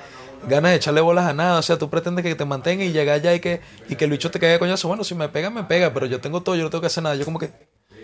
ganas 0.47 0.71
de 0.71 0.77
echarle 0.77 1.01
bolas 1.01 1.25
a 1.25 1.33
nada. 1.33 1.59
O 1.59 1.61
sea, 1.61 1.77
tú 1.77 1.89
pretendes 1.89 2.23
que 2.23 2.35
te 2.35 2.45
mantenga 2.45 2.83
y 2.83 2.91
llegar 2.91 3.15
allá 3.15 3.33
y 3.33 3.39
que, 3.39 3.61
y 3.87 3.95
que 3.95 4.05
el 4.05 4.11
bicho 4.11 4.29
te 4.31 4.39
caiga 4.39 4.59
coñazo. 4.59 4.87
Bueno, 4.87 5.03
si 5.03 5.15
me 5.15 5.29
pega, 5.29 5.49
me 5.49 5.63
pega, 5.63 5.93
pero 5.93 6.05
yo 6.05 6.19
tengo 6.21 6.41
todo, 6.41 6.55
yo 6.55 6.63
no 6.63 6.69
tengo 6.69 6.81
que 6.81 6.87
hacer 6.87 7.03
nada. 7.03 7.15
Yo, 7.15 7.25
como 7.25 7.39
que. 7.39 7.51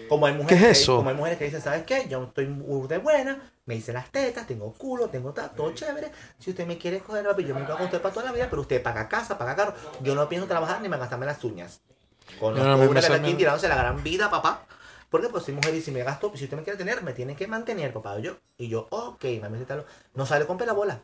Como 0.07 0.27
hay 0.27 0.33
mujeres, 0.33 0.47
¿Qué 0.49 0.55
es 0.71 0.77
que- 0.77 0.83
eso? 0.83 0.97
como 0.97 1.09
hay 1.09 1.15
mujeres 1.15 1.37
que 1.39 1.45
dicen, 1.45 1.61
¿sabes 1.61 1.83
qué? 1.83 2.07
Yo 2.07 2.23
estoy 2.25 2.45
de 2.45 2.97
buena, 2.99 3.39
me 3.65 3.75
hice 3.75 3.91
las 3.91 4.11
tetas, 4.11 4.45
tengo 4.45 4.71
culo, 4.73 5.07
tengo 5.07 5.33
todo 5.33 5.73
chévere. 5.73 6.11
Si 6.37 6.51
usted 6.51 6.67
me 6.67 6.77
quiere 6.77 6.99
coger, 6.99 7.25
papi, 7.25 7.43
yo 7.43 7.55
me 7.55 7.65
quedo 7.65 7.77
con 7.77 7.85
usted 7.87 8.01
para 8.01 8.13
toda 8.13 8.27
la 8.27 8.31
vida, 8.31 8.47
pero 8.49 8.61
usted 8.61 8.83
paga 8.83 9.09
casa, 9.09 9.37
paga 9.37 9.55
carro. 9.55 9.73
Yo 10.03 10.13
no 10.13 10.29
pienso 10.29 10.47
trabajar 10.47 10.79
ni 10.81 10.89
me 10.89 10.97
gastarme 10.97 11.25
las 11.25 11.43
uñas. 11.43 11.81
Con 12.39 12.53
los 12.53 12.63
No, 12.63 12.77
no, 12.77 12.91
me 12.91 13.01
que 13.01 13.13
aquí 13.13 13.33
tirándose 13.33 13.67
la 13.67 13.75
gran 13.75 14.03
vida, 14.03 14.29
papá. 14.29 14.61
Porque 15.09 15.29
pues 15.29 15.43
soy 15.45 15.53
mujer 15.53 15.73
y 15.75 15.81
si 15.81 15.91
me 15.91 16.03
gasto, 16.03 16.31
si 16.35 16.45
usted 16.45 16.57
me 16.57 16.63
quiere 16.63 16.77
tener, 16.77 17.03
me 17.03 17.13
tiene 17.13 17.35
que 17.35 17.47
mantener, 17.47 17.93
papá. 17.93 18.19
Yo, 18.19 18.37
y 18.57 18.67
yo, 18.67 18.87
ok, 18.89 19.23
mami, 19.41 19.59
no 20.13 20.25
sale 20.25 20.45
con 20.45 20.57
pelabolas. 20.57 20.99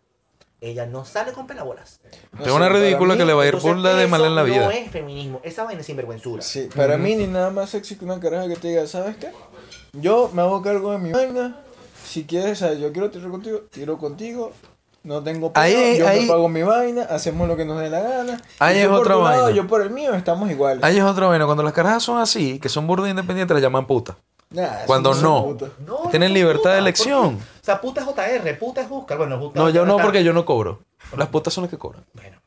Ella 0.60 0.86
no 0.86 1.06
sale 1.06 1.32
con 1.34 1.48
pelabolas. 1.48 2.02
No 2.34 2.46
es 2.46 2.52
una 2.52 2.70
ridícula 2.70 3.16
mí- 3.16 3.18
que 3.20 3.26
le 3.26 3.34
va 3.34 3.44
a 3.44 3.48
ir 3.48 3.54
Entonces, 3.56 3.72
burla 3.76 3.96
de 3.96 4.06
mal 4.08 4.24
en 4.24 4.36
la 4.36 4.44
vida. 4.44 4.66
No 4.66 4.72
es 4.72 4.92
feminismo, 4.92 5.42
esa 5.44 5.64
vaina 5.64 5.82
es 5.82 5.88
sinvergüenzura. 5.88 6.44
Sí, 6.44 6.70
para 6.76 6.98
mí 6.98 7.16
ni 7.16 7.26
nada 7.26 7.50
más 7.50 7.72
sexy 7.72 7.96
que 7.96 8.06
una 8.06 8.20
caraja 8.20 8.48
que 8.48 8.56
te 8.58 8.68
diga, 8.68 8.86
¿sabes 8.86 9.18
qué? 9.18 9.32
Yo 9.94 10.30
me 10.34 10.44
hago 10.44 10.62
cargo 10.62 10.92
de 10.92 11.00
mi 11.00 11.12
vaina. 11.12 11.60
Si 12.06 12.26
quieres, 12.26 12.60
¿sabes? 12.60 12.80
yo 12.80 12.92
quiero 12.92 13.10
tirar 13.10 13.32
contigo, 13.32 13.62
tiro 13.72 13.98
contigo. 13.98 14.52
No 15.04 15.24
tengo 15.24 15.52
pena, 15.52 15.66
Ahí- 15.66 15.98
yo 15.98 16.08
ahí- 16.08 16.22
me 16.22 16.28
pago 16.28 16.48
mi 16.48 16.62
vaina, 16.62 17.04
hacemos 17.10 17.48
lo 17.48 17.58
que 17.58 17.66
nos 17.66 17.80
dé 17.80 17.90
la 17.90 18.02
gana. 18.02 18.40
Ahí 18.60 18.78
Y 18.78 18.82
es 18.82 18.88
otra 18.88 19.16
tu 19.16 19.22
lado, 19.24 19.44
vaina. 19.44 19.52
yo 19.52 19.66
por 19.68 19.82
el 19.82 19.90
mío, 19.90 20.14
estamos 20.14 20.50
iguales. 20.52 20.84
Ahí 20.84 20.98
es 20.98 21.04
otra 21.04 21.26
vaina. 21.28 21.46
Cuando 21.46 21.64
las 21.64 21.74
carajas 21.74 22.04
son 22.04 22.20
así, 22.20 22.60
que 22.60 22.70
son 22.70 22.86
burdas 22.86 23.10
independientes, 23.10 23.54
las 23.56 23.64
llaman 23.64 23.88
puta. 23.88 24.16
Nah, 24.52 24.68
Cuando 24.86 25.14
no. 25.16 25.56
Tienen 26.12 26.30
no, 26.30 26.36
libertad 26.36 26.74
de 26.74 26.78
elección. 26.80 27.36
O 27.36 27.64
sea, 27.66 27.80
puta 27.82 28.02
es 28.02 28.08
JR, 28.08 28.54
puta 28.60 28.82
es 28.82 28.88
Oscar. 28.92 29.18
Bueno, 29.18 29.40
puta 29.40 29.60
No, 29.60 29.70
yo 29.70 29.86
no, 29.86 29.98
porque 29.98 30.24
yo 30.24 30.34
no 30.34 30.46
cobro. 30.46 30.80
Las 31.18 31.30
putas 31.30 31.54
son 31.54 31.64
las 31.64 31.72
que 31.72 31.78
cobran. 31.78 32.04
Bueno, 32.14 32.38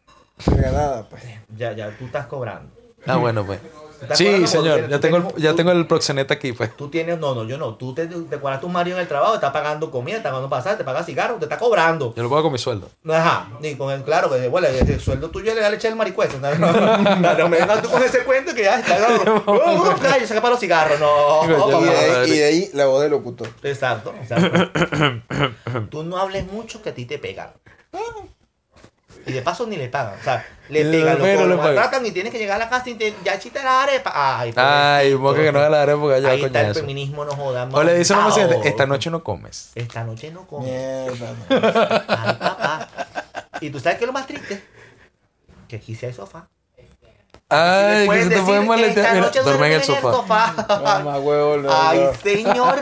Regalada, 0.47 1.09
pues. 1.09 1.23
ya, 1.57 1.73
ya, 1.73 1.91
tú 1.99 2.05
estás 2.05 2.27
cobrando. 2.27 2.71
Ah, 3.07 3.17
bueno, 3.17 3.45
pues. 3.45 3.59
¿Estás 4.03 4.19
Sí, 4.19 4.47
señor. 4.47 4.89
Ya 4.89 5.01
tengo, 5.01 5.17
el, 5.17 5.43
ya 5.43 5.51
tú- 5.51 5.57
tengo 5.57 5.73
el 5.73 5.87
proxeneta 5.87 6.35
aquí, 6.35 6.53
pues. 6.53 6.77
Tú 6.77 6.89
tienes, 6.89 7.19
no, 7.19 7.35
no, 7.35 7.45
yo 7.45 7.57
no. 7.59 7.75
Tú 7.75 7.95
te, 7.95 8.07
te 8.07 8.39
cuadras 8.39 8.61
tu 8.61 8.69
marido 8.69 8.97
en 8.97 9.03
el 9.03 9.09
trabajo, 9.09 9.35
está 9.35 9.53
pagando 9.53 9.91
comida, 9.91 10.17
está 10.19 10.31
pagando 10.31 10.49
pasaje, 10.51 10.77
te 10.77 10.85
paga 10.85 11.03
cigarro, 11.03 11.37
te 11.37 11.45
está 11.45 11.59
cobrando. 11.59 12.13
Yo 12.17 12.23
lo 12.23 12.29
pago 12.31 12.45
con 12.45 12.53
mi 12.53 12.59
sueldo. 12.59 12.91
Ajá, 13.09 13.49
y 13.63 13.75
con 13.77 13.93
el, 13.93 14.03
claro, 14.03 14.31
que 14.31 14.49
bueno, 14.49 14.67
el, 14.69 14.89
el 14.89 15.01
sueldo 15.01 15.31
tuyo 15.31 15.55
le 15.55 15.61
da 15.61 15.71
leche 15.71 15.89
al 15.89 15.97
maricuezo. 15.97 16.39
No, 16.39 16.55
no, 16.55 16.73
no, 16.73 17.35
no 17.35 17.49
me 17.49 17.59
vengas 17.59 17.83
tú 17.83 17.89
con 17.91 18.03
ese 18.03 18.25
cuento 18.25 18.55
que 18.55 18.63
ya 18.65 18.79
está. 18.81 18.99
No, 18.99 19.25
no, 19.47 19.85
no, 19.85 19.97
cállate, 19.99 20.27
saca 20.27 20.41
para 20.41 20.53
los 20.53 20.61
cigarros, 20.61 21.01
no. 21.01 22.27
Y 22.27 22.31
de 22.39 22.45
ahí 22.45 22.71
la 22.75 22.87
voz 22.87 23.03
del 23.03 23.11
locutor. 23.11 23.49
Exacto, 23.63 24.15
exacto. 24.21 24.71
Tú 25.91 26.03
no 26.03 26.19
hables 26.19 26.47
mucho 26.51 26.83
que 26.83 26.91
a 26.91 26.95
ti 26.95 27.05
te 27.07 27.19
pegan. 27.19 27.49
Y 29.27 29.33
de 29.33 29.43
paso 29.43 29.67
ni 29.67 29.77
le 29.77 29.89
pagan. 29.89 30.19
O 30.21 30.23
sea, 30.23 30.47
le 30.69 30.85
pegan, 30.85 31.19
lo, 31.19 31.25
pero 31.25 31.41
lo 31.43 31.49
le 31.49 31.57
pagan. 31.57 31.75
maltratan 31.75 32.07
y 32.07 32.13
tienes 32.13 32.33
que 32.33 32.39
llegar 32.39 32.57
a 32.61 32.65
la 32.65 32.71
casa 32.71 32.91
y 32.91 32.95
te, 32.95 33.15
ya 33.25 33.39
chiste 33.39 33.63
la 33.63 33.83
arepa. 33.83 34.13
Ay, 34.15 34.53
Ay, 34.57 35.15
moca 35.15 35.41
que 35.41 35.53
no 35.53 35.69
la 35.69 35.83
haré 35.83 35.97
porque 35.97 36.17
allá 36.17 36.31
Ahí 36.31 36.43
está 36.43 36.61
el 36.61 36.75
feminismo, 36.75 37.25
no 37.25 37.33
jodas. 37.33 37.73
O 37.73 37.83
le 37.83 37.99
dice 37.99 38.15
a 38.15 38.29
la 38.29 38.57
esta 38.65 38.87
noche 38.87 39.11
no 39.11 39.23
comes. 39.23 39.73
Esta 39.75 40.05
noche 40.05 40.31
no 40.31 40.47
como. 40.47 40.65
Mierda. 40.65 41.35
no. 41.49 41.57
Ay, 42.09 42.37
papá. 42.39 42.89
Y 43.61 43.71
tú 43.71 43.81
sabes 43.81 43.99
qué 43.99 44.05
es 44.05 44.07
lo 44.07 44.13
más 44.13 44.27
triste? 44.27 44.63
Que 45.69 45.77
aquí 45.77 45.95
sí 45.95 46.07
hay 46.07 46.13
sofá. 46.13 46.49
Ay, 47.55 48.09
que 48.09 48.23
se 48.25 48.29
te 48.31 48.43
puede 48.43 48.59
esta 48.61 48.69
maletear. 48.69 49.15
Mira, 49.15 49.43
duerme 49.43 49.67
en 49.67 49.73
el 49.73 49.83
sofá. 49.85 50.55
Mamá 50.69 51.19
huevo, 51.19 51.57
no, 51.59 51.69
Ay, 51.73 52.01
no. 52.01 52.15
señor. 52.15 52.79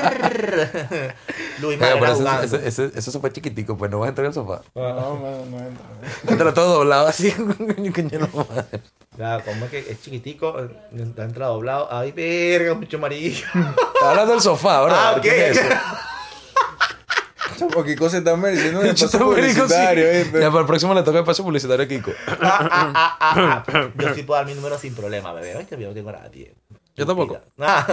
Luis 1.60 1.78
Pero, 1.78 1.98
Manuel 1.98 2.24
pero 2.24 2.42
ese, 2.42 2.56
ese, 2.56 2.68
ese, 2.68 2.98
ese 2.98 3.10
sofá 3.10 3.30
chiquitico, 3.30 3.76
pues 3.76 3.90
no 3.90 3.98
vas 4.00 4.06
a 4.06 4.08
entrar 4.10 4.26
al 4.26 4.34
sofá. 4.34 4.62
No, 4.74 4.94
no, 4.94 5.44
no 5.46 5.58
entra. 5.58 5.84
Entra 6.28 6.54
todo 6.54 6.78
doblado 6.78 7.06
así. 7.08 7.30
coño, 7.94 8.18
no 8.18 8.28
madre. 8.48 8.80
Claro, 9.16 9.44
como 9.44 9.66
es 9.66 9.70
que 9.70 9.78
es 9.78 10.00
chiquitico, 10.02 10.58
eh, 10.58 10.68
está 10.96 11.24
entrado 11.24 11.54
doblado. 11.54 11.88
Ay, 11.90 12.12
verga, 12.12 12.74
mucho 12.74 12.96
amarillo. 12.96 13.46
Está 13.94 14.10
hablando 14.10 14.32
del 14.32 14.40
sofá, 14.42 14.76
ahora. 14.78 15.10
Ah. 15.10 15.20
¿Qué 15.20 15.50
es 15.50 15.58
eso? 15.58 15.68
Chamo, 17.58 17.82
qué 17.84 17.96
cosa 17.96 18.22
tan 18.22 18.40
mereciendo 18.40 18.82
espacio 18.82 19.18
te 19.18 19.24
marico, 19.24 19.38
sí. 19.46 19.50
publicitario, 19.60 20.10
¿viste? 20.10 20.40
Ya 20.40 20.48
para 20.50 20.60
el 20.60 20.66
próximo 20.66 20.94
le 20.94 21.02
toca 21.02 21.18
el 21.18 21.24
paso 21.24 21.42
publicitario 21.42 21.84
a 21.84 21.88
Kiko. 21.88 22.12
Ah, 22.28 22.68
ah, 22.70 22.92
ah, 22.94 23.16
ah, 23.20 23.64
ah. 23.72 23.88
Yo 23.96 24.14
sí 24.14 24.22
puedo 24.22 24.38
dar 24.38 24.46
mi 24.46 24.54
número 24.54 24.78
sin 24.78 24.94
problema, 24.94 25.32
bebé. 25.32 25.56
¿Viste? 25.58 25.78
Yo 25.80 25.88
no 25.88 25.94
tengo 25.94 26.12
nada, 26.12 26.30
tío. 26.30 26.46
Yo 26.94 27.06
tampoco. 27.06 27.38
Ah, 27.58 27.86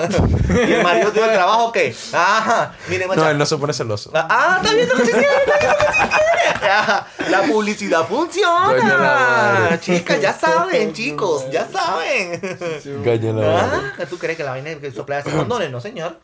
¿Y 0.50 0.74
el 0.74 0.84
marido 0.84 1.12
tiene 1.12 1.30
el 1.30 1.34
trabajo 1.34 1.72
qué? 1.72 1.96
Ah, 2.14 2.74
mire, 2.90 3.08
No, 3.08 3.30
él 3.30 3.38
no 3.38 3.46
se 3.46 3.58
pone 3.58 3.72
celoso. 3.72 4.12
Ah, 4.14 4.60
está 4.62 4.76
viendo 4.76 4.96
que 4.96 5.06
sí 5.06 5.12
tiene, 5.12 5.28
está 5.28 5.58
viendo 5.58 5.78
que 5.78 5.86
sí 5.94 6.00
tiene. 6.00 6.70
Ah, 6.72 7.08
La 7.30 7.42
publicidad 7.44 8.06
funciona. 8.08 9.80
Chicas, 9.80 10.22
ya 10.22 10.34
saben, 10.34 10.92
chicos, 10.94 11.50
ya 11.50 11.66
saben. 11.72 12.42
Coño, 13.04 13.34
la. 13.40 13.94
Ah, 14.00 14.06
¿Tú 14.10 14.18
crees 14.18 14.36
que 14.38 14.44
la 14.44 14.52
vaina 14.52 14.76
que 14.76 14.92
sopla 14.92 15.22
de 15.22 15.32
condones? 15.32 15.72
No, 15.72 15.80
señor. 15.80 16.18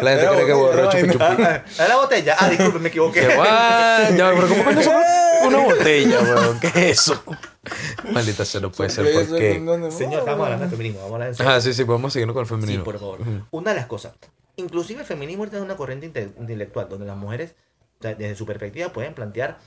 La 0.00 0.10
gente 0.10 0.24
Era 0.24 0.32
cree 0.34 0.46
que 0.46 0.52
borró 0.52 0.84
no, 0.84 0.90
chupi 0.90 1.10
chupi. 1.12 1.24
¿Es 1.70 1.88
la 1.88 1.96
botella? 1.96 2.36
Ah, 2.38 2.48
disculpe, 2.48 2.78
me 2.78 2.88
equivoqué. 2.88 3.20
Ya, 3.22 4.32
pero 4.34 4.48
¿cómo 4.48 4.64
coño 4.64 4.80
una 5.46 5.58
botella, 5.58 6.20
weón? 6.20 6.60
¿Qué 6.60 6.66
es 6.68 6.76
eso? 6.76 7.22
Maldita 8.12 8.44
sea, 8.44 8.60
no 8.60 8.70
puede 8.72 8.90
ser. 8.90 9.04
Porque 9.12 9.54
Señor, 9.90 10.20
estamos 10.20 10.44
hablando 10.44 10.64
de 10.64 10.70
feminismo, 10.70 11.00
vamos 11.00 11.12
a 11.12 11.14
hablar 11.16 11.28
de 11.28 11.34
eso. 11.34 11.48
Ah, 11.48 11.60
sí, 11.60 11.74
sí, 11.74 11.84
podemos 11.84 12.12
seguirnos 12.12 12.34
con 12.34 12.42
el 12.42 12.48
Sí, 12.48 12.54
femenino. 12.54 12.84
por 12.84 12.98
favor. 12.98 13.18
Una 13.50 13.70
de 13.72 13.76
las 13.76 13.86
cosas, 13.86 14.12
inclusive 14.56 15.00
el 15.00 15.06
feminismo 15.06 15.44
es 15.44 15.52
una 15.54 15.76
corriente 15.76 16.06
inte- 16.06 16.32
intelectual 16.40 16.88
donde 16.88 17.06
las 17.06 17.16
mujeres, 17.16 17.54
desde 18.00 18.34
su 18.36 18.46
perspectiva, 18.46 18.88
pueden 18.92 19.14
plantear 19.14 19.58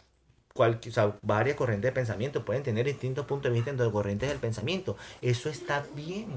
cualqui- 0.55 0.89
o 0.89 0.93
sea, 0.93 1.13
varias 1.21 1.55
corrientes 1.57 1.89
de 1.89 1.93
pensamiento, 1.93 2.43
pueden 2.45 2.63
tener 2.63 2.85
distintos 2.85 3.25
puntos 3.25 3.51
de 3.51 3.55
vista 3.55 3.71
dentro 3.71 3.85
de 3.85 3.91
corrientes 3.91 4.29
del 4.29 4.39
pensamiento. 4.39 4.97
Eso 5.21 5.49
está 5.49 5.83
bien, 5.95 6.27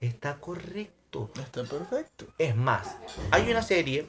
está 0.00 0.36
correcto. 0.36 0.92
Perfecto. 1.20 1.62
Está 1.62 1.78
perfecto. 1.78 2.26
Es 2.38 2.56
más, 2.56 2.96
hay 3.30 3.50
una 3.50 3.62
serie. 3.62 4.06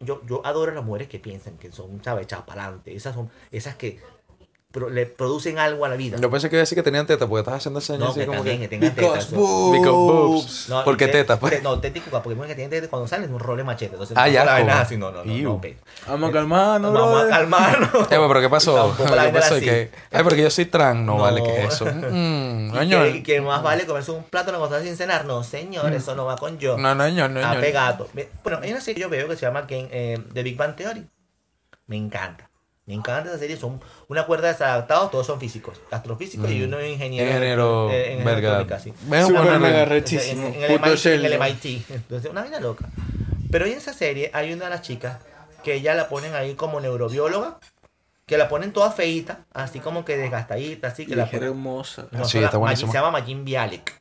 Yo, 0.00 0.20
yo 0.26 0.44
adoro 0.44 0.72
a 0.72 0.74
las 0.74 0.84
mujeres 0.84 1.08
que 1.08 1.18
piensan 1.18 1.56
que 1.56 1.70
son, 1.72 2.02
¿sabes? 2.02 2.24
Echadas 2.24 2.44
para 2.44 2.64
adelante. 2.64 2.94
Esas 2.94 3.14
son 3.14 3.30
esas 3.50 3.76
que 3.76 4.00
pro- 4.74 4.90
le 4.90 5.06
producen 5.06 5.58
algo 5.58 5.84
a 5.84 5.88
la 5.88 5.94
vida. 5.96 6.18
Yo 6.20 6.28
pensé 6.30 6.50
que 6.50 6.56
iba 6.56 6.60
a 6.60 6.64
decir 6.64 6.74
que 6.76 6.82
tenían 6.82 7.06
teta, 7.06 7.26
porque 7.28 7.40
estás 7.40 7.54
haciendo 7.54 7.80
señas 7.80 8.00
No, 8.00 8.08
así 8.10 8.20
que 8.20 8.26
como 8.26 8.38
también, 8.38 8.58
que... 8.58 8.68
que 8.68 8.68
tengan 8.68 8.94
tetas. 8.94 9.30
Because 9.30 9.34
eso. 9.34 9.70
Because 9.72 9.90
boobs. 9.90 10.28
boobs. 10.28 10.68
No, 10.68 10.84
¿Por 10.84 10.96
qué 10.96 11.08
tetas, 11.08 11.38
pues? 11.38 11.52
te- 11.54 11.62
No, 11.62 11.78
teta 11.80 11.98
y 11.98 12.00
porque 12.02 12.40
que 12.48 12.54
tienen 12.56 12.70
tetas 12.70 12.90
cuando 12.90 13.06
salen 13.08 13.26
es 13.26 13.30
un 13.30 13.38
rol 13.38 13.56
de 13.56 13.64
machete. 13.64 13.92
Entonces, 13.94 14.16
Ah, 14.18 14.28
ya, 14.28 14.44
la 14.44 14.52
vaina 14.52 14.80
así, 14.80 14.96
no, 14.96 15.10
no, 15.12 15.24
no, 15.24 15.32
no. 15.32 15.60
Vamos 16.08 16.28
a 16.30 16.32
calmarnos, 16.32 16.92
Vamos 16.92 17.22
a 17.24 17.28
calmarnos. 17.28 17.90
Eh, 18.10 18.18
pero 18.28 18.40
¿qué 18.40 18.48
pasó? 18.50 18.94
¿Qué 18.96 19.04
pasó? 19.32 19.58
Que- 19.60 19.90
Ay, 20.10 20.22
porque 20.24 20.42
yo 20.42 20.50
soy 20.50 20.66
trans. 20.66 21.00
No, 21.00 21.16
No. 21.16 21.22
vale, 21.22 21.42
que 21.42 21.64
eso. 21.64 21.86
Mm, 22.10 22.74
Y 23.14 23.22
que, 23.22 23.40
más 23.40 23.62
vale 23.62 23.86
comerse 23.86 24.10
un 24.10 24.24
plátano 24.24 24.58
cuando 24.58 24.76
estás 24.76 24.88
sin 24.88 24.96
cenar. 24.96 25.24
No, 25.24 25.42
señor, 25.44 25.92
eso 25.92 26.14
no 26.14 26.24
va 26.26 26.36
con 26.36 26.58
yo. 26.58 26.76
No, 26.76 26.94
no, 26.94 27.08
no, 27.08 27.28
no. 27.28 27.44
a 27.46 27.54
no. 27.54 27.60
pegado. 27.60 28.08
Ve- 28.12 28.28
Bueno, 28.42 28.58
hay 28.62 28.70
una 28.72 28.80
serie 28.80 28.94
que 28.96 29.00
yo 29.02 29.08
veo 29.08 29.28
que 29.28 29.36
se 29.36 29.42
llama 29.46 29.62
Game, 29.62 29.88
eh, 29.90 30.18
The 30.32 30.42
Big 30.42 30.56
Bang 30.56 30.74
Theory. 30.74 31.06
Me 31.86 31.96
encanta. 31.96 32.48
Me 32.86 32.94
encanta 32.94 33.30
esa 33.30 33.38
serie. 33.38 33.56
Son 33.56 33.80
una 34.08 34.26
cuerda 34.26 34.48
de 34.48 34.52
desadaptados, 34.52 35.10
todos 35.10 35.26
son 35.26 35.40
físicos. 35.40 35.80
Astrofísicos 35.90 36.50
y 36.50 36.60
Mm. 36.60 36.64
uno 36.64 36.78
es 36.78 36.92
ingeniero. 36.92 37.26
Ingeniero, 37.26 37.90
eh, 37.90 38.12
en 38.18 38.24
verga. 38.24 38.78
sí. 38.78 38.92
Mega 39.06 39.84
rechísimo. 39.86 40.46
En, 40.48 40.54
en 40.54 40.62
el 40.64 40.70
MIT, 40.72 40.84
en 40.84 40.90
el 40.92 40.96
Sheldon. 40.98 41.38
MIT. 41.40 41.82
Entonces, 41.90 42.30
una 42.30 42.42
vida 42.42 42.60
loca. 42.60 42.86
Pero 43.50 43.66
en 43.66 43.72
esa 43.72 43.92
serie 43.94 44.30
hay 44.34 44.52
una 44.52 44.64
de 44.64 44.70
las 44.70 44.82
chicas 44.82 45.18
que 45.62 45.74
ella 45.74 45.94
la 45.94 46.08
ponen 46.08 46.34
ahí 46.34 46.54
como 46.54 46.80
neurobióloga. 46.80 47.58
Que 48.26 48.38
la 48.38 48.48
ponen 48.48 48.72
toda 48.72 48.90
feita, 48.90 49.44
así 49.52 49.80
como 49.80 50.04
que 50.06 50.16
desgastadita, 50.16 50.88
así 50.88 51.04
que 51.04 51.12
Y 51.12 51.14
la 51.14 51.30
ponen- 51.30 51.42
hermosa. 51.50 52.06
no, 52.10 52.24
Sí, 52.24 52.30
se 52.32 52.38
llama- 52.38 52.46
está 52.46 52.56
buenísimo. 52.58 52.90
Se 52.92 52.96
llama 52.98 53.10
Majin 53.10 53.44
Bialik. 53.44 54.00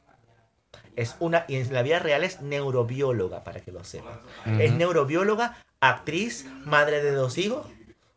Es 0.96 1.16
una, 1.20 1.44
y 1.50 1.56
en 1.58 1.74
la 1.74 1.82
vida 1.82 2.00
real 2.00 2.24
es 2.24 2.40
neurobióloga, 2.42 3.44
para 3.44 3.60
que 3.60 3.72
lo 3.74 3.84
sepan. 3.84 4.14
Es 4.60 4.72
neurobióloga, 4.74 5.58
actriz, 5.82 6.46
madre 6.66 7.04
de 7.04 7.12
dos 7.12 7.38
hijos. 7.38 7.66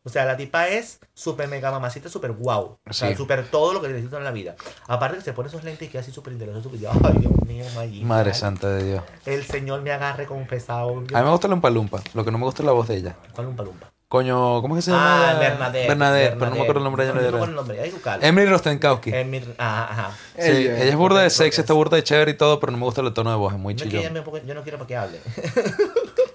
O 0.06 0.08
sea, 0.08 0.24
la 0.24 0.36
tipa 0.36 0.68
es 0.68 1.00
súper 1.14 1.48
mega 1.48 1.72
mamacita, 1.72 2.08
súper 2.08 2.30
guau. 2.30 2.78
O 2.88 2.92
sea, 2.92 3.08
Sí. 3.08 3.16
súper 3.16 3.48
todo 3.50 3.72
lo 3.72 3.82
que 3.82 3.88
necesito 3.88 4.16
en 4.18 4.22
la 4.22 4.30
vida. 4.30 4.54
Aparte 4.86 5.16
que 5.18 5.24
se 5.24 5.32
pone 5.32 5.48
esos 5.48 5.64
lentes 5.64 5.88
y 5.88 5.90
queda 5.90 6.00
así 6.02 6.12
súper 6.12 6.32
interesante. 6.32 6.62
Súper, 6.62 6.88
ay, 7.04 7.14
Dios 7.18 7.32
mío, 7.44 7.64
Majin. 7.74 8.06
Madre 8.06 8.32
santa 8.32 8.68
de 8.68 8.84
Dios. 8.84 9.02
El 9.26 9.44
señor 9.44 9.82
me 9.82 9.90
agarre 9.90 10.26
confesado. 10.26 10.90
A 10.90 11.00
mí 11.00 11.06
me 11.10 11.30
gusta 11.30 11.48
la 11.48 11.54
Umpalumpa. 11.54 12.00
Lo 12.14 12.24
que 12.24 12.30
no 12.30 12.38
me 12.38 12.44
gusta 12.44 12.62
es 12.62 12.66
la 12.66 12.72
voz 12.72 12.86
de 12.86 12.96
ella. 12.98 13.16
¿Cuál 13.34 13.48
un 13.48 13.56
palumpa? 13.56 13.90
Coño, 14.08 14.62
¿cómo 14.62 14.76
es 14.78 14.84
que 14.84 14.90
se 14.92 14.96
llama? 14.96 15.30
Ah, 15.30 15.30
ella? 15.32 15.40
Bernadette. 15.40 15.88
Bernadette, 15.88 16.34
pero 16.38 16.50
no 16.50 16.56
me 16.56 16.62
acuerdo 16.62 16.78
el 16.78 16.84
nombre 16.84 17.04
de 17.04 17.08
No 17.12 17.14
me 17.20 17.26
acuerdo 17.26 17.44
el 17.44 17.50
ella. 17.50 17.56
nombre. 17.56 17.80
Hay 17.80 17.88
que 17.88 17.94
buscarlo. 17.96 18.24
Emily 18.24 18.46
Rostenkowski. 18.48 19.10
Emir- 19.10 19.54
Ajá, 19.58 19.90
ajá. 19.92 20.10
Sí, 20.38 20.50
ella, 20.52 20.84
es 20.84 20.94
burda 20.94 21.22
de 21.22 21.30
sexy, 21.30 21.60
está 21.62 21.72
burda 21.72 21.96
de 21.96 22.04
chévere 22.04 22.30
y 22.30 22.34
todo, 22.34 22.60
pero 22.60 22.70
no 22.70 22.78
me 22.78 22.84
gusta 22.84 23.00
el 23.00 23.12
tono 23.12 23.30
de 23.30 23.36
voz, 23.36 23.52
es 23.54 23.58
muy 23.58 23.74
No 23.74 23.78
es 23.82 23.82
que 23.90 23.98
ella 23.98 24.08
chillón. 24.10 24.24
me 24.42 24.46
yo 24.46 24.54
no 24.54 24.62
quiero 24.62 24.78
para 24.78 24.86
que 24.86 24.96
hable. 24.96 25.20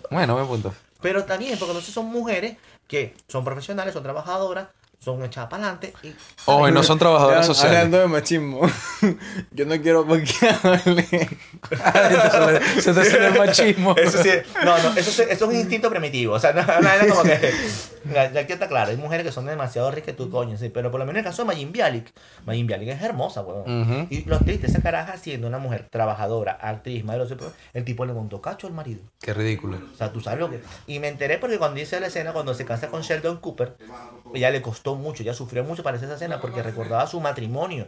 Bueno, 0.09 0.35
me 0.37 0.43
punto. 0.45 0.73
Pero 1.01 1.23
también, 1.23 1.57
porque 1.57 1.73
no 1.73 1.79
sé, 1.81 1.91
son 1.91 2.05
mujeres 2.07 2.57
que 2.91 3.15
son 3.29 3.45
profesionales, 3.45 3.93
son 3.93 4.03
trabajadoras, 4.03 4.67
son 4.99 5.23
echadas 5.23 5.49
para 5.49 5.63
adelante. 5.63 5.93
Y, 6.03 6.07
y 6.09 6.71
no 6.73 6.83
son 6.83 6.99
trabajadoras 6.99 7.47
Ya, 7.47 7.53
sociales. 7.53 7.77
Hablando 7.77 7.99
de 7.99 8.07
machismo. 8.07 8.61
Yo 9.51 9.65
no 9.65 9.81
quiero 9.81 10.05
para 10.05 10.21
que 10.21 10.49
hable. 10.61 11.29
Se 12.81 12.93
te 12.93 13.05
sale 13.05 13.27
el 13.27 13.37
machismo. 13.39 13.95
Eso 13.97 14.21
sí, 14.21 14.29
no, 14.65 14.77
no, 14.77 14.93
eso, 14.95 15.09
sí- 15.09 15.23
eso 15.29 15.31
es 15.31 15.41
un 15.41 15.55
instinto 15.55 15.89
primitivo. 15.89 16.33
O 16.35 16.39
sea, 16.39 16.51
no, 16.53 16.63
no 16.63 16.89
era 16.89 17.07
como 17.07 17.23
que. 17.23 17.53
Ya, 18.13 18.31
ya 18.31 18.45
que 18.47 18.53
está 18.53 18.67
claro, 18.67 18.91
hay 18.91 18.97
mujeres 18.97 19.25
que 19.25 19.31
son 19.31 19.45
demasiado 19.45 19.89
ricas 19.91 20.07
que 20.07 20.13
tú, 20.13 20.29
coño, 20.29 20.57
sí. 20.57 20.69
Pero 20.69 20.91
por 20.91 20.99
lo 20.99 21.05
menos 21.05 21.19
en 21.19 21.25
el 21.25 21.31
caso 21.31 21.43
de 21.43 21.47
Majin 21.47 21.71
Bialik, 21.71 22.11
Majin 22.45 22.67
Bialik 22.67 22.89
es 22.89 23.01
hermosa, 23.01 23.41
weón. 23.41 24.07
Y 24.09 24.23
lo 24.25 24.39
triste, 24.39 24.67
esa 24.67 24.81
caraja 24.81 25.17
siendo 25.17 25.47
una 25.47 25.57
mujer 25.57 25.87
trabajadora, 25.89 26.53
actriz, 26.53 27.03
madre, 27.03 27.25
el 27.73 27.85
tipo 27.85 28.05
le 28.05 28.13
montó 28.13 28.41
cacho 28.41 28.67
al 28.67 28.73
marido. 28.73 29.01
Qué 29.21 29.33
ridículo. 29.33 29.77
O 29.93 29.95
sea, 29.95 30.11
tú 30.11 30.21
sabes 30.21 30.39
lo 30.39 30.49
que. 30.49 30.61
Y 30.87 30.99
me 30.99 31.07
enteré 31.07 31.37
porque 31.37 31.57
cuando 31.57 31.79
hice 31.79 31.99
la 31.99 32.07
escena, 32.07 32.33
cuando 32.33 32.53
se 32.53 32.65
casa 32.65 32.87
con 32.87 33.01
Sheldon 33.01 33.37
Cooper, 33.37 33.75
ella 34.33 34.49
le 34.49 34.61
costó 34.61 34.95
mucho, 34.95 35.23
ella 35.23 35.33
sufrió 35.33 35.63
mucho 35.63 35.83
para 35.83 35.97
hacer 35.97 36.07
esa 36.07 36.15
escena 36.15 36.41
porque 36.41 36.63
recordaba 36.63 37.05
su 37.07 37.19
matrimonio, 37.21 37.87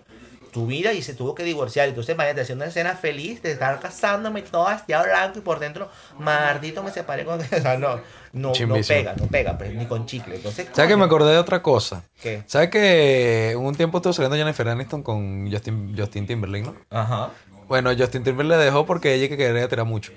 su 0.53 0.67
vida 0.67 0.93
y 0.93 1.01
se 1.01 1.13
tuvo 1.13 1.35
que 1.35 1.43
divorciar. 1.43 1.89
Entonces, 1.89 2.13
imagínate, 2.13 2.41
haciendo 2.41 2.63
una 2.63 2.69
escena 2.69 2.95
feliz 2.95 3.41
de 3.41 3.51
estar 3.51 3.79
casándome 3.79 4.41
todo 4.43 4.67
hastiado 4.67 5.05
blanco 5.05 5.39
y 5.39 5.41
por 5.41 5.59
dentro, 5.59 5.89
maldito 6.19 6.83
me 6.83 6.91
separé 6.91 7.25
con. 7.25 7.39
O 7.53 7.61
sea, 7.61 7.77
no, 7.77 7.99
no, 8.33 8.51
pega, 8.87 9.15
no 9.15 9.27
pega, 9.27 9.57
pues, 9.57 9.73
ni 9.73 9.85
con 9.85 10.05
chicle. 10.05 10.35
Entonces, 10.35 10.67
¿Sabes 10.73 10.89
que 10.89 10.97
me 10.97 11.05
acordé 11.05 11.31
de 11.31 11.37
otra 11.37 11.61
cosa? 11.61 12.03
¿Qué? 12.21 12.43
¿Sabes 12.47 12.69
que 12.69 13.55
un 13.57 13.75
tiempo 13.75 13.97
estuvo 13.97 14.13
saliendo 14.13 14.37
Jennifer 14.37 14.67
Aniston 14.67 15.03
con 15.03 15.51
Justin, 15.51 15.95
Justin 15.97 16.27
Timberlake, 16.27 16.65
no? 16.65 16.75
Ajá. 16.89 17.29
Bueno, 17.67 17.91
Justin 17.97 18.23
Timberlake 18.23 18.59
le 18.59 18.65
dejó 18.65 18.85
porque 18.85 19.13
ella 19.13 19.29
que 19.29 19.37
quería 19.37 19.67
tirar 19.67 19.85
mucho. 19.85 20.11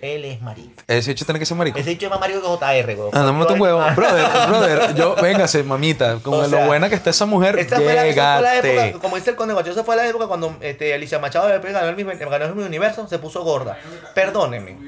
Él 0.00 0.24
es 0.24 0.40
marico. 0.40 0.82
Ese 0.86 1.10
hecho 1.10 1.24
tiene 1.24 1.38
que 1.38 1.46
ser 1.46 1.56
marico. 1.56 1.78
Ese 1.78 1.90
dicho 1.90 2.06
es 2.06 2.10
más 2.10 2.20
marico 2.20 2.40
que 2.40 2.46
JR, 2.46 2.96
güey. 2.96 3.10
Ah, 3.12 3.20
no 3.22 3.32
me 3.32 3.40
mata 3.40 3.52
un 3.52 3.60
huevo. 3.60 3.82
Brother, 3.94 4.26
brother, 4.48 4.94
yo, 4.94 5.14
véngase, 5.16 5.62
mamita. 5.62 6.18
Con 6.22 6.34
O 6.34 6.42
lo 6.42 6.48
sea, 6.48 6.66
buena 6.66 6.88
que 6.88 6.94
está 6.94 7.10
esa 7.10 7.26
mujer, 7.26 7.58
Esa 7.58 7.76
fue, 7.76 7.92
la, 7.94 8.06
esa 8.06 8.34
fue 8.36 8.42
la 8.42 8.54
llégate. 8.54 8.86
época, 8.86 9.00
como 9.00 9.16
dice 9.16 9.30
el 9.30 9.36
conde 9.36 9.52
Guacho, 9.54 9.72
esa 9.72 9.84
fue 9.84 9.96
la 9.96 10.06
época 10.08 10.26
cuando 10.26 10.56
este, 10.60 10.94
Alicia 10.94 11.18
Machado 11.18 11.48
ganó 11.48 11.88
el, 11.88 11.96
mismo, 11.96 12.12
ganó 12.18 12.44
el 12.44 12.54
mismo 12.54 12.66
universo, 12.66 13.06
se 13.08 13.18
puso 13.18 13.42
gorda. 13.44 13.78
Perdónenme. 14.14 14.78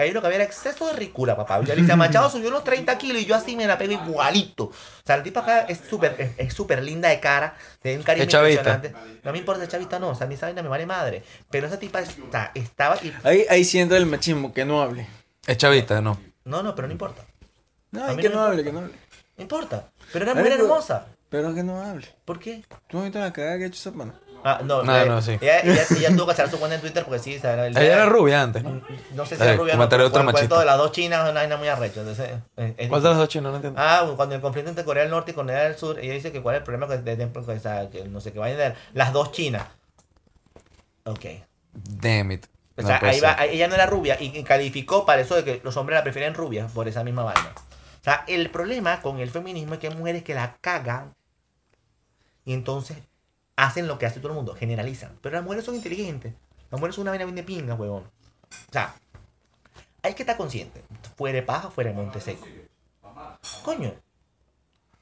Ahí 0.00 0.12
lo 0.12 0.20
que 0.20 0.26
había 0.26 0.36
era 0.36 0.44
exceso 0.44 0.86
de 0.86 0.94
ricura, 0.94 1.36
papá. 1.36 1.56
Alicia 1.56 1.96
Machado 1.96 2.30
subió 2.30 2.48
unos 2.48 2.64
30 2.64 2.96
kilos 2.98 3.22
y 3.22 3.26
yo 3.26 3.34
así 3.34 3.56
me 3.56 3.66
la 3.66 3.76
pego 3.78 3.92
igualito. 3.92 4.64
O 4.64 4.72
sea, 5.04 5.16
la 5.16 5.22
tipa 5.22 5.40
acá 5.40 5.60
es 5.62 5.80
súper 5.88 6.14
es, 6.18 6.30
es 6.38 6.54
súper 6.54 6.82
linda 6.82 7.08
de 7.08 7.20
cara, 7.20 7.54
tiene 7.80 7.98
un 7.98 8.08
Es 8.08 8.26
chavista. 8.28 8.74
impresionante. 8.74 9.20
No 9.22 9.32
me 9.32 9.38
importa 9.38 9.62
el 9.62 9.68
chavista, 9.68 9.98
no. 9.98 10.10
O 10.10 10.14
sea, 10.14 10.24
a 10.24 10.28
mí 10.28 10.34
esa 10.34 10.46
vaina 10.46 10.62
me 10.62 10.68
vale 10.68 10.86
madre. 10.86 11.22
Pero 11.50 11.66
esa 11.66 11.78
tipa 11.78 12.00
está, 12.00 12.50
estaba... 12.54 12.96
Y, 13.02 13.12
Ahí, 13.24 13.44
ahí 13.50 13.64
sí 13.64 13.78
entra 13.78 13.98
el 13.98 14.06
machismo, 14.06 14.52
que 14.52 14.64
no 14.64 14.82
hable. 14.82 15.06
Es 15.46 15.56
chavista, 15.56 16.00
¿no? 16.00 16.18
no, 16.44 16.62
no, 16.62 16.74
pero 16.74 16.88
no 16.88 16.92
importa. 16.92 17.22
No, 17.92 18.16
que 18.16 18.28
no 18.28 18.42
hable, 18.42 18.64
que 18.64 18.72
no 18.72 18.78
hable. 18.80 18.92
No 19.36 19.42
importa. 19.42 19.90
Pero 20.12 20.24
era 20.24 20.34
mujer 20.34 20.52
hermosa. 20.52 21.06
Pero 21.28 21.54
que 21.54 21.62
no 21.62 21.80
hable. 21.80 22.08
¿Por 22.24 22.38
qué? 22.38 22.64
¿Tú 22.88 22.98
no 22.98 23.04
viste 23.04 23.18
la 23.18 23.32
cagada 23.32 23.58
que 23.58 23.64
ha 23.64 23.66
hecho 23.68 23.88
esa 23.88 23.96
pana? 23.96 24.14
Ah, 24.42 24.60
no, 24.64 24.82
No, 24.82 24.96
eh, 24.98 25.06
no, 25.06 25.20
sí. 25.20 25.36
Ella, 25.40 25.60
ella, 25.60 25.82
ella 25.96 26.16
tuvo 26.16 26.26
que 26.26 26.32
hacer 26.32 26.50
su 26.50 26.58
cuenta 26.58 26.76
en 26.76 26.80
Twitter 26.80 27.04
porque 27.04 27.18
sí, 27.18 27.38
sea, 27.38 27.66
el- 27.66 27.76
Ella 27.76 27.92
era 27.94 28.06
rubia 28.06 28.42
antes, 28.42 28.62
¿no? 28.62 28.80
No 29.14 29.26
sé 29.26 29.36
si 29.36 29.42
Eh, 29.42 29.46
era 29.46 29.56
rubia 29.56 29.74
no, 29.74 29.78
comentario 29.78 30.10
pero 30.10 30.22
otro 30.22 30.32
cuento 30.32 30.58
de 30.58 30.64
las 30.64 30.78
dos 30.78 30.92
chinas 30.92 31.24
es 31.24 31.30
una 31.30 31.40
vaina 31.40 31.56
muy 31.58 31.68
arrecha. 31.68 32.00
Entonces, 32.00 32.30
eh, 32.56 32.74
es 32.78 32.88
¿Cuál 32.88 33.02
de 33.02 33.08
las 33.10 33.18
dos 33.18 33.28
chinos? 33.28 33.50
No 33.50 33.56
entiendo. 33.56 33.78
Ah, 33.80 34.10
cuando 34.16 34.34
el 34.34 34.40
conflicto 34.40 34.70
entre 34.70 34.84
Corea 34.84 35.02
del 35.02 35.10
Norte 35.10 35.32
y 35.32 35.34
Corea 35.34 35.64
del 35.64 35.76
Sur, 35.76 35.98
ella 35.98 36.14
dice 36.14 36.32
que 36.32 36.40
cuál 36.40 36.54
es 36.56 36.60
el 36.60 36.64
problema 36.64 36.88
que, 36.88 36.98
de- 37.02 37.16
de- 37.16 37.24
o 37.38 37.60
sea, 37.60 37.90
que 37.90 38.04
no 38.04 38.20
sé, 38.20 38.32
que 38.32 38.38
vayan 38.38 38.56
de 38.56 38.74
las 38.94 39.12
dos 39.12 39.32
chinas. 39.32 39.64
Ok. 41.04 41.24
Damn 41.72 42.32
it. 42.32 42.46
O 42.76 42.82
No 42.82 42.88
sea, 42.88 43.00
ahí 43.02 43.20
va, 43.20 43.36
ella 43.44 43.68
no 43.68 43.74
era 43.74 43.84
rubia 43.86 44.16
y, 44.20 44.38
y 44.38 44.42
calificó 44.42 45.04
para 45.04 45.20
eso 45.20 45.34
de 45.36 45.44
que 45.44 45.60
los 45.62 45.76
hombres 45.76 45.98
la 45.98 46.02
prefieren 46.02 46.32
rubia 46.34 46.66
por 46.68 46.88
esa 46.88 47.04
misma 47.04 47.24
vaina. 47.24 47.52
O 48.00 48.04
sea, 48.04 48.24
el 48.26 48.48
problema 48.48 49.02
con 49.02 49.18
el 49.18 49.30
feminismo 49.30 49.74
es 49.74 49.80
que 49.80 49.88
hay 49.88 49.94
mujeres 49.94 50.22
que 50.22 50.34
la 50.34 50.56
cagan 50.62 51.12
y 52.46 52.54
entonces 52.54 52.96
hacen 53.64 53.86
lo 53.86 53.98
que 53.98 54.06
hace 54.06 54.20
todo 54.20 54.28
el 54.28 54.36
mundo, 54.36 54.54
generalizan. 54.54 55.18
Pero 55.20 55.36
las 55.36 55.44
mujeres 55.44 55.64
son 55.64 55.74
inteligentes. 55.74 56.34
Las 56.70 56.80
mujeres 56.80 56.94
son 56.94 57.02
una 57.02 57.10
vaina 57.10 57.24
bien 57.24 57.36
de 57.36 57.42
pinga, 57.42 57.74
huevón. 57.74 58.04
O 58.04 58.72
sea, 58.72 58.94
hay 60.02 60.14
que 60.14 60.22
estar 60.22 60.36
consciente. 60.36 60.82
Fuera 61.16 61.36
de 61.36 61.42
paja, 61.42 61.70
fuera 61.70 61.90
de 61.90 61.96
monte 61.96 62.20
seco. 62.20 62.46
Coño, 63.62 63.92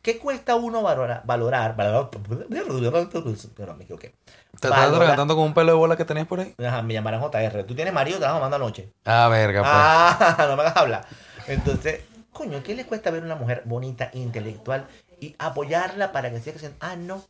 ¿qué 0.02 0.18
cuesta 0.18 0.56
uno 0.56 0.82
valorar? 0.82 1.22
valorar, 1.24 1.76
valorar 1.76 2.10
perdón, 2.10 3.78
me 3.78 3.84
equivoqué. 3.84 4.14
¿Te 4.60 4.68
estás 4.68 4.72
atragantando 4.72 5.36
con 5.36 5.44
un 5.44 5.54
pelo 5.54 5.72
de 5.72 5.78
bola 5.78 5.96
que 5.96 6.04
tenías 6.04 6.26
por 6.26 6.40
ahí? 6.40 6.54
Ajá, 6.58 6.82
me 6.82 6.94
llamarán 6.94 7.20
JR. 7.20 7.64
¿Tú 7.64 7.74
tienes 7.76 7.94
marido? 7.94 8.18
Te 8.18 8.24
vas 8.24 8.34
a 8.34 8.40
mandar 8.40 8.60
anoche. 8.60 8.88
Ah, 9.04 9.28
verga, 9.28 9.60
pues. 9.60 9.72
Ah, 9.72 10.36
no 10.48 10.56
me 10.56 10.62
hagas 10.62 10.76
hablar. 10.76 11.06
Entonces, 11.46 12.00
coño, 12.32 12.62
¿qué 12.64 12.74
le 12.74 12.86
cuesta 12.86 13.10
ver 13.10 13.22
una 13.22 13.36
mujer 13.36 13.62
bonita, 13.66 14.10
intelectual 14.14 14.86
y 15.20 15.36
apoyarla 15.38 16.10
para 16.10 16.30
que 16.30 16.40
siga 16.40 16.52
creciendo? 16.52 16.78
Ah, 16.80 16.96
no. 16.96 17.22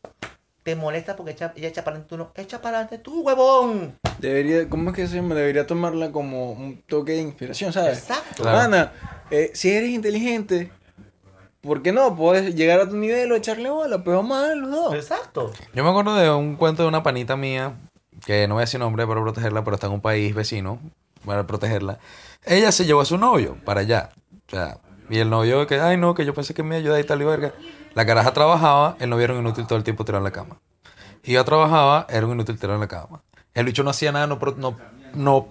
Te 0.68 0.76
molesta 0.76 1.16
porque 1.16 1.33
echa- 1.33 1.54
ella 1.57 1.68
echa 1.68 1.83
para 1.83 1.96
adelante, 1.96 2.11
tú 2.11 2.18
no. 2.18 2.31
Echa 2.35 2.61
para 2.61 2.81
adelante 2.81 2.98
tú, 2.98 3.22
huevón. 3.22 3.94
Debería, 4.18 4.68
¿cómo 4.68 4.90
es 4.90 4.96
que 4.96 5.07
se 5.07 5.16
llama? 5.16 5.35
Debería 5.35 5.66
tomarla 5.66 6.12
como 6.12 6.52
un 6.52 6.83
toque 6.87 7.12
de 7.12 7.22
inspiración, 7.22 7.72
¿sabes? 7.72 8.00
Exacto. 8.00 8.42
Claro. 8.42 8.59
Mana, 8.59 8.92
eh, 9.31 9.50
si 9.54 9.70
eres 9.70 9.88
inteligente, 9.88 10.70
¿por 11.62 11.81
qué 11.81 11.90
no? 11.90 12.14
Puedes 12.14 12.54
llegar 12.54 12.81
a 12.81 12.87
tu 12.87 12.98
nivel 12.98 13.33
o 13.33 13.37
echarle 13.37 13.70
bola, 13.70 14.04
pues 14.04 14.14
vamos 14.14 14.37
a 14.37 14.48
ver 14.48 14.59
los 14.59 14.70
dos. 14.70 14.94
Exacto. 14.94 15.52
Yo 15.72 15.83
me 15.85 15.88
acuerdo 15.88 16.14
de 16.16 16.31
un 16.31 16.57
cuento 16.57 16.83
de 16.83 16.88
una 16.88 17.02
panita 17.02 17.35
mía, 17.35 17.72
que 18.26 18.46
no 18.46 18.57
voy 18.57 18.61
a 18.61 18.66
decir 18.66 18.78
nombre 18.78 19.07
para 19.07 19.22
protegerla, 19.22 19.64
pero 19.64 19.76
está 19.76 19.87
en 19.87 19.94
un 19.94 20.02
país 20.02 20.35
vecino, 20.35 20.78
para 21.24 21.46
protegerla. 21.46 21.98
Ella 22.44 22.72
se 22.72 22.85
llevó 22.85 23.00
a 23.00 23.07
su 23.07 23.16
novio 23.16 23.57
para 23.64 23.81
allá. 23.81 24.11
O 24.48 24.50
sea, 24.50 24.76
y 25.09 25.16
el 25.18 25.31
novio 25.31 25.66
que, 25.66 25.81
ay 25.81 25.96
no, 25.96 26.12
que 26.14 26.26
yo 26.26 26.35
pensé 26.35 26.52
que 26.52 26.62
me 26.62 26.76
ayudaba 26.76 27.00
y 27.00 27.04
tal 27.04 27.22
y 27.22 27.24
verga. 27.24 27.54
La 27.94 28.07
caraja 28.07 28.33
trabajaba, 28.33 28.96
el 29.01 29.11
novio 29.11 29.24
era 29.24 29.35
un 29.35 29.40
inútil 29.40 29.66
todo 29.66 29.77
el 29.79 29.85
tiempo 29.85 30.05
tirado 30.05 30.20
en 30.20 30.24
la 30.24 30.31
cama. 30.31 30.61
Y 31.24 31.33
ella 31.33 31.44
trabajaba, 31.44 32.07
era 32.09 32.27
un 32.27 32.33
inútil 32.33 32.57
tirado 32.59 32.74
en 32.74 32.81
la 32.81 32.88
cama. 32.88 33.22
El 33.55 33.66
bicho 33.66 33.83
no 33.83 33.90
hacía 33.90 34.12
nada, 34.12 34.27
no, 34.27 34.38
no, 34.57 34.77
no 35.14 35.48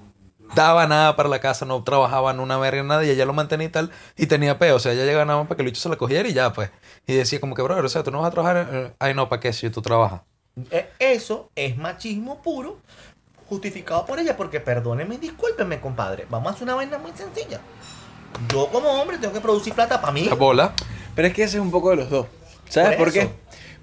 daba 0.56 0.88
nada 0.88 1.15
para 1.17 1.28
la 1.28 1.39
casa, 1.39 1.65
no 1.65 1.84
trabajaba 1.84 2.32
en 2.32 2.39
una 2.39 2.58
verga, 2.58 2.82
nada, 2.84 3.04
y 3.06 3.10
ella 3.10 3.26
lo 3.26 3.34
mantenía 3.34 3.67
y 3.67 3.71
tal, 3.71 3.91
y 4.15 4.28
tenía 4.28 4.58
peo. 4.58 4.78
O 4.78 4.80
sea, 4.80 4.93
ella 4.93 5.04
llegaba 5.04 5.26
nada 5.26 5.39
más 5.39 5.47
para 5.47 5.58
que 5.58 5.63
el 5.63 5.69
bicho 5.69 5.82
se 5.82 5.89
la 5.89 5.97
cogiera 5.97 6.28
y 6.30 6.34
ya, 6.34 6.54
pues. 6.54 6.69
Y 7.06 7.15
decía 7.15 7.39
como 7.41 7.54
que, 7.54 7.62
bro, 7.62 7.78
o 7.84 7.89
sea, 7.89 8.04
tú 8.04 8.12
no 8.12 8.19
vas 8.21 8.30
a 8.30 8.32
trabajar, 8.32 8.69
eh, 8.71 8.93
ay 9.00 9.13
no, 9.13 9.28
¿para 9.28 9.39
qué 9.41 9.52
si 9.52 9.69
tú 9.69 9.82
trabajas? 9.82 10.21
Eh, 10.71 10.89
Eso 11.00 11.50
es 11.56 11.78
machismo 11.78 12.41
puro. 12.41 12.78
justificado 13.50 14.06
por 14.06 14.19
ella, 14.19 14.36
porque 14.36 14.60
perdónenme 14.60 15.15
y 15.15 15.17
discúlpenme, 15.19 15.80
compadre. 15.80 16.26
Vamos 16.30 16.52
a 16.52 16.56
hacer 16.56 16.63
una 16.63 16.76
vaina 16.76 16.97
muy 16.97 17.12
sencilla. 17.13 17.60
Yo 18.51 18.67
como 18.67 18.89
hombre 18.89 19.17
tengo 19.17 19.33
que 19.33 19.41
producir 19.41 19.73
plata 19.73 19.99
para 20.01 20.13
mí. 20.13 20.25
La 20.25 20.35
bola. 20.35 20.73
Pero 21.15 21.27
es 21.27 21.33
que 21.33 21.43
ese 21.43 21.57
es 21.57 21.61
un 21.61 21.71
poco 21.71 21.89
de 21.91 21.95
los 21.97 22.09
dos. 22.09 22.27
¿Sabes 22.69 22.95
Por 22.97 23.05
por, 23.05 23.13
qué? 23.13 23.29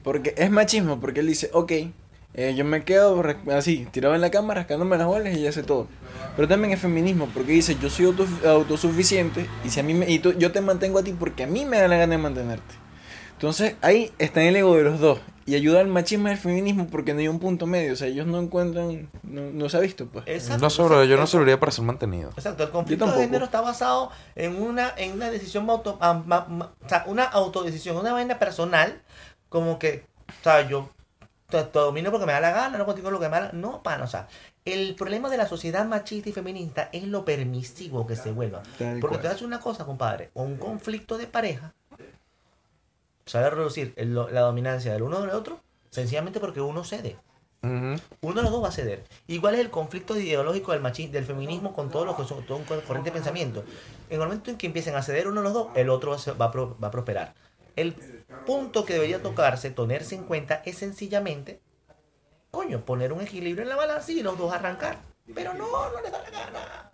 Porque 0.02 0.35
es 0.37 0.50
machismo, 0.50 1.00
porque 1.00 1.20
él 1.20 1.26
dice, 1.26 1.50
ok, 1.52 1.72
eh, 2.35 2.54
yo 2.57 2.64
me 2.64 2.85
quedo 2.85 3.22
así, 3.52 3.87
tirado 3.90 4.14
en 4.14 4.20
la 4.20 4.30
cama, 4.30 4.54
rascándome 4.54 4.96
las 4.98 5.07
bolas 5.07 5.35
y 5.37 5.42
ya 5.42 5.50
sé 5.52 5.62
todo. 5.62 5.87
Pero 6.37 6.48
también 6.48 6.72
es 6.72 6.80
feminismo, 6.80 7.28
porque 7.33 7.52
dice, 7.52 7.76
yo 7.80 7.88
soy 7.90 8.07
auto- 8.07 8.26
autosuficiente 8.46 9.46
y 9.64 9.70
si 9.70 9.80
a 9.80 9.83
mí 9.83 9.94
me, 9.94 10.11
y 10.11 10.18
tú- 10.18 10.33
yo 10.37 10.52
te 10.52 10.61
mantengo 10.61 10.98
a 10.98 11.02
ti 11.04 11.12
porque 11.12 11.44
a 11.44 11.46
mí 11.46 11.64
me 11.64 11.78
da 11.78 11.88
la 11.88 11.96
gana 11.96 12.12
de 12.16 12.18
mantenerte. 12.22 12.74
Entonces 13.33 13.74
ahí 13.83 14.12
está 14.18 14.42
el 14.42 14.57
ego 14.57 14.76
de 14.76 14.83
los 14.85 15.00
dos. 15.00 15.18
Y 15.46 15.54
ayuda 15.57 15.80
al 15.80 15.88
machismo 15.88 16.28
y 16.28 16.30
al 16.33 16.38
feminismo 16.38 16.87
porque 16.87 17.12
no 17.12 17.20
hay 17.20 17.28
un 17.28 17.38
punto 17.38 17.66
medio. 17.66 17.92
O 17.92 17.96
sea, 17.96 18.07
ellos 18.09 18.26
no 18.26 18.38
encuentran, 18.40 19.11
no, 19.22 19.42
no 19.50 19.68
se 19.68 19.76
ha 19.76 19.80
visto, 19.80 20.07
pues. 20.07 20.24
Exacto. 20.26 20.62
No 20.62 20.70
sobre, 20.70 21.07
yo 21.07 21.16
no 21.18 21.26
serviría 21.26 21.61
para 21.61 21.70
ser 21.70 21.85
mantenido. 21.85 22.30
Exacto, 22.37 22.62
el 22.64 22.70
conflicto 22.70 23.07
de 23.07 23.12
género 23.12 23.44
está 23.44 23.61
basado 23.61 24.11
en 24.37 24.61
una, 24.62 24.92
en 24.96 25.12
una 25.12 25.30
decisión 25.30 25.68
auto, 25.68 25.98
ah, 26.00 26.22
ma- 26.24 26.46
ma- 26.48 26.70
o 26.85 26.88
sea, 26.88 27.04
una 27.07 27.24
autodecisión, 27.24 27.96
una 27.96 28.12
vaina 28.14 28.38
personal, 28.38 29.02
como 29.50 29.78
que, 29.78 30.04
o 30.40 30.42
sea, 30.44 30.66
yo 30.66 30.88
te, 31.50 31.62
te 31.62 31.78
domino 31.78 32.11
porque 32.11 32.26
me 32.26 32.33
da 32.33 32.40
la 32.40 32.50
gana, 32.50 32.78
no 32.78 32.87
contigo 32.87 33.11
lo 33.11 33.20
que 33.20 33.28
me 33.28 33.37
da 33.37 33.40
la 33.46 33.52
No, 33.52 33.83
pana, 33.83 34.04
o 34.04 34.09
sea, 34.09 34.28
el 34.64 34.94
problema 34.94 35.28
de 35.28 35.37
la 35.37 35.46
sociedad 35.46 35.85
machista 35.85 36.30
y 36.30 36.33
feminista 36.33 36.88
es 36.90 37.04
lo 37.04 37.26
permisivo 37.26 38.07
que 38.07 38.16
se 38.16 38.33
vuelva. 38.33 38.62
Porque 38.78 39.00
cual. 39.00 39.20
te 39.20 39.28
hace 39.28 39.44
una 39.44 39.61
cosa, 39.61 39.85
compadre, 39.85 40.30
o 40.33 40.42
un 40.42 40.57
conflicto 40.57 41.18
de 41.18 41.26
pareja, 41.26 41.74
sabe 43.27 43.51
reducir 43.51 43.93
el- 43.97 44.15
la 44.15 44.41
dominancia 44.41 44.93
del 44.93 45.03
uno 45.03 45.21
del 45.21 45.31
otro, 45.31 45.59
sencillamente 45.91 46.41
porque 46.41 46.61
uno 46.61 46.85
cede. 46.85 47.17
Uno 47.63 48.35
de 48.35 48.43
los 48.43 48.51
dos 48.51 48.63
va 48.63 48.69
a 48.69 48.73
ceder. 48.73 49.05
Igual 49.27 49.55
es 49.55 49.61
el 49.61 49.71
conflicto 49.71 50.19
ideológico 50.19 50.73
del 50.73 50.83
machismo, 50.83 51.15
del 51.15 51.25
feminismo 51.25 51.73
con 51.73 51.89
todos 51.91 52.05
los 52.05 52.15
que 52.15 52.25
son 52.25 52.45
todo 52.45 52.59
un 52.59 52.65
corriente 52.65 53.05
de 53.09 53.13
pensamiento. 53.13 53.65
En 54.11 54.21
el 54.21 54.27
momento 54.29 54.51
en 54.51 54.59
que 54.59 54.67
empiecen 54.67 54.95
a 54.97 55.03
ceder 55.03 55.29
uno 55.29 55.41
de 55.41 55.45
los 55.45 55.55
dos, 55.55 55.69
el 55.75 55.89
otro 55.89 56.15
va 56.39 56.45
a, 56.45 56.51
pro- 56.53 56.77
va 56.83 56.89
a 56.89 56.91
prosperar. 56.91 57.35
El 57.75 57.95
punto 58.47 58.85
que 58.85 58.93
debería 58.93 59.23
tocarse, 59.23 59.71
tenerse 59.71 60.15
en 60.15 60.25
cuenta, 60.25 60.61
es 60.67 60.77
sencillamente, 60.77 61.61
coño, 62.51 62.81
poner 62.83 63.15
un 63.15 63.23
equilibrio 63.23 63.63
en 63.63 63.71
la 63.71 63.77
balanza 63.77 64.13
y 64.13 64.23
los 64.23 64.37
dos 64.37 64.53
arrancar. 64.53 64.99
Pero 65.35 65.55
no, 65.55 65.67
no 65.91 66.01
les 66.03 66.13
da 66.13 66.21
la 66.23 66.31
gana. 66.31 66.91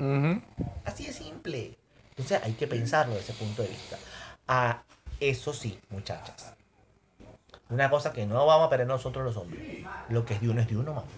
Así 0.85 1.05
de 1.07 1.12
simple. 1.12 1.77
Entonces 2.11 2.40
hay 2.45 2.53
que 2.53 2.69
pensarlo 2.69 3.14
desde 3.16 3.33
ese 3.33 3.45
punto 3.45 3.62
de 3.62 3.69
vista. 3.69 3.99
Ah, 4.47 4.85
eso 5.20 5.52
sí, 5.52 5.78
muchachas. 5.90 6.54
Una 7.68 7.88
cosa 7.90 8.12
que 8.12 8.26
no 8.26 8.44
vamos 8.46 8.66
a 8.66 8.70
perder 8.70 8.87
nosotros 8.87 9.24
los 9.24 9.37
hombres. 9.37 9.62
Lo 10.09 10.24
que 10.24 10.35
es 10.35 10.40
de 10.40 10.48
uno 10.48 10.61
es 10.61 10.68
de 10.68 10.76
uno, 10.76 10.92
mami. 10.94 11.09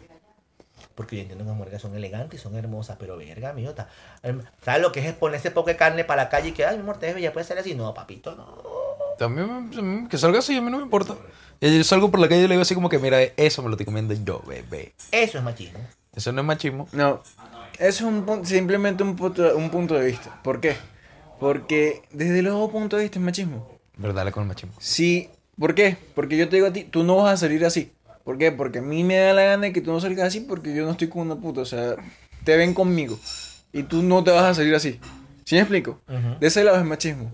Porque 0.95 1.17
yo 1.17 1.23
entiendo 1.23 1.45
que 1.45 1.49
las 1.49 1.57
mujeres 1.57 1.81
son 1.81 1.97
elegantes 1.97 2.39
y 2.39 2.43
son 2.43 2.55
hermosas, 2.57 2.97
pero 3.01 3.17
verga, 3.17 3.53
mío, 3.55 3.73
ta- 3.75 3.89
em, 4.23 4.43
¿sabes 4.63 4.83
lo 4.83 4.93
que 4.93 5.01
es 5.01 5.07
exponerse 5.07 5.51
poco 5.51 5.69
de 5.71 5.77
carne 5.77 6.05
para 6.05 6.25
la 6.25 6.29
calle 6.29 6.49
y 6.51 6.53
que, 6.53 6.67
ay, 6.67 6.77
mi 6.77 6.83
amor, 6.83 6.99
te 6.99 7.07
ves 7.07 7.15
bella, 7.15 7.33
puede 7.33 7.47
ser 7.47 7.57
así? 7.59 7.75
No, 7.75 7.95
papito, 7.95 8.35
no. 8.35 8.47
También 9.19 9.71
me- 10.03 10.09
que 10.09 10.19
salga 10.19 10.41
así, 10.41 10.55
a 10.57 10.61
mí 10.61 10.71
no 10.71 10.77
me 10.79 10.83
importa. 10.83 11.15
Y 11.61 11.79
yo 11.79 11.85
salgo 11.85 12.11
por 12.11 12.21
la 12.21 12.29
calle 12.29 12.41
y 12.43 12.49
le 12.49 12.55
digo 12.55 12.63
así 12.63 12.75
como 12.75 12.89
que, 12.91 12.99
mira, 12.99 13.23
eso 13.23 13.63
me 13.63 13.69
lo 13.69 13.75
estoy 13.75 13.87
comiendo 13.87 14.13
yo, 14.13 14.43
bebé. 14.47 14.93
Eso 15.13 15.39
es 15.39 15.45
machismo. 15.45 15.79
Eso 16.15 16.33
no 16.33 16.43
es 16.43 16.47
machismo. 16.47 16.89
No, 16.93 17.23
eso 17.79 17.87
es 17.89 18.03
un 18.03 18.45
simplemente 18.45 19.03
un 19.03 19.17
punto, 19.17 19.57
un 19.57 19.71
punto 19.71 19.95
de 19.95 20.05
vista. 20.05 20.41
¿Por 20.43 20.61
qué? 20.61 20.77
Porque 21.41 22.03
desde 22.11 22.43
los 22.43 22.53
dos 22.55 22.71
puntos 22.71 22.99
de 22.99 23.05
vista 23.05 23.19
es 23.19 23.25
machismo. 23.25 23.67
Pero 24.01 24.13
dale 24.13 24.33
con 24.33 24.43
el 24.43 24.49
machismo. 24.49 24.75
Sí, 24.79 25.29
¿por 25.59 25.75
qué? 25.75 25.97
Porque 26.15 26.37
yo 26.37 26.49
te 26.49 26.57
digo 26.57 26.69
a 26.69 26.73
ti, 26.73 26.85
tú 26.85 27.05
no 27.05 27.17
vas 27.17 27.35
a 27.35 27.37
salir 27.37 27.65
así. 27.65 27.93
¿Por 28.25 28.39
qué? 28.39 28.53
Porque 28.53 28.79
a 28.79 28.83
mí 28.83 29.03
me 29.05 29.17
da 29.17 29.33
la 29.33 29.43
gana 29.43 29.63
de 29.63 29.73
que 29.73 29.81
tú 29.81 29.93
no 29.93 30.01
salgas 30.01 30.29
así 30.29 30.41
porque 30.41 30.75
yo 30.75 30.85
no 30.85 30.93
estoy 30.93 31.09
con 31.09 31.23
una 31.23 31.37
puta. 31.37 31.61
O 31.61 31.65
sea, 31.65 31.97
te 32.45 32.57
ven 32.57 32.73
conmigo 32.75 33.19
y 33.73 33.83
tú 33.83 34.03
no 34.03 34.23
te 34.23 34.31
vas 34.31 34.45
a 34.45 34.55
salir 34.55 34.75
así. 34.75 35.01
¿Sí 35.45 35.57
me 35.57 35.63
explico? 35.63 35.99
Ujú. 36.09 36.39
De 36.41 36.47
ese 36.47 36.63
lado 36.63 36.79
es 36.79 36.85
machismo. 36.85 37.33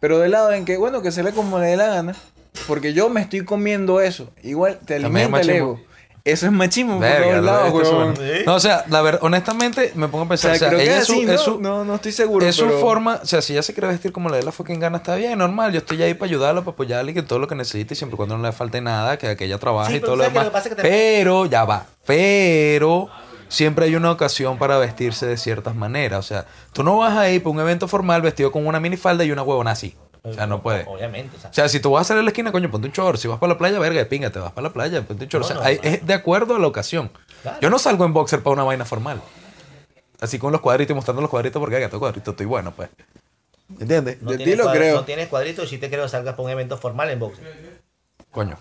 Pero 0.00 0.18
del 0.18 0.32
lado 0.32 0.52
en 0.52 0.64
que, 0.64 0.76
bueno, 0.76 1.00
que 1.00 1.12
se 1.12 1.22
le 1.22 1.32
como 1.32 1.58
le 1.58 1.66
dé 1.66 1.76
la 1.76 1.86
gana, 1.86 2.14
porque 2.66 2.92
yo 2.92 3.08
me 3.08 3.20
estoy 3.20 3.44
comiendo 3.44 4.00
eso. 4.00 4.32
Igual 4.42 4.80
te 4.80 5.00
También 5.00 5.26
alimenta 5.26 5.40
el 5.40 5.50
ego. 5.50 5.80
Eso 6.26 6.46
es 6.46 6.52
machismo 6.52 6.98
Verga, 6.98 7.40
lados, 7.40 8.18
este. 8.18 8.44
No, 8.44 8.56
o 8.56 8.60
sea, 8.60 8.84
la 8.88 9.00
verdad, 9.00 9.20
honestamente, 9.22 9.92
me 9.94 10.08
pongo 10.08 10.24
a 10.24 10.26
O 10.26 10.28
pensar. 10.28 10.56
sea, 10.56 10.56
O 10.56 10.58
sea, 10.58 10.68
creo 10.70 10.78
que 10.80 10.84
ella 10.84 10.98
es 10.98 11.06
su, 11.06 11.12
así, 11.12 11.38
su- 11.44 11.60
no, 11.60 11.84
no 11.84 11.94
estoy 11.94 12.10
seguro. 12.10 12.44
es 12.44 12.56
su 12.56 12.66
pero- 12.66 12.80
forma, 12.80 13.20
o 13.22 13.26
sea, 13.26 13.40
si 13.40 13.52
ella 13.52 13.62
se 13.62 13.72
quiere 13.74 13.86
vestir 13.88 14.10
como 14.10 14.28
le 14.28 14.38
dé 14.38 14.42
la 14.42 14.50
fucking 14.50 14.80
gana, 14.80 14.96
está 14.96 15.14
bien, 15.14 15.38
normal. 15.38 15.72
Yo 15.72 15.78
estoy 15.78 16.02
ahí 16.02 16.14
para 16.14 16.28
ayudarla, 16.28 16.62
para 16.62 16.72
apoyarla 16.72 17.10
y 17.12 17.14
que 17.14 17.22
todo 17.22 17.38
lo 17.38 17.46
que 17.46 17.54
necesite, 17.54 17.94
y 17.94 17.96
siempre 17.96 18.14
y 18.14 18.18
cuando 18.18 18.36
no 18.36 18.42
le 18.42 18.50
falte 18.52 18.80
nada, 18.80 19.16
que, 19.18 19.36
que 19.36 19.44
ella 19.44 19.58
trabaje 19.58 19.92
Sí, 19.92 19.96
y 19.98 20.00
pero 20.00 20.06
todo 20.14 20.16
lo 20.16 20.22
¿sabes 20.24 20.32
qué? 20.32 20.38
demás. 20.40 20.44
Lo 20.46 20.50
que 20.50 20.52
pasa 20.52 20.68
es 20.68 20.74
que 20.74 20.82
también- 20.82 21.00
Pero, 21.20 21.46
ya 21.46 21.64
va, 21.64 21.86
pero 22.04 23.08
siempre 23.48 23.84
hay 23.84 23.94
una 23.94 24.10
ocasión 24.10 24.58
para 24.58 24.78
vestirse 24.78 25.26
de 25.26 25.36
ciertas 25.36 25.76
maneras. 25.76 26.18
O 26.18 26.22
sea, 26.26 26.46
tú 26.72 26.82
no 26.82 26.96
vas 26.98 27.16
a 27.16 27.30
ir 27.30 27.40
para 27.42 27.52
un 27.54 27.60
evento 27.60 27.86
formal 27.86 28.20
vestido 28.22 28.50
con 28.50 28.66
una 28.66 28.80
minifalda 28.80 29.22
y 29.24 29.30
una 29.30 29.42
huevona 29.44 29.70
así. 29.70 29.94
O 30.26 30.32
sea, 30.34 30.46
no 30.46 30.60
puede. 30.60 30.84
Obviamente, 30.88 31.36
o 31.36 31.40
sea, 31.40 31.50
O 31.50 31.52
sea, 31.52 31.68
si 31.68 31.78
tú 31.80 31.92
vas 31.92 32.02
a 32.02 32.04
salir 32.08 32.20
a 32.20 32.22
la 32.24 32.30
esquina, 32.30 32.50
coño, 32.50 32.70
ponte 32.70 32.88
un 32.88 32.92
short. 32.92 33.18
Si 33.18 33.28
vas 33.28 33.38
para 33.38 33.52
la 33.52 33.58
playa, 33.58 33.78
verga, 33.78 33.98
de 34.00 34.06
pinga, 34.06 34.30
te 34.30 34.38
vas 34.38 34.52
para 34.52 34.68
la 34.68 34.72
playa, 34.72 35.02
ponte 35.02 35.24
un 35.24 35.28
short. 35.30 35.42
No, 35.42 35.46
o 35.46 35.48
sea, 35.48 35.56
no, 35.56 35.62
hay- 35.62 35.76
no. 35.76 35.88
es 35.90 36.06
de 36.06 36.14
acuerdo 36.14 36.56
a 36.56 36.58
la 36.58 36.66
ocasión. 36.66 37.10
Claro. 37.42 37.58
Yo 37.60 37.70
no 37.70 37.78
salgo 37.78 38.04
en 38.04 38.12
boxer 38.12 38.42
para 38.42 38.54
una 38.54 38.64
vaina 38.64 38.84
formal. 38.84 39.20
Así 40.20 40.38
con 40.38 40.50
los 40.50 40.60
cuadritos 40.60 40.92
y 40.92 40.94
mostrando 40.94 41.20
los 41.22 41.30
cuadritos 41.30 41.60
porque, 41.60 41.76
haga, 41.76 41.90
cuadrito, 41.90 42.32
estoy 42.32 42.46
bueno, 42.46 42.72
pues. 42.72 42.88
¿Entiendes? 43.78 44.22
no 44.22 44.30
de 44.32 44.38
ti 44.38 44.56
lo 44.56 44.70
creo. 44.70 44.96
No 44.96 45.04
tienes 45.04 45.28
cuadritos 45.28 45.68
sí 45.68 45.78
te 45.78 45.88
creo 45.90 46.04
que 46.04 46.08
salgas 46.08 46.34
para 46.34 46.44
un 46.44 46.50
evento 46.50 46.76
formal 46.78 47.10
en 47.10 47.18
boxeo. 47.18 47.44
Coño. 48.30 48.58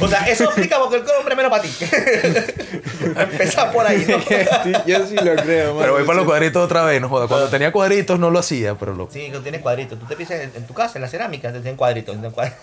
O 0.00 0.08
sea, 0.08 0.26
eso 0.28 0.44
explica 0.44 0.78
porque 0.78 0.96
el 0.96 1.04
hombre 1.18 1.36
menos 1.36 1.50
para 1.50 1.62
ti. 1.62 1.70
Empezar 3.16 3.72
por 3.72 3.86
ahí, 3.86 4.04
¿no? 4.08 4.18
Sí, 4.20 4.72
yo 4.86 5.06
sí 5.06 5.16
lo 5.16 5.34
creo, 5.36 5.78
Pero 5.78 5.92
voy 5.92 6.04
para 6.04 6.18
los 6.18 6.26
cuadritos 6.26 6.64
otra 6.64 6.84
vez, 6.84 7.00
no 7.00 7.08
joda. 7.08 7.26
Cuando 7.28 7.48
tenía 7.48 7.72
cuadritos 7.72 8.18
no 8.18 8.30
lo 8.30 8.38
hacía, 8.38 8.74
pero 8.74 8.94
lo. 8.94 9.08
Sí, 9.10 9.30
que 9.30 9.38
tienes 9.40 9.60
cuadritos. 9.60 9.98
Tú 9.98 10.06
te 10.06 10.16
piensas 10.16 10.40
en, 10.40 10.52
en 10.54 10.66
tu 10.66 10.74
casa, 10.74 10.98
en 10.98 11.02
la 11.02 11.08
cerámica, 11.08 11.52
te 11.52 11.60
tienen 11.60 11.76
cuadritos. 11.76 12.14
tienen 12.14 12.30
cuadritos. 12.32 12.58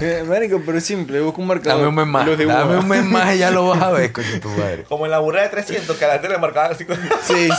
Eh, 0.00 0.24
Marico, 0.26 0.62
pero 0.64 0.78
es 0.78 0.84
simple, 0.84 1.20
busca 1.20 1.40
un 1.40 1.48
marcador. 1.48 1.78
Dame 1.78 1.88
un 1.88 1.94
mes 1.94 2.06
más. 2.06 2.38
Dame 2.38 2.78
un 2.78 2.88
mes 2.88 3.04
más 3.04 3.34
y 3.34 3.38
ya 3.38 3.50
lo 3.50 3.66
vas 3.66 3.82
a 3.82 3.90
ver, 3.90 4.12
coño, 4.12 4.40
tu 4.40 4.48
madre. 4.50 4.84
Como 4.84 5.06
en 5.06 5.10
la 5.10 5.18
burra 5.18 5.42
de 5.42 5.48
300, 5.48 5.96
que 5.96 6.04
a 6.04 6.08
la 6.08 6.14
gente 6.14 6.28
le 6.28 6.38
marcaban 6.38 6.72
así 6.72 6.84
con... 6.84 6.96
Sí. 7.22 7.48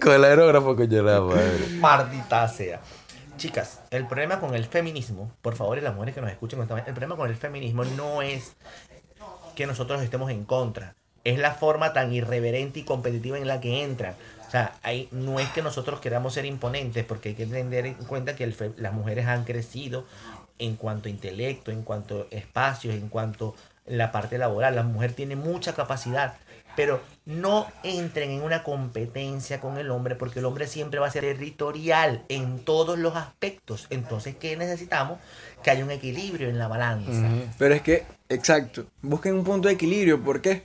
Con 0.00 0.12
el 0.12 0.24
aerógrafo, 0.24 0.76
coño, 0.76 1.02
la 1.02 1.20
madre. 1.20 1.66
Maldita 1.78 2.46
sea. 2.48 2.80
Chicas, 3.36 3.80
el 3.90 4.06
problema 4.06 4.40
con 4.40 4.54
el 4.54 4.64
feminismo, 4.64 5.30
por 5.42 5.56
favor, 5.56 5.76
y 5.76 5.82
las 5.82 5.94
mujeres 5.94 6.14
que 6.14 6.20
nos 6.22 6.30
escuchen, 6.30 6.58
el 6.60 6.66
problema 6.66 7.16
con 7.16 7.28
el 7.28 7.36
feminismo 7.36 7.84
no 7.84 8.22
es 8.22 8.54
que 9.54 9.66
nosotros 9.66 10.02
estemos 10.02 10.30
en 10.30 10.44
contra, 10.44 10.94
es 11.24 11.38
la 11.38 11.52
forma 11.52 11.92
tan 11.92 12.12
irreverente 12.12 12.80
y 12.80 12.84
competitiva 12.84 13.36
en 13.36 13.46
la 13.46 13.60
que 13.60 13.82
entran. 13.82 14.14
O 14.46 14.50
sea, 14.50 14.74
ahí 14.82 15.08
no 15.10 15.38
es 15.38 15.48
que 15.50 15.60
nosotros 15.60 16.00
queramos 16.00 16.34
ser 16.34 16.46
imponentes, 16.46 17.04
porque 17.04 17.30
hay 17.30 17.34
que 17.34 17.46
tener 17.46 17.84
en 17.86 17.94
cuenta 17.94 18.36
que 18.36 18.44
el 18.44 18.54
fe- 18.54 18.72
las 18.78 18.92
mujeres 18.92 19.26
han 19.26 19.44
crecido 19.44 20.04
en 20.58 20.76
cuanto 20.76 21.08
a 21.08 21.10
intelecto, 21.10 21.70
en 21.70 21.82
cuanto 21.82 22.28
a 22.30 22.34
espacios, 22.34 22.94
en 22.94 23.08
cuanto 23.08 23.54
a 23.86 23.90
la 23.92 24.12
parte 24.12 24.38
laboral. 24.38 24.76
La 24.76 24.82
mujer 24.82 25.12
tiene 25.12 25.36
mucha 25.36 25.74
capacidad, 25.74 26.34
pero 26.76 27.00
no 27.24 27.66
entren 27.82 28.30
en 28.30 28.42
una 28.42 28.62
competencia 28.62 29.60
con 29.60 29.78
el 29.78 29.90
hombre, 29.90 30.14
porque 30.14 30.38
el 30.38 30.44
hombre 30.44 30.68
siempre 30.68 31.00
va 31.00 31.08
a 31.08 31.10
ser 31.10 31.22
territorial 31.22 32.22
en 32.28 32.60
todos 32.60 32.98
los 32.98 33.16
aspectos. 33.16 33.86
Entonces, 33.90 34.36
¿qué 34.36 34.56
necesitamos? 34.56 35.18
Que 35.64 35.70
haya 35.70 35.84
un 35.84 35.90
equilibrio 35.90 36.48
en 36.48 36.58
la 36.58 36.68
balanza. 36.68 37.28
Pero 37.58 37.74
es 37.74 37.82
que, 37.82 38.04
exacto, 38.28 38.86
busquen 39.02 39.34
un 39.34 39.44
punto 39.44 39.68
de 39.68 39.74
equilibrio, 39.74 40.22
porque 40.22 40.62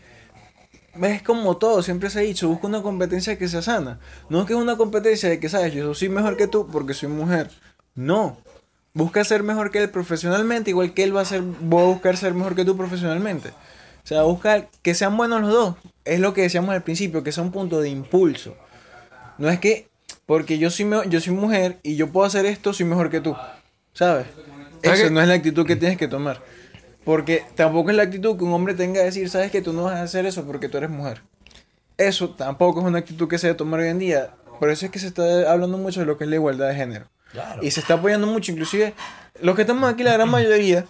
es 1.02 1.24
como 1.24 1.58
todo, 1.58 1.82
siempre 1.82 2.10
se 2.10 2.20
ha 2.20 2.22
dicho, 2.22 2.48
busca 2.50 2.68
una 2.68 2.82
competencia 2.82 3.38
que 3.38 3.48
sea 3.48 3.62
sana. 3.62 4.00
No 4.30 4.46
que 4.46 4.54
es 4.54 4.60
una 4.60 4.76
competencia 4.76 5.30
de 5.30 5.40
que, 5.40 5.50
sabes, 5.50 5.74
yo 5.74 5.94
soy 5.96 6.10
mejor 6.10 6.38
que 6.38 6.48
tú 6.48 6.68
porque 6.68 6.94
soy 6.94 7.10
mujer. 7.10 7.50
No. 7.96 8.38
Busca 8.94 9.24
ser 9.24 9.42
mejor 9.42 9.72
que 9.72 9.80
él 9.80 9.90
profesionalmente, 9.90 10.70
igual 10.70 10.94
que 10.94 11.04
él 11.04 11.16
va 11.16 11.22
a 11.22 11.26
ser, 11.26 11.42
voy 11.42 11.82
a 11.82 11.86
buscar 11.86 12.18
ser 12.18 12.34
mejor 12.34 12.56
que 12.56 12.66
tú 12.66 12.76
profesionalmente. 12.76 13.52
O 14.04 14.08
sea, 14.08 14.24
buscar 14.24 14.70
que 14.82 14.94
sean 14.94 15.16
buenos 15.18 15.42
los 15.42 15.52
dos. 15.52 15.76
Es 16.06 16.20
lo 16.20 16.34
que 16.34 16.42
decíamos 16.42 16.72
al 16.74 16.84
principio, 16.84 17.24
que 17.24 17.32
sea 17.32 17.44
un 17.44 17.52
punto 17.52 17.80
de 17.82 17.90
impulso. 17.90 18.56
No 19.38 19.50
es 19.50 19.60
que, 19.60 19.88
porque 20.26 20.58
yo 20.58 20.70
soy, 20.70 20.90
yo 21.08 21.22
soy 21.22 21.34
mujer 21.34 21.80
y 21.84 21.96
yo 21.96 22.12
puedo 22.12 22.26
hacer 22.26 22.46
esto, 22.46 22.74
soy 22.74 22.86
mejor 22.86 23.10
que 23.10 23.22
tú. 23.22 23.36
¿Sabes? 23.94 24.28
¿Sabes 24.84 25.00
Eso 25.00 25.08
qué? 25.08 25.14
no 25.14 25.22
es 25.22 25.28
la 25.28 25.34
actitud 25.36 25.66
que 25.66 25.76
tienes 25.76 25.98
que 25.98 26.08
tomar. 26.08 26.42
Porque 27.04 27.44
tampoco 27.56 27.90
es 27.90 27.96
la 27.96 28.04
actitud 28.04 28.38
que 28.38 28.44
un 28.44 28.54
hombre 28.54 28.74
tenga 28.74 29.00
que 29.00 29.06
decir, 29.06 29.30
sabes 29.30 29.52
que 29.52 29.62
tú 29.62 29.74
no 29.74 29.84
vas 29.84 29.96
a 29.96 30.04
hacer 30.04 30.26
eso 30.26 30.46
porque 30.46 30.70
tú 30.70 30.78
eres 30.78 30.90
mujer. 30.90 31.22
Eso 31.98 32.30
tampoco 32.30 32.80
es 32.80 32.86
una 32.86 33.00
actitud 33.00 33.28
que 33.28 33.38
se 33.38 33.48
debe 33.48 33.58
tomar 33.58 33.80
hoy 33.80 33.90
en 33.90 34.00
día. 34.00 34.32
Por 34.60 34.70
eso 34.70 34.86
es 34.86 34.92
que 34.92 35.00
se 35.00 35.08
está 35.08 35.52
hablando 35.52 35.78
mucho 35.78 36.02
de 36.02 36.06
lo 36.06 36.18
que 36.18 36.24
es 36.26 36.30
la 36.30 36.36
igualdad 36.36 36.70
de 36.70 36.76
género. 36.76 37.08
Claro. 37.32 37.64
Y 37.64 37.72
se 37.72 37.80
está 37.80 37.96
apoyando 37.96 38.28
mucho, 38.28 38.52
inclusive 38.52 38.94
los 39.42 39.56
que 39.56 39.62
estamos 39.62 39.92
aquí, 39.92 40.04
la 40.04 40.14
gran 40.14 40.30
mayoría, 40.30 40.86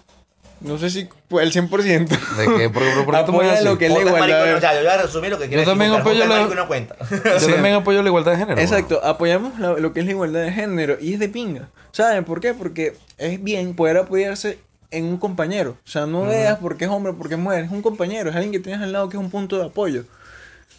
no 0.62 0.78
sé 0.78 0.90
si 0.90 1.00
el 1.02 1.52
100%, 1.52 2.08
¿De 2.08 2.58
qué? 2.58 2.70
¿Por, 2.70 2.84
por, 2.94 3.06
por 3.06 3.16
Apoya 3.16 3.62
lo 3.62 3.78
que 3.78 3.88
es 3.88 3.92
la 3.94 4.00
igualdad. 4.00 4.20
maricón, 4.20 4.56
o 4.56 4.60
sea, 4.60 4.74
yo 4.76 4.80
voy 4.82 4.88
a 4.90 5.02
resumir 5.02 5.30
lo 5.32 5.40
que 5.40 5.48
quiere 5.48 5.64
también 5.66 5.92
decir, 5.92 6.02
apoyo 6.02 6.26
la- 6.28 6.56
no 6.56 6.68
cuenta. 6.68 6.96
Yo 7.10 7.40
Sí. 7.40 7.52
también 7.52 7.76
apoyo 7.76 8.02
la 8.02 8.08
igualdad 8.10 8.32
de 8.34 8.38
género. 8.38 8.62
Exacto, 8.62 9.02
apoyamos 9.04 9.60
la- 9.60 9.74
lo 9.74 9.94
que 9.94 10.00
es 10.02 10.06
la 10.06 10.12
igualdad 10.12 10.42
de 10.44 10.52
género 10.52 10.98
y 11.02 11.14
es 11.14 11.20
de 11.20 11.30
pinga. 11.30 11.70
¿Saben 11.92 12.24
por 12.24 12.40
qué? 12.42 12.54
Porque 12.54 12.96
es 13.18 13.42
bien 13.44 13.76
poder 13.76 13.98
apoyarse 13.98 14.60
en 14.92 15.06
un 15.06 15.18
compañero. 15.18 15.78
O 15.86 15.90
sea, 15.90 16.06
no 16.06 16.24
veas 16.24 16.58
porque 16.60 16.86
es 16.86 16.92
hombre, 16.92 17.14
porque 17.14 17.36
es 17.36 17.40
mujer. 17.40 17.64
Es 17.66 17.72
un 17.72 17.82
compañero, 17.82 18.30
es 18.30 18.36
alguien 18.36 18.52
que 18.52 18.60
tienes 18.60 18.82
al 18.82 18.92
lado 18.92 19.10
que 19.10 19.18
es 19.18 19.24
un 19.24 19.30
punto 19.32 19.58
de 19.58 19.66
apoyo. 19.66 20.02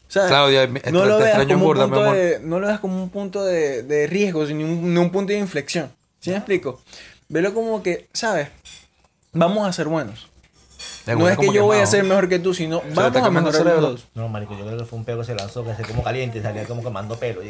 O 0.09 0.13
sea, 0.13 0.27
Claudia, 0.29 0.67
no, 0.67 1.07
lo 1.07 1.17
veas 1.19 1.29
extraño 1.39 1.55
como 1.59 1.71
un 1.71 1.79
punto 1.79 2.13
de, 2.13 2.41
no 2.45 2.61
lo 2.61 2.67
veas 2.67 2.81
como 2.81 3.03
un 3.03 3.09
punto 3.09 3.45
de, 3.45 3.83
de 3.83 4.07
riesgo, 4.07 4.47
sino 4.47 4.67
un, 4.67 4.93
no 4.93 5.01
un 5.01 5.11
punto 5.11 5.33
de 5.33 5.39
inflexión. 5.39 5.91
¿Sí 6.21 6.29
me 6.31 6.37
explico? 6.37 6.83
Velo 7.31 7.55
como 7.55 7.83
que, 7.83 8.09
¿sabes? 8.13 8.49
Vamos 9.33 9.67
a 9.67 9.73
ser 9.73 9.89
buenos. 9.89 10.29
De 11.07 11.17
no 11.17 11.29
es 11.29 11.39
que 11.39 11.53
yo 11.53 11.65
voy 11.65 11.79
a 11.79 11.87
ser 11.87 12.05
mejor 12.05 12.29
que 12.29 12.39
tú, 12.39 12.55
sino 12.55 12.83
vamos 12.95 13.17
a 13.17 13.31
mejorar 13.31 13.67
los 13.67 13.81
dos. 13.81 14.07
No, 14.15 14.29
marico, 14.29 14.57
yo 14.57 14.65
creo 14.65 14.79
que 14.79 14.85
fue 14.85 14.99
un 14.99 15.05
pego 15.05 15.21
que 15.21 15.27
se 15.27 15.35
lanzó, 15.35 15.65
que 15.65 15.75
se 15.75 15.83
como 15.85 16.03
caliente 16.03 16.39
y 16.39 16.43
salía 16.43 16.65
como 16.65 16.83
quemando 16.83 17.17
pelo. 17.17 17.41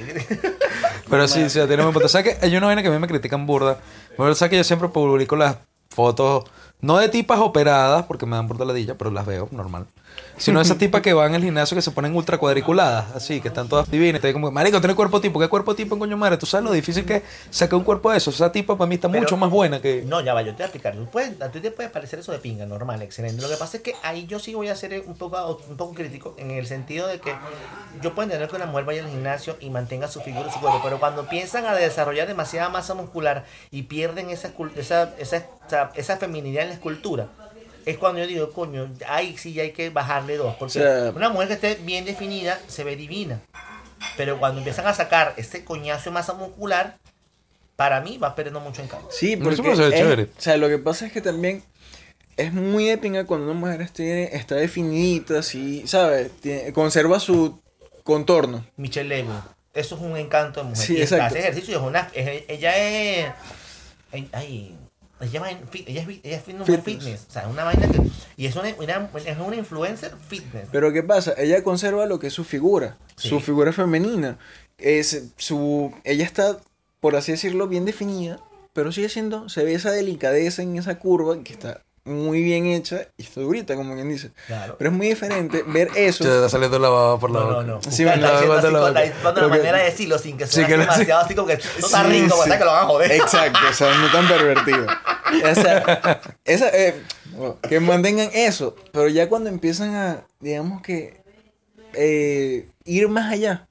Pero 1.10 1.28
sí, 1.28 1.50
sí, 1.50 1.60
tiene 1.66 1.84
un 1.84 1.92
punto. 1.92 2.08
¿Sabes 2.08 2.36
que 2.36 2.46
Hay 2.46 2.56
una 2.56 2.66
vaina 2.66 2.82
que 2.82 2.88
a 2.88 2.90
mí 2.90 2.98
me 2.98 3.08
critican 3.08 3.46
burda. 3.46 3.78
Bueno, 4.16 4.34
¿sabes 4.34 4.50
que 4.50 4.56
yo 4.56 4.64
siempre 4.64 4.88
publico 4.88 5.36
las 5.36 5.56
fotos, 5.90 6.44
no 6.80 6.98
de 6.98 7.08
tipas 7.08 7.40
operadas, 7.40 8.06
porque 8.06 8.26
me 8.26 8.36
dan 8.36 8.48
burda 8.48 8.64
ladilla, 8.64 8.96
pero 8.96 9.10
las 9.10 9.26
veo 9.26 9.48
normal. 9.50 9.86
Sino 10.38 10.60
esas 10.60 10.78
tipas 10.78 11.02
que 11.02 11.12
van 11.12 11.34
al 11.34 11.42
gimnasio 11.42 11.74
que 11.76 11.82
se 11.82 11.90
ponen 11.92 12.16
ultra 12.16 12.36
cuadriculadas, 12.38 13.14
así, 13.14 13.40
que 13.40 13.48
están 13.48 13.68
todas 13.68 13.88
divinas. 13.88 14.24
Y 14.24 14.32
como, 14.32 14.50
marico, 14.50 14.80
tiene 14.80 14.94
cuerpo 14.96 15.20
tipo. 15.20 15.38
¿Qué 15.38 15.46
cuerpo 15.48 15.74
tipo 15.76 15.94
en 15.94 16.00
coño 16.00 16.16
madre? 16.16 16.36
¿Tú 16.36 16.46
sabes 16.46 16.64
lo 16.64 16.72
difícil 16.72 17.04
que 17.04 17.16
es 17.16 17.22
sacar 17.50 17.76
un 17.78 17.84
cuerpo 17.84 18.10
de 18.10 18.16
eso? 18.16 18.30
Esa 18.30 18.50
tipa 18.50 18.76
para 18.76 18.88
mí 18.88 18.96
está 18.96 19.08
Pero- 19.08 19.22
mucho 19.22 19.36
más 19.36 19.50
buena 19.50 19.80
que... 19.80 20.02
No, 20.04 20.20
ya 20.20 20.34
va, 20.34 20.40
yo 20.42 20.48
te 20.52 20.54
voy 20.56 20.62
a 20.62 20.66
explicar. 20.66 20.94
Tú 20.96 21.04
puedes- 21.06 21.40
a 21.40 21.50
ti 21.50 21.60
te 21.60 21.70
puede 21.70 21.90
parecer 21.90 22.18
eso 22.18 22.32
de 22.32 22.38
pinga, 22.38 22.66
normal, 22.66 23.02
excelente. 23.02 23.40
Lo 23.42 23.48
que 23.48 23.56
pasa 23.56 23.76
es 23.76 23.82
que 23.84 23.94
ahí 24.02 24.26
yo 24.26 24.38
sí 24.40 24.54
voy 24.54 24.68
a 24.68 24.74
ser 24.74 25.04
un 25.06 25.14
poco, 25.14 25.60
un 25.68 25.76
poco 25.76 25.94
crítico 25.94 26.34
en 26.38 26.50
el 26.50 26.66
sentido 26.66 27.06
de 27.06 27.20
que 27.20 27.32
yo 28.02 28.14
puedo 28.14 28.24
entender 28.24 28.48
que 28.48 28.56
una 28.56 28.66
mujer 28.66 28.84
vaya 28.86 29.04
al 29.04 29.10
gimnasio 29.10 29.56
y 29.60 29.70
mantenga 29.70 30.08
su 30.08 30.22
figura, 30.22 30.50
su 30.50 30.58
cuerpo, 30.60 30.80
pero 30.82 30.98
cuando 30.98 31.20
empiezan 31.22 31.66
a 31.66 31.74
desarrollar 31.74 32.26
demasiada 32.26 32.68
masa 32.70 32.94
muscular 32.94 33.44
y 33.70 33.82
pierden 33.82 34.30
esa, 34.30 34.50
esa, 34.76 35.14
esa, 35.18 35.36
esa, 35.68 35.90
esa 35.94 36.16
feminidad 36.16 36.62
en 36.64 36.68
la 36.70 36.74
escultura, 36.74 37.28
es 37.86 37.98
cuando 37.98 38.20
yo 38.20 38.26
digo, 38.26 38.52
coño, 38.52 38.90
ahí 39.08 39.36
sí 39.36 39.58
hay 39.60 39.72
que 39.72 39.90
bajarle 39.90 40.36
dos. 40.36 40.54
Porque 40.58 40.78
O 40.78 40.82
sea- 40.82 41.12
una 41.14 41.28
mujer 41.28 41.48
que 41.48 41.54
esté 41.54 41.74
bien 41.76 42.04
definida 42.04 42.58
se 42.68 42.84
ve 42.84 42.96
divina. 42.96 43.40
Pero 44.16 44.38
cuando 44.38 44.58
empiezan 44.58 44.86
a 44.86 44.94
sacar 44.94 45.34
ese 45.36 45.64
coñazo 45.64 46.10
de 46.10 46.14
masa 46.14 46.34
muscular, 46.34 46.96
para 47.76 48.00
mí 48.00 48.18
va 48.18 48.34
perdiendo 48.34 48.60
mucho 48.60 48.82
encanto. 48.82 49.08
Sí, 49.10 49.34
Eso 49.34 49.42
porque 49.42 49.76
ser 49.76 49.92
es- 49.92 49.98
chévere. 50.00 50.22
o 50.24 50.40
sea, 50.40 50.56
lo 50.56 50.68
que 50.68 50.78
pasa 50.78 51.06
es 51.06 51.12
que 51.12 51.20
también 51.20 51.62
es 52.36 52.52
muy 52.52 52.86
de 52.86 52.98
pinga 52.98 53.24
cuando 53.26 53.50
una 53.50 53.58
mujer 53.58 53.80
esté, 53.82 54.36
está 54.36 54.56
definida, 54.56 55.38
así, 55.38 55.86
¿sabes? 55.86 56.30
Tiene- 56.40 56.72
conserva 56.72 57.20
su 57.20 57.60
contorno. 58.04 58.64
Michelle 58.76 59.08
Lego. 59.08 59.32
Eso 59.74 59.94
es 59.96 60.00
un 60.02 60.16
encanto 60.16 60.60
de 60.62 60.68
mujer. 60.70 60.84
Sí, 60.86 60.96
y 60.98 61.02
exacto. 61.02 61.24
hace 61.26 61.38
ejercicio 61.38 61.76
es 61.78 61.82
una. 61.82 62.10
es- 62.12 62.44
ella 62.48 62.76
es. 62.76 63.32
ay, 64.12 64.28
ay, 64.32 64.76
ella, 65.24 65.40
va 65.40 65.50
en 65.50 65.60
fit- 65.68 65.84
ella 65.86 66.02
es, 66.02 66.08
fit- 66.08 66.20
ella 66.22 66.36
es 66.36 66.42
fitness, 66.42 66.66
Fitness. 66.66 66.84
fitness. 66.84 67.26
O 67.28 67.32
sea, 67.32 67.42
es 67.42 67.48
una 67.48 67.64
vaina 67.64 67.88
que. 67.88 68.00
Y 68.36 68.46
es 68.46 68.56
una, 68.56 68.74
una- 68.78 69.10
es 69.24 69.38
una 69.38 69.56
influencer 69.56 70.12
fitness. 70.28 70.68
Pero 70.72 70.92
¿qué 70.92 71.02
pasa? 71.02 71.34
Ella 71.38 71.62
conserva 71.62 72.06
lo 72.06 72.18
que 72.18 72.28
es 72.28 72.32
su 72.32 72.44
figura, 72.44 72.96
Sí. 73.16 73.28
su 73.28 73.40
figura 73.40 73.72
femenina. 73.72 74.38
Es 74.78 75.24
su, 75.36 75.92
ella 76.04 76.24
está, 76.24 76.58
por 77.00 77.14
así 77.16 77.32
decirlo, 77.32 77.68
bien 77.68 77.84
definida, 77.84 78.40
pero 78.72 78.90
sigue 78.92 79.08
siendo, 79.08 79.48
se 79.48 79.64
ve 79.64 79.74
esa 79.74 79.90
delicadeza 79.92 80.62
en 80.62 80.76
esa 80.76 80.98
curva 80.98 81.42
que 81.44 81.52
está 81.52 81.82
muy 82.04 82.42
bien 82.42 82.66
hecha 82.66 83.06
y 83.16 83.22
está 83.22 83.40
durita, 83.40 83.76
como 83.76 83.94
quien 83.94 84.08
dice. 84.08 84.30
Claro. 84.48 84.74
Pero 84.76 84.90
es 84.90 84.96
muy 84.96 85.08
diferente 85.08 85.62
ver 85.66 85.88
eso. 85.94 86.24
Se 86.24 86.30
está 86.34 86.48
saliendo 86.48 86.78
la 86.78 86.88
baba 86.88 87.18
por 87.20 87.30
la 87.30 87.40
No, 87.40 87.46
no, 87.46 87.52
boca. 87.54 87.66
no. 87.66 87.82
Sí, 87.82 88.02
Está 88.02 88.04
me 88.04 88.14
estaba 88.14 88.32
diciendo 88.40 88.54
así 88.58 88.66
la 88.66 88.72
la- 88.72 88.88
boca. 88.88 89.00
la 89.22 89.34
Porque- 89.34 89.48
manera 89.58 89.78
de 89.78 89.84
decirlo 89.84 90.18
sin 90.18 90.36
que 90.36 90.46
Sí, 90.46 90.64
que 90.64 90.72
lo- 90.76 90.82
demasiado 90.82 91.20
así 91.24 91.34
como 91.34 91.46
que 91.48 91.56
no 91.56 91.60
está 91.86 92.02
Sí, 92.04 92.08
rico, 92.10 92.42
sí. 92.44 92.50
Que 92.50 92.58
lo 92.58 92.66
van 92.72 92.84
a 92.84 92.86
joder. 92.86 93.12
Exacto, 93.12 93.58
o 93.70 93.72
sea, 93.72 93.94
no 93.96 94.10
tan 94.10 94.26
pervertido. 94.28 94.86
O 95.32 95.54
sea, 95.54 96.20
esa, 96.44 96.68
eh, 96.76 96.94
bueno, 97.34 97.56
que 97.66 97.80
mantengan 97.80 98.28
eso, 98.34 98.76
pero 98.92 99.08
ya 99.08 99.30
cuando 99.30 99.48
empiezan 99.48 99.94
a, 99.94 100.26
digamos 100.40 100.82
que, 100.82 101.22
eh, 101.94 102.68
ir 102.84 103.08
más 103.08 103.32
allá, 103.32 103.66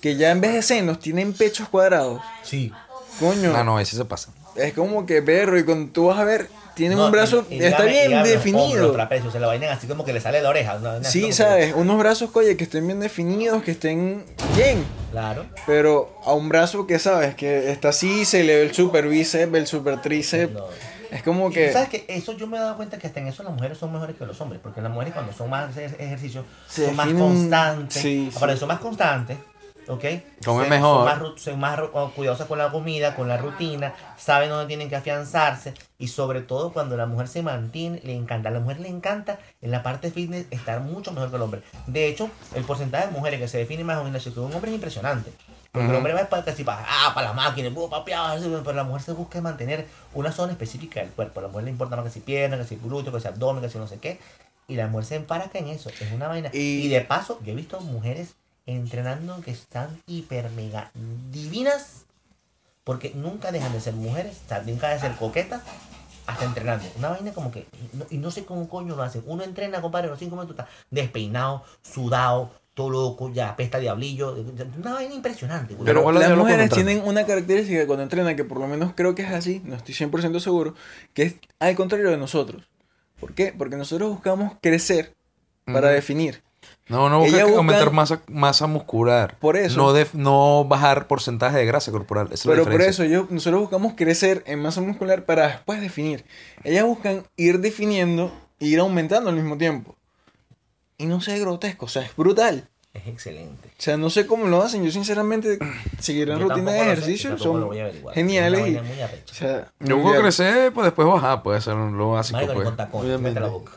que 0.00 0.14
ya 0.16 0.30
en 0.30 0.40
vez 0.40 0.52
de 0.54 0.62
senos 0.62 1.00
tienen 1.00 1.32
pechos 1.32 1.68
cuadrados, 1.68 2.22
Sí. 2.44 2.72
coño, 3.18 3.52
Ah, 3.56 3.64
no, 3.64 3.80
ese 3.80 3.96
se 3.96 4.04
pasa. 4.04 4.32
es 4.54 4.72
como 4.72 5.04
que 5.04 5.20
perro, 5.20 5.58
y 5.58 5.64
cuando 5.64 5.90
tú 5.92 6.06
vas 6.06 6.18
a 6.20 6.24
ver, 6.24 6.48
tienen 6.74 6.98
No, 6.98 7.06
un 7.06 7.12
brazo, 7.12 7.44
y- 7.50 7.56
y 7.56 7.64
está 7.64 7.84
bien 7.84 8.10
los 8.12 8.28
definido. 8.28 8.92
trapecios, 8.92 9.32
se 9.32 9.40
la 9.40 9.46
bailan 9.46 9.70
así 9.70 9.86
como 9.86 10.04
que 10.04 10.12
le 10.12 10.20
sale 10.20 10.40
la 10.40 10.48
oreja. 10.48 10.76
una 10.76 11.02
Sí, 11.04 11.26
que- 11.26 11.32
sabes, 11.32 11.74
unos 11.74 11.98
brazos, 11.98 12.30
coye, 12.30 12.56
que 12.56 12.64
estén 12.64 12.86
bien 12.86 13.00
definidos, 13.00 13.62
que 13.62 13.72
estén 13.72 14.24
bien. 14.56 14.84
Claro. 15.10 15.44
Pero 15.66 16.16
a 16.24 16.32
un 16.34 16.48
brazo 16.48 16.86
que 16.86 16.98
sabes 16.98 17.34
que 17.34 17.70
está 17.70 17.88
así, 17.90 18.24
se 18.24 18.44
le 18.44 18.56
ve 18.56 18.62
el 18.62 18.74
super 18.74 19.08
bíceps, 19.08 19.54
el 19.54 19.66
super 19.66 20.00
tríceps. 20.00 20.54
No. 20.54 20.64
Es 21.10 21.24
como 21.24 21.50
que. 21.50 21.72
sabes 21.72 21.88
que 21.88 22.04
eso 22.06 22.34
yo 22.34 22.46
me 22.46 22.56
he 22.56 22.60
dado 22.60 22.76
cuenta 22.76 22.96
que 22.96 23.08
hasta 23.08 23.18
en 23.18 23.26
eso 23.26 23.42
las 23.42 23.52
mujeres 23.52 23.76
son 23.76 23.92
mejores 23.92 24.14
que 24.16 24.24
los 24.24 24.40
hombres, 24.40 24.60
porque 24.62 24.80
las 24.80 24.92
mujeres 24.92 25.12
cuando 25.12 25.32
son 25.32 25.50
más 25.50 25.76
ejercicio 25.76 26.44
son 26.68 26.94
más 26.94 27.08
constantes, 27.08 28.00
sí, 28.00 28.30
aparte 28.32 28.54
sí. 28.54 28.60
son 28.60 28.68
más 28.68 28.78
constantes, 28.78 29.36
¿ok? 29.90 30.04
Comen 30.44 30.68
mejor. 30.70 30.96
Son 30.96 31.04
más, 31.04 31.40
son 31.42 31.60
más 31.60 32.10
cuidadosas 32.14 32.46
con 32.46 32.58
la 32.58 32.70
comida, 32.70 33.14
con 33.14 33.28
la 33.28 33.36
rutina, 33.36 33.92
saben 34.16 34.48
dónde 34.48 34.66
tienen 34.66 34.88
que 34.88 34.96
afianzarse 34.96 35.74
y 35.98 36.08
sobre 36.08 36.40
todo 36.40 36.72
cuando 36.72 36.96
la 36.96 37.06
mujer 37.06 37.28
se 37.28 37.42
mantiene, 37.42 38.00
le 38.04 38.14
encanta, 38.14 38.48
a 38.48 38.52
la 38.52 38.60
mujer 38.60 38.80
le 38.80 38.88
encanta 38.88 39.38
en 39.60 39.70
la 39.70 39.82
parte 39.82 40.10
fitness 40.10 40.46
estar 40.50 40.80
mucho 40.80 41.12
mejor 41.12 41.30
que 41.30 41.36
el 41.36 41.42
hombre. 41.42 41.62
De 41.86 42.06
hecho, 42.08 42.30
el 42.54 42.64
porcentaje 42.64 43.06
de 43.08 43.12
mujeres 43.12 43.40
que 43.40 43.48
se 43.48 43.58
definen 43.58 43.84
más 43.86 43.98
un 43.98 44.04
gimnasio 44.04 44.32
que 44.32 44.40
un 44.40 44.52
hombre 44.54 44.70
es 44.70 44.74
impresionante. 44.76 45.32
Porque 45.72 45.84
el 45.84 45.90
Ujú. 45.92 45.98
hombre 45.98 46.14
va 46.14 46.24
para 46.28 46.44
casi 46.44 46.64
para, 46.64 46.84
ah, 46.88 47.12
para 47.14 47.28
la 47.28 47.32
máquina, 47.32 47.68
así, 47.68 48.44
pero 48.64 48.72
la 48.72 48.82
mujer 48.82 49.02
se 49.02 49.12
busca 49.12 49.40
mantener 49.40 49.86
una 50.14 50.32
zona 50.32 50.50
específica 50.50 50.98
del 50.98 51.10
cuerpo. 51.10 51.38
A 51.38 51.42
la 51.44 51.48
mujer 51.48 51.64
le 51.64 51.70
importa 51.70 51.94
más 51.94 52.06
que 52.06 52.10
si 52.10 52.18
pierna, 52.18 52.56
que 52.58 52.64
si 52.64 52.74
glúteo, 52.74 53.12
que 53.12 53.20
si 53.20 53.28
abdomen, 53.28 53.62
que 53.62 53.68
si 53.70 53.78
no 53.78 53.86
sé 53.86 53.98
qué. 54.00 54.18
Y 54.66 54.74
la 54.74 54.88
mujer 54.88 55.04
se 55.04 55.14
emparaca 55.14 55.60
en 55.60 55.68
eso. 55.68 55.88
Es 55.90 56.10
una 56.12 56.26
vaina. 56.26 56.50
Y- 56.52 56.86
Y, 56.86 56.88
de 56.88 57.02
paso, 57.02 57.38
yo 57.44 57.52
he 57.52 57.54
visto 57.54 57.80
mujeres 57.82 58.34
entrenando 58.66 59.40
que 59.40 59.50
están 59.50 60.00
hiper 60.06 60.50
mega 60.50 60.90
divinas. 61.30 62.04
Porque 62.84 63.12
nunca 63.14 63.52
dejan 63.52 63.72
de 63.72 63.80
ser 63.80 63.94
mujeres, 63.94 64.40
o 64.44 64.48
sea, 64.48 64.62
nunca 64.62 64.88
dejan 64.88 65.02
de 65.02 65.08
ser 65.08 65.16
coquetas 65.18 65.62
hasta 66.26 66.44
entrenando. 66.44 66.86
Una 66.96 67.10
vaina 67.10 67.32
como 67.32 67.50
que, 67.50 67.60
y 67.60 67.96
no, 67.96 68.06
y 68.10 68.18
no 68.18 68.30
sé 68.30 68.44
cómo 68.44 68.68
coño 68.68 68.96
lo 68.96 69.02
hacen. 69.02 69.22
Uno 69.26 69.42
entrena, 69.42 69.80
compadre, 69.80 70.08
los 70.08 70.18
cinco 70.18 70.36
minutos 70.36 70.58
está 70.58 70.68
despeinado, 70.90 71.62
sudado, 71.82 72.50
todo 72.74 72.90
loco, 72.90 73.30
ya 73.32 73.54
pesta 73.56 73.78
diablillo. 73.78 74.36
Una 74.78 74.94
vaina 74.94 75.14
impresionante. 75.14 75.74
güey. 75.74 75.86
Pero 75.86 76.00
Pero 76.00 76.02
¿cuál 76.04 76.16
es 76.16 76.28
las 76.28 76.38
mujeres 76.38 76.70
tienen 76.70 77.02
una 77.04 77.26
característica 77.26 77.86
cuando 77.86 78.04
entrenan 78.04 78.36
que 78.36 78.44
por 78.44 78.58
lo 78.58 78.66
menos 78.66 78.92
creo 78.94 79.14
que 79.14 79.22
es 79.22 79.30
así, 79.30 79.60
no 79.64 79.76
estoy 79.76 79.94
100% 79.94 80.40
seguro, 80.40 80.74
que 81.14 81.22
es 81.22 81.34
al 81.58 81.74
contrario 81.76 82.10
de 82.10 82.16
nosotros. 82.16 82.62
¿Por 83.18 83.34
qué? 83.34 83.54
Porque 83.56 83.76
nosotros 83.76 84.10
buscamos 84.10 84.54
crecer 84.62 85.14
para 85.66 85.90
definir. 85.90 86.42
No, 86.90 87.08
no 87.08 87.20
busca 87.20 87.28
Ella 87.36 87.38
que 87.38 87.44
busca- 87.52 87.56
aumentar 87.58 87.92
masa, 87.92 88.20
masa 88.28 88.66
muscular. 88.66 89.36
Por 89.38 89.56
eso. 89.56 89.76
No, 89.76 89.92
def- 89.92 90.14
no 90.14 90.64
bajar 90.64 91.06
porcentaje 91.06 91.56
de 91.56 91.64
grasa 91.64 91.90
corporal. 91.92 92.26
Esa 92.26 92.34
es 92.34 92.46
la 92.46 92.52
Pero 92.52 92.64
por 92.64 92.82
eso 92.82 93.04
yo, 93.04 93.26
nosotros 93.30 93.60
buscamos 93.60 93.94
crecer 93.96 94.42
en 94.46 94.60
masa 94.60 94.80
muscular 94.80 95.24
para 95.24 95.46
después 95.48 95.80
definir. 95.80 96.24
Ellas 96.64 96.84
buscan 96.84 97.24
ir 97.36 97.60
definiendo 97.60 98.32
e 98.58 98.66
ir 98.66 98.80
aumentando 98.80 99.30
al 99.30 99.36
mismo 99.36 99.56
tiempo. 99.56 99.94
Y 100.98 101.06
no 101.06 101.20
sé, 101.20 101.38
grotesco, 101.38 101.86
o 101.86 101.88
sea, 101.88 102.02
es 102.02 102.14
brutal. 102.16 102.68
Es 102.92 103.06
excelente. 103.06 103.68
O 103.68 103.80
sea, 103.82 103.96
no 103.96 104.10
sé 104.10 104.26
cómo 104.26 104.46
lo 104.48 104.60
hacen. 104.60 104.84
Yo 104.84 104.90
sinceramente, 104.90 105.58
seguir 106.00 106.28
en 106.30 106.40
Yo 106.40 106.48
rutina 106.48 106.72
de 106.72 106.80
ejercicio 106.82 107.38
son 107.38 107.70
geniales. 108.14 108.60
Es 108.60 108.68
y- 108.68 108.76
o 109.30 109.34
sea, 109.34 109.70
Yo 109.78 110.02
puedo 110.02 110.20
crecer, 110.20 110.72
pues 110.72 110.86
después 110.86 111.06
bajar, 111.06 111.42
puede 111.44 111.60
ser 111.60 111.74
lo 111.76 112.10
básico. 112.10 112.40
Pues. 112.52 112.68
con 112.68 113.34
la 113.34 113.48
boca. 113.48 113.72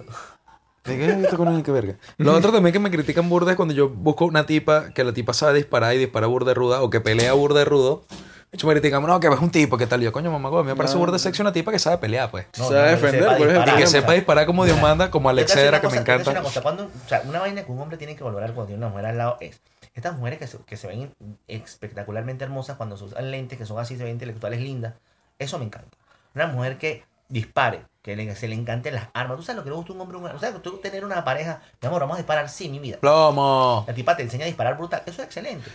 ¿De 0.83 0.97
qué 0.97 1.21
esto 1.23 1.37
con 1.37 1.47
el 1.47 1.63
que 1.63 1.71
verga? 1.71 1.95
Lo 2.17 2.33
otro 2.33 2.51
también 2.51 2.73
que 2.73 2.79
me 2.79 2.91
critican 2.91 3.29
burda 3.29 3.51
es 3.51 3.57
cuando 3.57 3.73
yo 3.73 3.89
busco 3.89 4.25
una 4.25 4.45
tipa 4.45 4.89
que 4.89 5.03
la 5.03 5.13
tipa 5.13 5.33
sabe 5.33 5.57
disparar 5.57 5.95
y 5.95 5.97
dispara 5.97 6.27
burda 6.27 6.53
ruda 6.53 6.81
o 6.81 6.89
que 6.89 6.99
pelea 6.99 7.33
burda 7.33 7.59
de 7.59 7.65
rudo. 7.65 8.03
De 8.51 8.57
hecho, 8.57 8.67
me 8.67 8.73
critican, 8.73 9.01
no, 9.03 9.19
que 9.19 9.27
es 9.27 9.39
un 9.39 9.49
tipo, 9.49 9.77
¿qué 9.77 9.87
tal? 9.87 10.01
Y 10.01 10.05
yo, 10.05 10.11
coño, 10.11 10.31
mamá, 10.31 10.49
a 10.49 10.61
mí 10.61 10.67
me 10.67 10.75
parece 10.75 10.93
No. 10.93 10.99
burda 10.99 11.17
sexy 11.17 11.41
una 11.41 11.51
tipa 11.51 11.71
que 11.71 11.79
sabe 11.79 11.97
pelear, 11.97 12.29
pues. 12.29 12.45
No, 12.59 12.65
Sabe 12.65 12.83
no, 12.83 12.91
defender, 12.91 13.37
por 13.37 13.49
Y 13.49 13.77
que 13.77 13.87
sepa 13.87 14.13
disparar 14.13 14.45
como 14.45 14.63
Dios 14.65 14.79
manda, 14.79 15.09
como 15.09 15.29
Alexera, 15.29 15.81
que 15.81 15.87
me 15.87 15.97
encanta. 15.97 16.29
Una, 16.29 16.41
cosa, 16.43 16.61
cuando, 16.61 16.83
o 16.83 17.09
sea, 17.09 17.23
una 17.25 17.39
vaina 17.39 17.63
que 17.63 17.71
un 17.71 17.79
hombre 17.79 17.97
tiene 17.97 18.15
que 18.15 18.23
valorar 18.23 18.53
cuando 18.53 18.67
tiene 18.67 18.85
una 18.85 18.89
mujer 18.89 19.07
al 19.07 19.17
lado 19.17 19.37
es 19.39 19.59
estas 19.95 20.17
mujeres 20.17 20.39
que 20.39 20.47
se, 20.47 20.57
que 20.59 20.77
se 20.77 20.87
ven 20.87 21.11
espectacularmente 21.47 22.43
hermosas 22.43 22.77
cuando 22.77 22.97
se 22.97 23.05
usan 23.05 23.31
lentes, 23.31 23.57
que 23.57 23.65
son 23.65 23.79
así, 23.79 23.97
se 23.97 24.03
ven 24.03 24.13
intelectuales 24.13 24.59
lindas. 24.59 24.95
Eso 25.39 25.57
me 25.59 25.65
encanta. 25.65 25.97
Una 26.35 26.47
mujer 26.47 26.77
que 26.77 27.03
dispare, 27.29 27.81
que 28.03 28.15
le- 28.15 28.35
se 28.35 28.47
le 28.47 28.53
encanten 28.55 28.93
las 28.93 29.07
armas. 29.13 29.37
¿Tú 29.37 29.43
sabes 29.43 29.57
lo 29.57 29.63
que 29.63 29.69
le 29.71 29.75
gusta 29.75 29.93
un 29.93 30.01
hombre? 30.01 30.17
O 30.17 30.39
sea, 30.39 30.53
tú 30.61 30.77
tener 30.77 31.03
una 31.05 31.23
pareja, 31.23 31.61
mi 31.81 31.87
amor, 31.87 32.01
vamos 32.01 32.15
a 32.15 32.17
disparar, 32.19 32.49
sí, 32.49 32.69
mi 32.69 32.77
vida. 32.79 32.97
Plomo. 32.99 33.85
La 33.87 33.93
tipa 33.95 34.15
te 34.15 34.23
enseña 34.23 34.43
a 34.43 34.47
disparar 34.47 34.77
brutal. 34.77 35.01
Eso 35.05 35.21
es 35.21 35.25
excelente. 35.27 35.71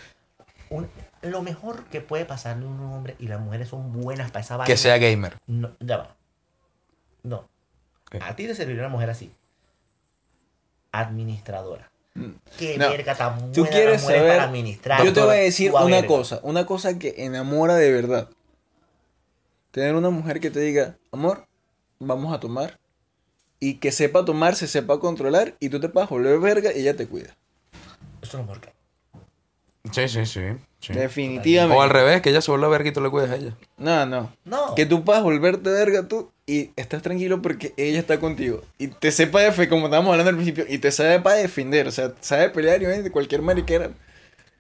Un- 0.71 0.89
lo 1.23 1.43
mejor 1.43 1.85
que 1.87 2.01
puede 2.03 2.25
pasarle 2.27 2.67
a 2.67 2.69
un 2.69 2.79
hombre 2.81 3.17
y 3.19 3.27
las 3.29 3.41
mujeres 3.41 3.69
son 3.71 3.93
buenas 3.93 4.31
para 4.31 4.45
esa 4.45 4.57
vaina. 4.59 4.67
Que 4.67 4.77
sea 4.77 4.99
gamer. 4.99 5.35
No, 5.47 5.71
ya 5.81 5.97
va. 5.97 6.17
No. 7.25 7.49
¿Qué? 8.11 8.19
A 8.23 8.37
ti 8.37 8.47
te 8.47 8.55
serviría 8.55 8.83
una 8.83 8.91
mujer 8.91 9.11
así. 9.11 9.33
Administradora. 10.93 11.91
Qué 12.59 12.77
Mm. 12.77 12.81
No. 12.81 12.91
verga 12.91 13.15
tan 13.15 13.39
buena 13.39 13.53
Tú 13.53 13.65
quieres 13.67 14.01
la 14.03 14.03
mujer 14.03 14.17
saber- 14.19 14.33
para 14.33 14.45
administrar. 14.45 15.05
Yo 15.05 15.13
te 15.13 15.21
voy 15.21 15.31
a 15.37 15.41
decir 15.41 15.73
una 15.73 15.85
verga. 15.85 16.07
cosa, 16.09 16.41
una 16.43 16.67
cosa 16.67 16.99
que 16.99 17.15
enamora 17.19 17.75
de 17.77 17.93
verdad. 17.93 18.29
Tener 19.71 19.95
una 19.95 20.11
mujer 20.11 20.41
que 20.41 20.51
te 20.51 20.61
diga, 20.61 20.97
amor, 21.13 21.47
vamos 21.99 22.35
a 22.35 22.41
tomar. 22.41 22.79
Y 23.61 23.75
que 23.75 23.91
sepa 23.91 24.25
tomar, 24.25 24.55
se 24.55 24.69
sepa 24.69 25.01
controlar. 25.01 25.55
Y 25.61 25.69
tú 25.69 25.81
te 25.81 25.89
puedas 25.89 26.09
volver 26.09 26.39
verga 26.39 26.73
y 26.75 26.81
ella 26.81 26.97
te 26.97 27.07
cuida. 27.07 27.35
Eso 28.23 28.39
no 28.39 28.45
es 28.45 28.49
porque. 28.49 28.73
Sí, 29.93 30.09
sí, 30.09 30.27
sí. 30.27 30.41
sí. 30.81 30.93
Definitivamente. 30.93 31.77
O 31.77 31.83
al 31.83 31.91
revés, 31.91 32.21
que 32.21 32.31
ella 32.31 32.41
se 32.41 32.51
vuelva 32.51 32.69
verga 32.69 32.91
y 32.91 32.93
tú 32.93 33.01
le 33.01 33.11
cuides 33.11 33.31
a 33.31 33.37
ella. 33.37 33.57
No, 33.79 34.07
no. 34.07 34.33
No. 34.45 34.75
Que 34.75 34.87
tú 34.87 35.05
puedas 35.05 35.23
volverte 35.23 35.71
verga 35.71 36.07
tú 36.07 36.31
y 36.47 36.71
estás 36.77 37.03
tranquilo 37.03 37.43
porque 37.43 37.75
ella 37.77 37.99
está 37.99 38.21
contigo. 38.21 38.63
Y 38.79 38.89
te 38.89 39.11
sepa 39.11 39.41
defender, 39.41 39.69
como 39.69 39.87
estábamos 39.87 40.13
hablando 40.13 40.31
al 40.31 40.37
principio, 40.37 40.65
y 40.69 40.79
te 40.79 40.93
sabe 40.93 41.21
para 41.21 41.37
defender. 41.37 41.89
O 41.89 41.93
sea, 41.93 42.13
sabe 42.21 42.51
pelear 42.51 42.83
y 42.83 42.87
de 42.87 43.11
cualquier 43.11 43.43
mariquera. 43.43 43.91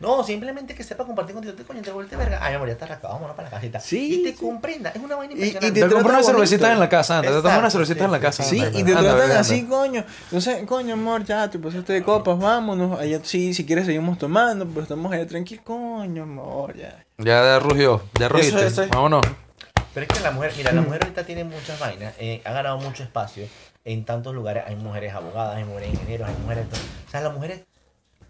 No, 0.00 0.22
simplemente 0.22 0.76
que 0.76 0.84
sepa 0.84 1.04
compartir 1.04 1.34
contigo. 1.34 1.54
Te 1.54 1.64
coño, 1.64 1.82
te 1.82 1.90
vuelve 1.90 2.16
verga. 2.16 2.38
Ay, 2.40 2.50
mi 2.52 2.56
amor, 2.56 2.68
ya 2.68 2.74
está 2.74 2.86
rascado, 2.86 3.14
vámonos 3.14 3.34
para 3.34 3.48
la 3.48 3.56
casita. 3.56 3.80
Sí, 3.80 4.20
Y 4.20 4.22
te 4.22 4.30
sí. 4.30 4.36
comprenda. 4.44 4.90
Es 4.90 5.02
una 5.02 5.16
vaina 5.16 5.34
Y- 5.34 5.36
y 5.36 5.38
impresionante. 5.46 5.80
te 5.80 5.88
Te 5.88 5.92
compras 5.92 6.12
bonito. 6.22 6.32
cervecitas 6.32 6.70
en 6.70 6.78
la 6.78 6.88
casa, 6.88 7.18
anda. 7.18 7.30
Te 7.32 7.42
tomas 7.42 7.72
cervecitas 7.72 7.98
sí, 7.98 8.04
en 8.04 8.10
la 8.12 8.20
casa. 8.20 8.42
Sí, 8.44 8.62
y 8.74 8.84
te 8.84 8.92
tratan 8.92 9.30
así, 9.32 9.64
coño. 9.64 10.04
Entonces, 10.24 10.64
coño, 10.66 10.94
amor, 10.94 11.24
ya 11.24 11.50
te 11.50 11.58
pasaste 11.58 11.92
de 11.94 12.02
copas, 12.04 12.38
vámonos. 12.38 12.98
Allá 13.00 13.18
sí, 13.24 13.52
si 13.54 13.66
quieres 13.66 13.86
seguimos 13.86 14.18
tomando, 14.18 14.66
pero 14.68 14.82
estamos 14.82 15.12
allá 15.12 15.26
tranquilos. 15.26 15.64
Coño, 15.64 16.22
amor, 16.22 16.76
ya. 16.76 17.04
Ya 17.18 17.58
rugió, 17.58 18.00
ya 18.20 18.28
rugiste. 18.28 18.66
eso 18.66 18.82
es. 18.84 18.88
Vámonos. 18.90 19.26
Pero 19.94 20.06
es 20.08 20.16
que 20.16 20.20
la 20.22 20.30
mujer, 20.30 20.52
mira, 20.56 20.70
la 20.70 20.80
mujer 20.82 21.02
ahorita 21.02 21.24
tiene 21.26 21.42
muchas 21.42 21.76
vainas, 21.80 22.14
eh, 22.20 22.40
ha 22.44 22.52
ganado 22.52 22.78
mucho 22.78 23.02
espacio 23.02 23.46
en 23.84 24.04
tantos 24.04 24.32
lugares. 24.32 24.62
Hay 24.68 24.76
mujeres 24.76 25.12
abogadas, 25.12 25.56
hay 25.56 25.64
mujeres 25.64 25.90
ingenieros, 25.94 26.28
hay 26.28 26.34
mujeres. 26.40 26.66
O 27.08 27.10
sea, 27.10 27.20
las 27.20 27.34
mujeres. 27.34 27.62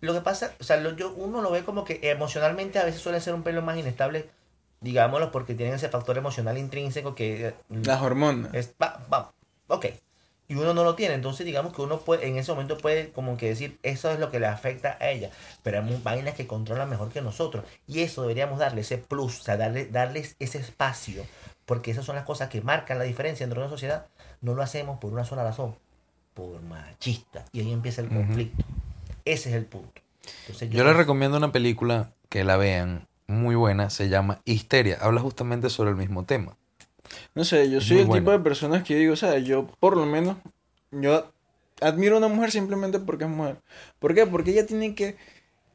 Lo 0.01 0.15
que 0.15 0.21
pasa, 0.21 0.53
o 0.61 0.65
sea, 0.65 0.77
lo- 0.79 0.95
yo, 0.97 1.13
uno 1.15 1.41
lo 1.43 1.51
ve 1.51 1.65
como 1.65 1.85
que 1.85 2.01
emocionalmente 2.11 2.79
a 2.79 2.85
veces 2.85 3.01
suele 3.01 3.21
ser 3.21 3.35
un 3.35 3.43
pelo 3.43 3.63
más 3.63 3.77
inestable, 3.77 4.29
digámoslo, 4.81 5.31
porque 5.33 5.55
tienen 5.55 5.75
ese 5.75 5.89
factor 5.89 6.17
emocional 6.19 6.57
intrínseco 6.59 7.15
que. 7.15 7.49
eh, 7.49 7.55
Las 7.71 8.01
hormonas. 8.03 8.55
es, 8.55 8.73
va, 8.81 9.01
va, 9.13 9.33
ok. 9.69 9.87
Y 10.51 10.55
uno 10.55 10.73
no 10.73 10.83
lo 10.83 10.95
tiene, 10.95 11.13
entonces 11.15 11.45
digamos 11.45 11.75
que 11.75 11.83
uno 11.83 11.99
puede, 12.01 12.27
en 12.27 12.39
ese 12.39 12.51
momento 12.53 12.79
puede 12.79 13.11
como 13.11 13.37
que 13.37 13.49
decir, 13.51 13.79
eso 13.83 14.11
es 14.11 14.19
lo 14.19 14.31
que 14.31 14.41
le 14.41 14.47
afecta 14.47 14.97
a 14.99 15.11
ella, 15.11 15.31
pero 15.63 15.81
hay 15.83 16.01
vainas 16.03 16.35
que 16.35 16.47
controlan 16.47 16.89
mejor 16.89 17.11
que 17.11 17.21
nosotros. 17.21 17.65
Y 17.87 18.01
eso 18.01 18.23
deberíamos 18.23 18.59
darle 18.59 18.81
ese 18.81 18.97
plus, 18.97 19.41
o 19.41 19.43
sea, 19.43 19.59
darle, 19.59 19.85
darles 19.87 20.37
ese 20.39 20.57
espacio, 20.59 21.27
porque 21.67 21.91
esas 21.91 22.07
son 22.07 22.17
las 22.17 22.25
cosas 22.25 22.49
que 22.49 22.63
marcan 22.63 22.97
la 22.99 23.05
diferencia 23.05 23.45
dentro 23.45 23.61
de 23.61 23.67
una 23.67 23.75
sociedad. 23.75 24.07
No 24.41 24.55
lo 24.55 24.63
hacemos 24.63 24.99
por 24.99 25.13
una 25.13 25.27
sola 25.27 25.43
razón, 25.45 25.75
por 26.33 26.63
machista. 26.63 27.45
Y 27.53 27.61
ahí 27.61 27.71
empieza 27.71 28.01
el 28.01 28.09
conflicto. 28.09 28.65
Ese 29.29 29.51
es 29.51 29.57
el 29.57 29.67
punto. 29.67 30.01
Entonces, 30.41 30.71
Yo 30.71 30.85
les 30.85 30.97
recomiendo 30.97 31.37
una 31.37 31.53
película 31.53 32.11
que 32.31 32.45
la 32.45 32.57
vean, 32.57 33.07
muy 33.27 33.55
buena, 33.55 33.91
se 33.91 34.09
llama 34.09 34.41
Histeria. 34.47 34.97
Habla 35.01 35.21
justamente 35.21 35.69
sobre 35.69 35.91
el 35.91 35.97
mismo 35.97 36.25
tema. 36.25 36.57
No 37.35 37.45
sé, 37.45 37.71
yo 37.71 37.83
soy 37.83 37.99
Muy 37.99 38.17
el 38.17 38.23
tipo 38.23 38.31
de 38.31 38.39
personas 38.39 38.85
que 38.85 38.97
digo, 38.97 39.13
o 39.13 39.17
sea, 39.17 39.39
yo 39.39 39.67
por 39.81 39.99
lo 39.99 40.07
menos, 40.07 40.39
yo 40.91 41.31
admiro 41.83 42.15
a 42.15 42.19
una 42.19 42.29
mujer 42.29 42.51
simplemente 42.51 42.99
porque 43.01 43.25
es 43.25 43.31
mujer. 43.31 43.57
¿Por 43.99 44.15
qué? 44.15 44.27
Porque 44.27 44.53
ella 44.53 44.67
tiene 44.67 44.95
que 44.95 45.17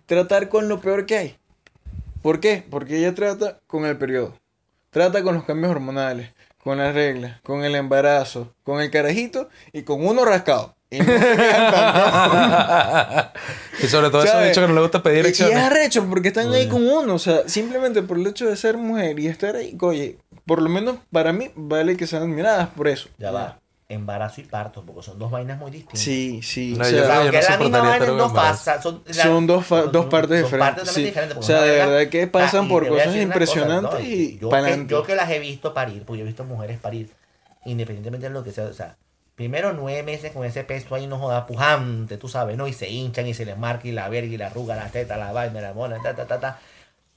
tratar 0.07 0.49
con 0.49 0.67
lo 0.67 0.81
peor 0.81 1.05
que 1.05 1.17
hay. 1.17 1.37
¿Por 2.23 2.39
qué? 2.39 2.63
Porque 2.67 2.97
ella 2.97 3.13
trata 3.13 3.59
con 3.67 3.85
el 3.85 3.97
periodo, 3.97 4.33
trata 4.89 5.21
con 5.21 5.35
los 5.35 5.43
cambios 5.43 5.71
hormonales, 5.71 6.31
con 6.57 6.79
las 6.79 6.95
reglas, 6.95 7.39
con 7.41 7.63
el 7.63 7.75
embarazo, 7.75 8.55
con 8.63 8.81
el 8.81 8.89
carajito 8.89 9.47
y 9.73 9.83
con 9.83 10.05
uno 10.05 10.25
rascado. 10.25 10.75
Y 10.95 10.99
no 10.99 11.05
se 11.05 11.35
quedan 11.35 11.71
tanto. 11.71 13.29
Y 13.83 13.87
sobre 13.87 14.09
todo 14.09 14.23
eso 14.23 14.31
¿Sabes? 14.33 14.49
dicho 14.49 14.61
que 14.61 14.67
no 14.67 14.73
le 14.75 14.81
gusta 14.81 15.03
pedir 15.03 15.25
Y- 15.25 15.29
Y 15.29 15.31
es 15.31 15.55
arrecho 15.55 16.05
porque 16.07 16.29
están 16.29 16.53
ahí 16.53 16.67
con 16.67 16.85
uno. 16.87 17.15
O 17.15 17.19
sea, 17.19 17.47
simplemente 17.47 18.01
por 18.03 18.17
el 18.17 18.27
hecho 18.27 18.45
de 18.47 18.55
ser 18.55 18.77
mujer 18.77 19.19
y 19.19 19.27
estar 19.27 19.55
ahí, 19.55 19.75
oye, 19.81 20.17
por 20.45 20.61
lo 20.61 20.69
menos 20.69 20.97
para 21.11 21.33
mí 21.33 21.49
vale 21.55 21.97
que 21.97 22.07
sean 22.07 22.23
admiradas 22.23 22.69
por 22.69 22.87
eso. 22.87 23.09
Ya 23.17 23.31
va, 23.31 23.59
embarazo 23.89 24.41
y 24.41 24.45
parto, 24.45 24.83
porque 24.85 25.01
son 25.03 25.19
dos 25.19 25.31
vainas 25.31 25.57
muy 25.59 25.71
distintas. 25.71 25.99
Sí, 25.99 26.39
sí. 26.43 26.75
No, 26.77 26.83
o 26.85 26.87
sea, 26.87 27.17
aunque 27.21 27.31
no 27.33 27.39
es 27.39 27.49
la 27.49 27.57
misma 27.57 27.79
vaina 27.81 28.05
en 28.05 28.17
dos 28.17 28.31
fases. 28.33 28.81
Son, 28.83 29.03
la- 29.05 29.13
son 29.23 29.47
dos, 29.47 29.65
fa- 29.65 29.81
dos 29.83 30.05
partes 30.05 30.41
son 30.41 30.45
diferentes. 30.51 30.75
partes 30.75 30.93
sí. 30.93 31.03
diferentes, 31.03 31.35
porque 31.35 31.45
O 31.53 31.55
sea, 31.55 31.61
de 31.63 31.71
verdad 31.71 32.09
que 32.09 32.27
pasan 32.27 32.65
Ah, 32.65 32.69
por 32.69 32.87
cosas 32.87 33.05
cosa, 33.07 33.17
impresionantes 33.21 33.93
¿no? 33.99 34.05
y 34.05 34.37
yo, 34.39 34.49
que, 34.49 34.85
yo 34.87 35.03
que 35.03 35.15
las 35.15 35.29
he 35.29 35.39
visto 35.39 35.73
parir, 35.73 36.03
pues 36.05 36.19
yo 36.19 36.23
he 36.23 36.27
visto 36.27 36.43
mujeres 36.45 36.79
parir, 36.79 37.09
independientemente 37.65 38.27
de 38.27 38.33
lo 38.33 38.43
que 38.43 38.51
sea, 38.51 38.65
o 38.65 38.73
sea, 38.73 38.95
primero 39.35 39.73
nueve 39.73 40.03
meses 40.03 40.31
con 40.31 40.45
ese 40.45 40.63
peso 40.63 40.95
ahí 40.95 41.07
no 41.07 41.19
joda 41.19 41.45
pujante, 41.47 42.17
tú 42.17 42.27
sabes, 42.29 42.57
¿no? 42.57 42.67
Y 42.67 42.73
se 42.73 42.89
hinchan 42.89 43.27
y 43.27 43.33
se 43.33 43.45
les 43.45 43.57
marca 43.57 43.87
y 43.87 43.91
la 43.91 44.09
verga 44.09 44.33
y 44.33 44.37
la 44.37 44.47
arruga, 44.47 44.75
la 44.75 44.89
teta, 44.89 45.17
la 45.17 45.31
vaina, 45.31 45.61
la 45.61 45.73
mona, 45.73 46.01
ta, 46.01 46.15
ta, 46.15 46.27
ta, 46.27 46.39
ta. 46.39 46.59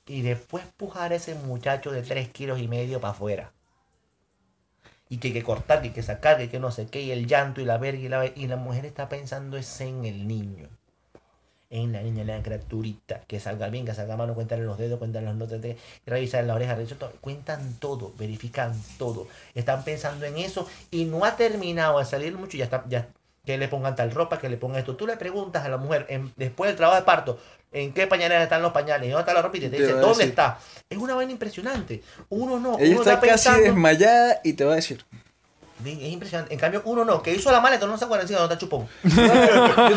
Y 0.06 0.22
después 0.22 0.64
pujar 0.76 1.12
a 1.12 1.16
ese 1.16 1.34
muchacho 1.34 1.90
de 1.92 2.02
tres 2.02 2.28
kilos 2.28 2.60
y 2.60 2.68
medio 2.68 3.00
para 3.00 3.12
afuera. 3.12 3.52
Y 5.08 5.18
que 5.18 5.28
hay 5.28 5.34
que 5.34 5.42
cortar, 5.42 5.80
que 5.82 5.88
hay 5.88 5.94
que 5.94 6.02
sacar, 6.02 6.36
que 6.36 6.44
hay 6.44 6.48
que 6.48 6.58
no 6.58 6.70
sé 6.70 6.86
qué, 6.88 7.02
y 7.02 7.12
el 7.12 7.26
llanto 7.26 7.60
y 7.60 7.64
la 7.64 7.78
verga 7.78 8.00
y 8.00 8.08
la, 8.08 8.26
y 8.26 8.46
la 8.48 8.56
mujer 8.56 8.86
está 8.86 9.08
pensando 9.08 9.56
es 9.56 9.80
en 9.80 10.04
el 10.04 10.26
niño 10.26 10.68
en 11.70 11.92
la 11.92 12.00
niña, 12.02 12.22
en 12.22 12.28
la 12.28 12.42
criaturita, 12.42 13.22
que 13.26 13.40
salga 13.40 13.68
bien, 13.68 13.84
que 13.84 13.94
salga 13.94 14.16
mano, 14.16 14.34
cuentan 14.34 14.64
los 14.64 14.78
dedos, 14.78 14.98
cuentan 14.98 15.24
las 15.24 15.34
notas, 15.34 15.60
de, 15.60 15.76
revisar 16.06 16.44
la 16.44 16.54
oreja, 16.54 16.74
revisar 16.74 16.98
todo, 16.98 17.12
cuentan 17.20 17.74
todo, 17.80 18.12
verifican 18.18 18.72
todo, 18.98 19.26
están 19.54 19.82
pensando 19.84 20.26
en 20.26 20.38
eso 20.38 20.68
y 20.90 21.04
no 21.06 21.24
ha 21.24 21.36
terminado 21.36 21.98
de 21.98 22.04
salir 22.04 22.36
mucho, 22.36 22.56
ya 22.56 22.64
está, 22.64 22.84
ya 22.88 23.06
que 23.44 23.58
le 23.58 23.68
pongan 23.68 23.94
tal 23.94 24.10
ropa, 24.10 24.38
que 24.40 24.48
le 24.48 24.56
pongan 24.56 24.80
esto. 24.80 24.96
Tú 24.96 25.06
le 25.06 25.16
preguntas 25.16 25.64
a 25.64 25.68
la 25.68 25.76
mujer 25.76 26.06
en- 26.08 26.32
después 26.36 26.68
del 26.68 26.76
trabajo 26.76 26.98
de 27.00 27.04
parto, 27.06 27.38
¿en 27.72 27.92
qué 27.92 28.06
pañales 28.08 28.42
están 28.42 28.60
los 28.62 28.72
pañales? 28.72 29.06
¿Y 29.08 29.10
dónde 29.10 29.20
está 29.22 29.34
la 29.34 29.42
ropita? 29.42 29.66
Y 29.66 29.70
te 29.70 29.76
Te 29.76 29.82
dice, 29.84 29.94
¿dónde 29.94 30.08
decir. 30.18 30.30
está? 30.30 30.58
Es 30.90 30.98
una 30.98 31.14
vaina 31.14 31.30
impresionante. 31.32 32.02
Uno 32.28 32.58
no, 32.58 32.76
Ella 32.78 32.90
uno 32.92 33.02
está 33.02 33.20
casi 33.20 33.28
pensando- 33.48 33.62
desmayada 33.62 34.40
y 34.42 34.52
te 34.54 34.64
va 34.64 34.72
a 34.72 34.76
decir. 34.76 35.04
Es 35.84 36.12
impresionante. 36.12 36.54
En 36.54 36.58
cambio, 36.58 36.82
uno 36.86 37.04
no, 37.04 37.22
que 37.22 37.34
hizo 37.34 37.52
la 37.52 37.60
maleta, 37.60 37.86
no 37.86 37.98
se 37.98 38.04
acuerda 38.04 38.22
encima, 38.22 38.40
no 38.40 38.46
está 38.46 38.58
chupón. 38.58 38.88
No, 39.04 39.26
no, 39.26 39.90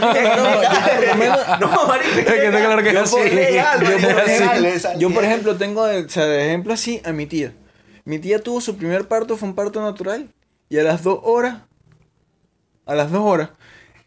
Yo 4.97 5.07
así. 5.07 5.13
por, 5.13 5.23
ejemplo, 5.23 5.55
tengo 5.55 5.85
de, 5.85 6.03
o 6.03 6.09
sea, 6.09 6.25
de 6.25 6.47
ejemplo 6.47 6.73
así 6.73 7.01
a 7.05 7.11
mi 7.11 7.25
tía. 7.25 7.53
Mi 8.05 8.19
tía 8.19 8.41
tuvo 8.41 8.59
su 8.61 8.75
primer 8.75 9.07
parto, 9.07 9.37
fue 9.37 9.47
un 9.49 9.55
parto 9.55 9.81
natural. 9.81 10.27
Y 10.67 10.77
a 10.77 10.83
las 10.83 11.03
dos 11.03 11.19
horas, 11.23 11.61
a 12.85 12.95
las 12.95 13.11
dos 13.11 13.23
horas, 13.23 13.49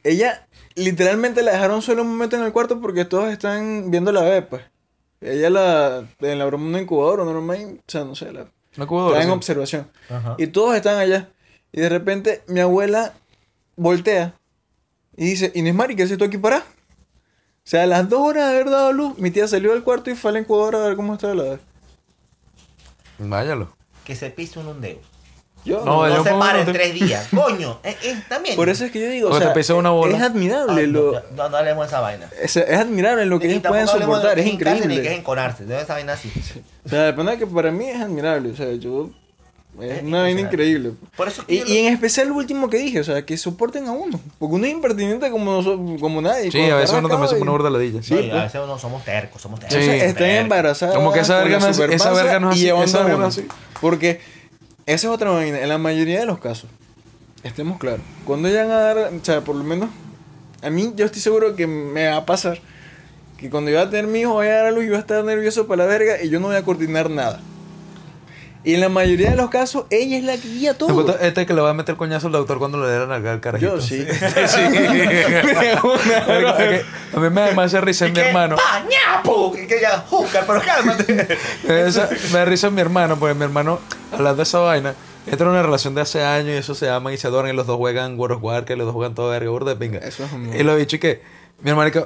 ella 0.04 0.46
literalmente 0.74 1.42
la 1.42 1.52
dejaron 1.52 1.82
solo 1.82 2.02
un 2.02 2.08
momento 2.08 2.36
en 2.36 2.42
el 2.42 2.52
cuarto 2.52 2.80
porque 2.80 3.04
todos 3.04 3.30
están 3.30 3.90
viendo 3.90 4.12
la 4.12 4.22
bebé, 4.22 4.42
pues. 4.42 4.62
Ella 5.20 5.50
la, 5.50 6.04
en 6.20 6.38
la 6.38 6.44
broma 6.46 6.66
una 6.66 6.80
incubadora, 6.80 7.24
normal, 7.24 7.78
o 7.78 7.90
sea, 7.90 8.04
no 8.04 8.14
sé, 8.14 8.32
la, 8.32 8.46
está 8.72 9.22
en 9.22 9.30
observación. 9.30 9.88
Ajá. 10.08 10.34
Y 10.38 10.48
todos 10.48 10.74
están 10.74 10.98
allá. 10.98 11.28
Y 11.72 11.80
de 11.80 11.88
repente 11.88 12.42
mi 12.46 12.60
abuela 12.60 13.14
voltea 13.76 14.34
y 15.16 15.24
dice, 15.26 15.50
Inés 15.54 15.74
Mari, 15.74 15.96
¿qué 15.96 16.02
haces 16.04 16.18
tú 16.18 16.24
aquí 16.24 16.38
para? 16.38 16.58
O 16.58 16.62
sea, 17.64 17.84
a 17.84 17.86
las 17.86 18.08
dos 18.08 18.20
horas 18.20 18.48
de 18.48 18.54
haber 18.56 18.70
dado 18.70 18.92
luz, 18.92 19.18
mi 19.18 19.30
tía 19.30 19.46
salió 19.48 19.72
del 19.72 19.82
cuarto 19.82 20.10
y 20.10 20.14
fue 20.14 20.30
a 20.30 20.34
la 20.34 20.40
incubadora 20.40 20.82
a 20.84 20.88
ver 20.88 20.96
cómo 20.96 21.14
estaba 21.14 21.34
la 21.34 21.42
bebé. 21.44 21.58
Váyalo. 23.18 23.74
Que 24.04 24.16
se 24.16 24.30
pise 24.30 24.58
un 24.58 24.80
dedo. 24.80 24.98
Yo, 25.64 25.84
No, 25.84 26.08
yo 26.08 26.16
No 26.16 26.24
se 26.24 26.30
para 26.32 26.62
en 26.62 26.72
tres 26.72 26.92
días. 26.92 27.28
Coño, 27.32 27.78
eh, 27.84 27.96
eh, 28.02 28.20
también. 28.28 28.56
por 28.56 28.68
eso 28.68 28.84
es 28.84 28.90
que 28.90 29.00
yo 29.00 29.06
digo, 29.08 29.28
o 29.28 29.32
O 29.32 29.38
te 29.38 29.44
sea, 29.44 29.54
pisó 29.54 29.76
una 29.76 29.90
bola. 29.90 30.16
es 30.16 30.22
admirable 30.24 30.80
Ay, 30.80 30.86
lo... 30.88 31.12
no, 31.12 31.20
no, 31.36 31.48
no 31.50 31.56
hablemos 31.56 31.84
de 31.84 31.86
esa 31.86 32.00
vaina. 32.00 32.28
Es, 32.42 32.56
es 32.56 32.76
admirable 32.78 33.26
lo 33.26 33.38
que 33.38 33.46
Y 33.46 33.50
ellos 33.50 33.62
tampoco 33.62 33.84
pueden 33.84 33.88
hablemos 34.02 34.16
de 34.16 34.22
soportar, 34.22 34.38
es 34.40 34.46
hincarse 34.52 34.74
Ni 34.74 34.80
que 34.80 34.92
es 34.92 34.98
increíble. 34.98 35.18
enconarse, 35.20 35.64
de 35.64 35.80
esa 35.80 35.94
vaina 35.94 36.14
así. 36.14 36.32
O 36.84 36.88
sea, 36.88 37.02
de 37.04 37.12
verdad 37.12 37.38
que 37.38 37.46
para 37.46 37.70
mí 37.70 37.84
es 37.88 38.00
admirable, 38.00 38.50
o 38.50 38.56
sea, 38.56 38.72
yo... 38.72 39.10
Es 39.80 39.98
Es 39.98 40.02
una 40.02 40.20
vaina 40.22 40.40
increíble. 40.42 40.92
Por 41.16 41.28
eso 41.28 41.42
Y, 41.48 41.58
yo 41.60 41.64
y 41.64 41.68
lo- 41.68 41.74
en 41.88 41.94
especial 41.94 42.28
lo 42.28 42.34
último 42.34 42.68
que 42.68 42.76
dije, 42.76 43.00
o 43.00 43.04
sea, 43.04 43.24
que 43.24 43.36
soporten 43.38 43.86
a 43.86 43.92
uno. 43.92 44.20
Porque 44.38 44.54
uno 44.56 44.66
es 44.66 44.72
impertinente 44.72 45.30
como, 45.30 45.98
como 45.98 46.20
nadie. 46.20 46.50
Sí, 46.52 46.60
a 46.60 46.76
veces 46.76 46.94
uno 46.96 47.08
también 47.08 47.30
se 47.30 47.36
pone 47.36 47.50
y- 47.50 47.52
burda 47.54 47.70
ladilla. 47.70 48.02
Sí, 48.02 48.14
No, 48.14 48.20
y 48.20 48.28
a 48.28 48.32
pues. 48.32 48.42
veces 48.44 48.60
uno 48.62 48.78
somos 48.78 49.02
tercos, 49.04 49.40
somos 49.40 49.60
tercos. 49.60 49.74
Entonces 49.76 50.00
Sí. 50.02 50.06
están 50.08 50.18
tercos. 50.24 50.40
embarazadas. 50.42 50.94
Como 50.94 51.12
que 51.12 51.20
esa 51.20 51.38
verga 51.38 51.58
no 51.58 51.68
es- 51.68 51.78
esa 51.78 52.12
verga 52.12 52.38
no 52.40 52.50
así, 52.50 52.68
esa 52.68 52.98
verga 52.98 53.12
no 53.12 53.16
uno. 53.16 53.28
es 53.28 53.38
así. 53.38 53.48
Porque 53.80 54.20
esa 54.86 55.06
es 55.08 55.12
otra 55.12 55.30
vaina. 55.30 55.58
En 55.60 55.68
la 55.70 55.78
mayoría 55.78 56.20
de 56.20 56.26
los 56.26 56.38
casos, 56.38 56.68
estemos 57.42 57.78
claros, 57.78 58.00
cuando 58.26 58.48
llegan 58.48 58.70
a 58.70 58.78
dar, 58.78 58.98
o 58.98 59.24
sea, 59.24 59.40
por 59.40 59.56
lo 59.56 59.64
menos, 59.64 59.88
a 60.60 60.68
mí 60.70 60.92
yo 60.96 61.06
estoy 61.06 61.22
seguro 61.22 61.56
que 61.56 61.66
me 61.66 62.08
va 62.08 62.16
a 62.18 62.26
pasar 62.26 62.60
que 63.38 63.48
cuando 63.50 63.70
yo 63.70 63.78
voy 63.78 63.86
a 63.86 63.90
tener 63.90 64.06
mi 64.06 64.20
hijo, 64.20 64.34
voy 64.34 64.46
a 64.46 64.54
dar 64.54 64.66
a 64.66 64.70
luz 64.70 64.84
y 64.84 64.88
voy 64.88 64.96
a 64.96 65.00
estar 65.00 65.24
nervioso 65.24 65.66
para 65.66 65.84
la 65.84 65.88
verga 65.88 66.22
y 66.22 66.28
yo 66.28 66.38
no 66.38 66.48
voy 66.48 66.56
a 66.56 66.62
coordinar 66.62 67.08
nada. 67.10 67.40
Y 68.64 68.74
en 68.74 68.80
la 68.80 68.88
mayoría 68.88 69.30
de 69.30 69.36
los 69.36 69.50
casos, 69.50 69.84
ella 69.90 70.18
es 70.18 70.24
la 70.24 70.36
que 70.36 70.48
guía 70.48 70.74
todo. 70.78 71.16
Este 71.20 71.46
que 71.46 71.54
le 71.54 71.60
va 71.60 71.70
a 71.70 71.74
meter 71.74 71.94
el 71.94 71.98
coñazo 71.98 72.28
al 72.28 72.32
doctor 72.32 72.58
cuando 72.58 72.78
le 72.80 72.88
dieran 72.88 73.10
al 73.10 73.40
carajito. 73.40 73.76
Yo 73.76 73.82
sí. 73.82 74.06
a 77.12 77.20
mí 77.20 77.30
me 77.30 77.40
da 77.40 77.46
demasiada 77.48 77.84
risa 77.84 78.06
en 78.06 78.12
mi 78.12 78.20
hermano. 78.20 78.56
¡Pañapo! 78.56 79.52
Que 79.52 79.80
ya, 79.80 79.98
Júcar, 80.08 80.44
pero 80.46 80.60
cálmate. 80.62 81.38
Esa- 81.66 82.08
me 82.32 82.38
da 82.38 82.44
risa 82.44 82.68
en 82.68 82.74
mi 82.74 82.80
hermano, 82.80 83.16
porque 83.18 83.34
mi 83.34 83.44
hermano, 83.44 83.80
hablando 84.12 84.36
de 84.38 84.42
esa 84.44 84.58
vaina, 84.60 84.94
entra 85.26 85.46
en 85.46 85.52
una 85.52 85.62
relación 85.62 85.94
de 85.94 86.02
hace 86.02 86.22
años 86.24 86.50
y 86.50 86.58
eso 86.58 86.74
se 86.74 86.88
aman 86.88 87.12
y 87.14 87.16
se 87.16 87.26
adoran 87.26 87.52
y 87.52 87.56
los 87.56 87.66
dos 87.66 87.76
juegan 87.78 88.18
World 88.18 88.36
of 88.36 88.42
Warcraft, 88.44 88.78
los 88.78 88.86
dos 88.86 88.94
juegan 88.94 89.14
todo 89.14 89.30
verga, 89.30 89.50
burda 89.50 89.70
de 89.74 89.76
pinga. 89.76 89.98
Eso 89.98 90.24
es 90.24 90.32
un- 90.32 90.54
Y 90.54 90.62
lo 90.62 90.74
he 90.76 90.78
dicho 90.78 90.98
que 91.00 91.22
mi 91.60 91.70
hermano 91.70 91.90
que, 91.90 92.04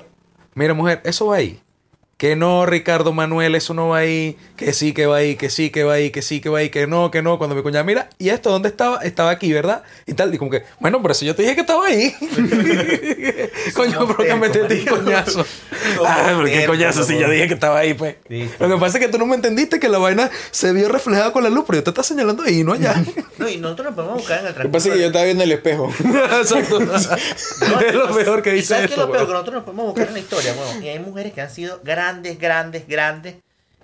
mira 0.54 0.72
mujer, 0.74 1.00
eso 1.04 1.26
va 1.26 1.36
ahí. 1.36 1.60
Que 2.16 2.34
no, 2.34 2.64
Ricardo 2.64 3.12
Manuel, 3.12 3.54
eso 3.54 3.74
no 3.74 3.88
va 3.88 3.98
ahí, 3.98 4.38
que 4.56 4.72
sí 4.72 4.94
que 4.94 5.04
va 5.06 5.16
ahí, 5.18 5.36
que 5.36 5.50
sí 5.50 5.68
que 5.70 5.84
va 5.84 5.94
ahí, 5.94 6.10
que 6.10 6.22
sí 6.22 6.40
que 6.40 6.48
va 6.48 6.60
ahí, 6.60 6.70
que 6.70 6.86
no, 6.86 7.10
que 7.10 7.20
no. 7.20 7.36
Cuando 7.36 7.54
mi 7.54 7.62
cuñada, 7.62 7.84
mira, 7.84 8.08
¿y 8.18 8.30
esto 8.30 8.50
dónde 8.50 8.68
estaba? 8.70 9.02
Estaba 9.02 9.30
aquí, 9.30 9.52
¿verdad? 9.52 9.82
Y 10.06 10.14
tal, 10.14 10.34
y 10.34 10.38
como 10.38 10.50
que, 10.50 10.62
bueno, 10.80 11.02
pero 11.02 11.12
si 11.12 11.26
yo 11.26 11.34
te 11.34 11.42
dije 11.42 11.54
que 11.54 11.60
estaba 11.60 11.86
ahí. 11.86 12.14
Coño, 13.74 14.06
¿por 14.06 14.16
qué 14.24 14.34
me 14.34 14.48
marico. 14.48 14.96
coñazo? 14.96 15.30
Somos 15.30 15.46
Ah, 16.08 16.32
¿por 16.34 16.46
qué 16.46 16.66
coñazo 16.66 17.04
si 17.04 17.18
yo 17.18 17.28
dije 17.28 17.48
que 17.48 17.54
estaba 17.54 17.78
ahí, 17.78 17.94
pues? 17.94 18.16
Listo. 18.28 18.66
Lo 18.66 18.74
que 18.74 18.80
pasa 18.80 18.98
es 18.98 19.04
que 19.04 19.10
tú 19.12 19.18
no 19.18 19.26
me 19.26 19.34
entendiste 19.34 19.78
que 19.78 19.88
la 19.88 19.98
vaina 19.98 20.30
se 20.50 20.72
vio 20.72 20.88
reflejada 20.88 21.32
con 21.32 21.42
la 21.42 21.50
luz, 21.50 21.64
pero 21.66 21.78
yo 21.78 21.84
te 21.84 21.90
estaba 21.90 22.04
señalando 22.04 22.42
ahí, 22.42 22.64
no 22.64 22.72
allá. 22.72 22.94
No, 23.36 23.46
y 23.46 23.58
nosotros 23.58 23.88
nos 23.88 23.94
podemos 23.94 24.16
buscar 24.16 24.40
en 24.40 24.46
el 24.46 24.54
Lo 24.54 24.62
que 24.62 24.68
pasa 24.70 24.88
es 24.88 24.94
que 24.94 25.00
yo 25.00 25.06
estaba 25.08 25.24
viendo 25.26 25.44
el 25.44 25.52
espejo. 25.52 25.92
Exacto. 25.98 26.80
No, 26.80 27.80
es 27.80 27.94
lo 27.94 28.14
peor 28.14 28.42
que 28.42 28.50
¿Y 28.50 28.54
dice 28.54 28.68
¿Sabes 28.68 28.86
qué 28.86 28.94
es 28.94 28.98
esto, 28.98 29.06
lo 29.06 29.12
peor? 29.12 29.26
Que 29.26 29.32
nosotros 29.32 29.54
nos 29.56 29.64
podemos 29.64 29.86
buscar 29.88 30.08
en 30.08 30.14
la 30.14 30.18
historia, 30.20 30.54
bueno, 30.54 30.82
y 30.82 30.88
hay 30.88 30.98
mujeres 31.00 31.34
que 31.34 31.42
han 31.42 31.50
sido 31.50 31.78
grandes, 31.84 32.05
grandes, 32.38 32.86
grandes 32.88 33.36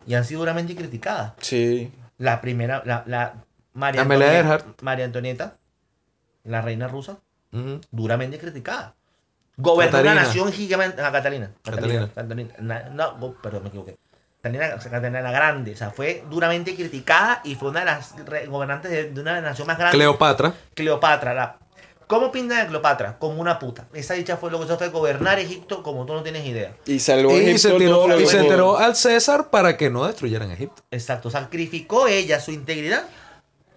y 0.06 0.14
han 0.14 0.24
sido 0.24 0.40
duramente 0.40 0.74
criticadas. 0.74 1.32
Sí. 1.40 1.90
La 2.18 2.40
primera, 2.40 2.82
la, 2.84 3.02
la 3.06 3.34
María, 3.74 4.02
Antonieta. 4.02 4.64
María 4.80 5.04
Antonieta, 5.04 5.54
la 6.44 6.60
reina 6.62 6.88
rusa, 6.88 7.18
duramente 7.90 8.38
criticada. 8.38 8.94
Gobernó 9.56 9.92
Catalina. 9.92 10.12
una 10.14 10.22
nación 10.22 10.52
gigante. 10.52 11.00
Ah, 11.02 11.12
Catalina. 11.12 11.50
Catalina. 11.62 12.08
Catalina. 12.14 12.54
Catalina. 12.54 12.54
Na- 12.58 12.88
No, 12.90 13.16
go- 13.18 13.34
perdón, 13.42 13.64
me 13.64 13.68
equivoqué. 13.68 13.96
Catalina, 14.42 14.76
Catalina 14.78 15.20
la 15.20 15.30
Grande. 15.30 15.72
O 15.72 15.76
sea, 15.76 15.90
fue 15.90 16.24
duramente 16.30 16.74
criticada 16.74 17.40
y 17.44 17.54
fue 17.54 17.68
una 17.70 17.80
de 17.80 17.86
las 17.86 18.14
gobernantes 18.48 18.90
de, 18.90 19.10
de 19.10 19.20
una 19.20 19.40
nación 19.40 19.66
más 19.66 19.76
grande. 19.78 19.96
Cleopatra. 19.96 20.54
Cleopatra. 20.74 21.34
La, 21.34 21.56
¿Cómo 22.12 22.30
pintan 22.30 22.58
a 22.60 22.68
Cleopatra? 22.68 23.16
Como 23.18 23.40
una 23.40 23.58
puta. 23.58 23.86
Esa 23.94 24.12
dicha 24.14 24.36
fue 24.36 24.50
lo 24.50 24.58
que 24.58 24.66
hizo 24.66 24.76
fue 24.76 24.88
gobernar 24.90 25.38
Egipto 25.38 25.82
como 25.82 26.04
tú 26.04 26.12
no 26.12 26.22
tienes 26.22 26.44
idea. 26.46 26.74
Y 26.86 26.98
salvó 26.98 27.32
Y 27.32 27.40
Egipto 27.42 27.58
se, 27.70 27.72
tiró, 27.78 28.14
y 28.18 28.22
que 28.22 28.26
se 28.26 28.38
enteró 28.40 28.76
al 28.78 28.94
César 28.96 29.48
para 29.50 29.76
que 29.78 29.88
no 29.88 30.06
destruyeran 30.06 30.50
Egipto. 30.50 30.82
Exacto. 30.90 31.30
Sacrificó 31.30 32.06
ella 32.08 32.38
su 32.40 32.50
integridad 32.52 33.04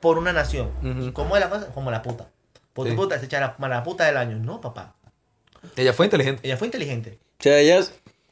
por 0.02 0.18
una 0.18 0.34
nación. 0.34 0.70
¿Y 0.84 1.12
cómo 1.12 1.36
es 1.38 1.42
la 1.42 1.50
cosa? 1.50 1.68
Como 1.68 1.92
la 1.92 2.02
puta. 2.02 2.28
Por 2.74 2.88
Sí. 2.88 2.92
tu 2.94 3.02
puta, 3.02 3.18
se 3.20 3.26
echa 3.28 3.40
la, 3.40 3.68
la 3.70 3.84
puta 3.84 4.04
del 4.06 4.18
año. 4.18 4.38
No, 4.38 4.60
papá. 4.60 4.96
Ella 5.78 5.94
fue 5.94 6.08
inteligente. 6.08 6.42
Ella 6.44 6.58
fue 6.58 6.68
inteligente. 6.68 7.18
O 7.40 7.44
sea, 7.44 7.58
ella 7.60 7.86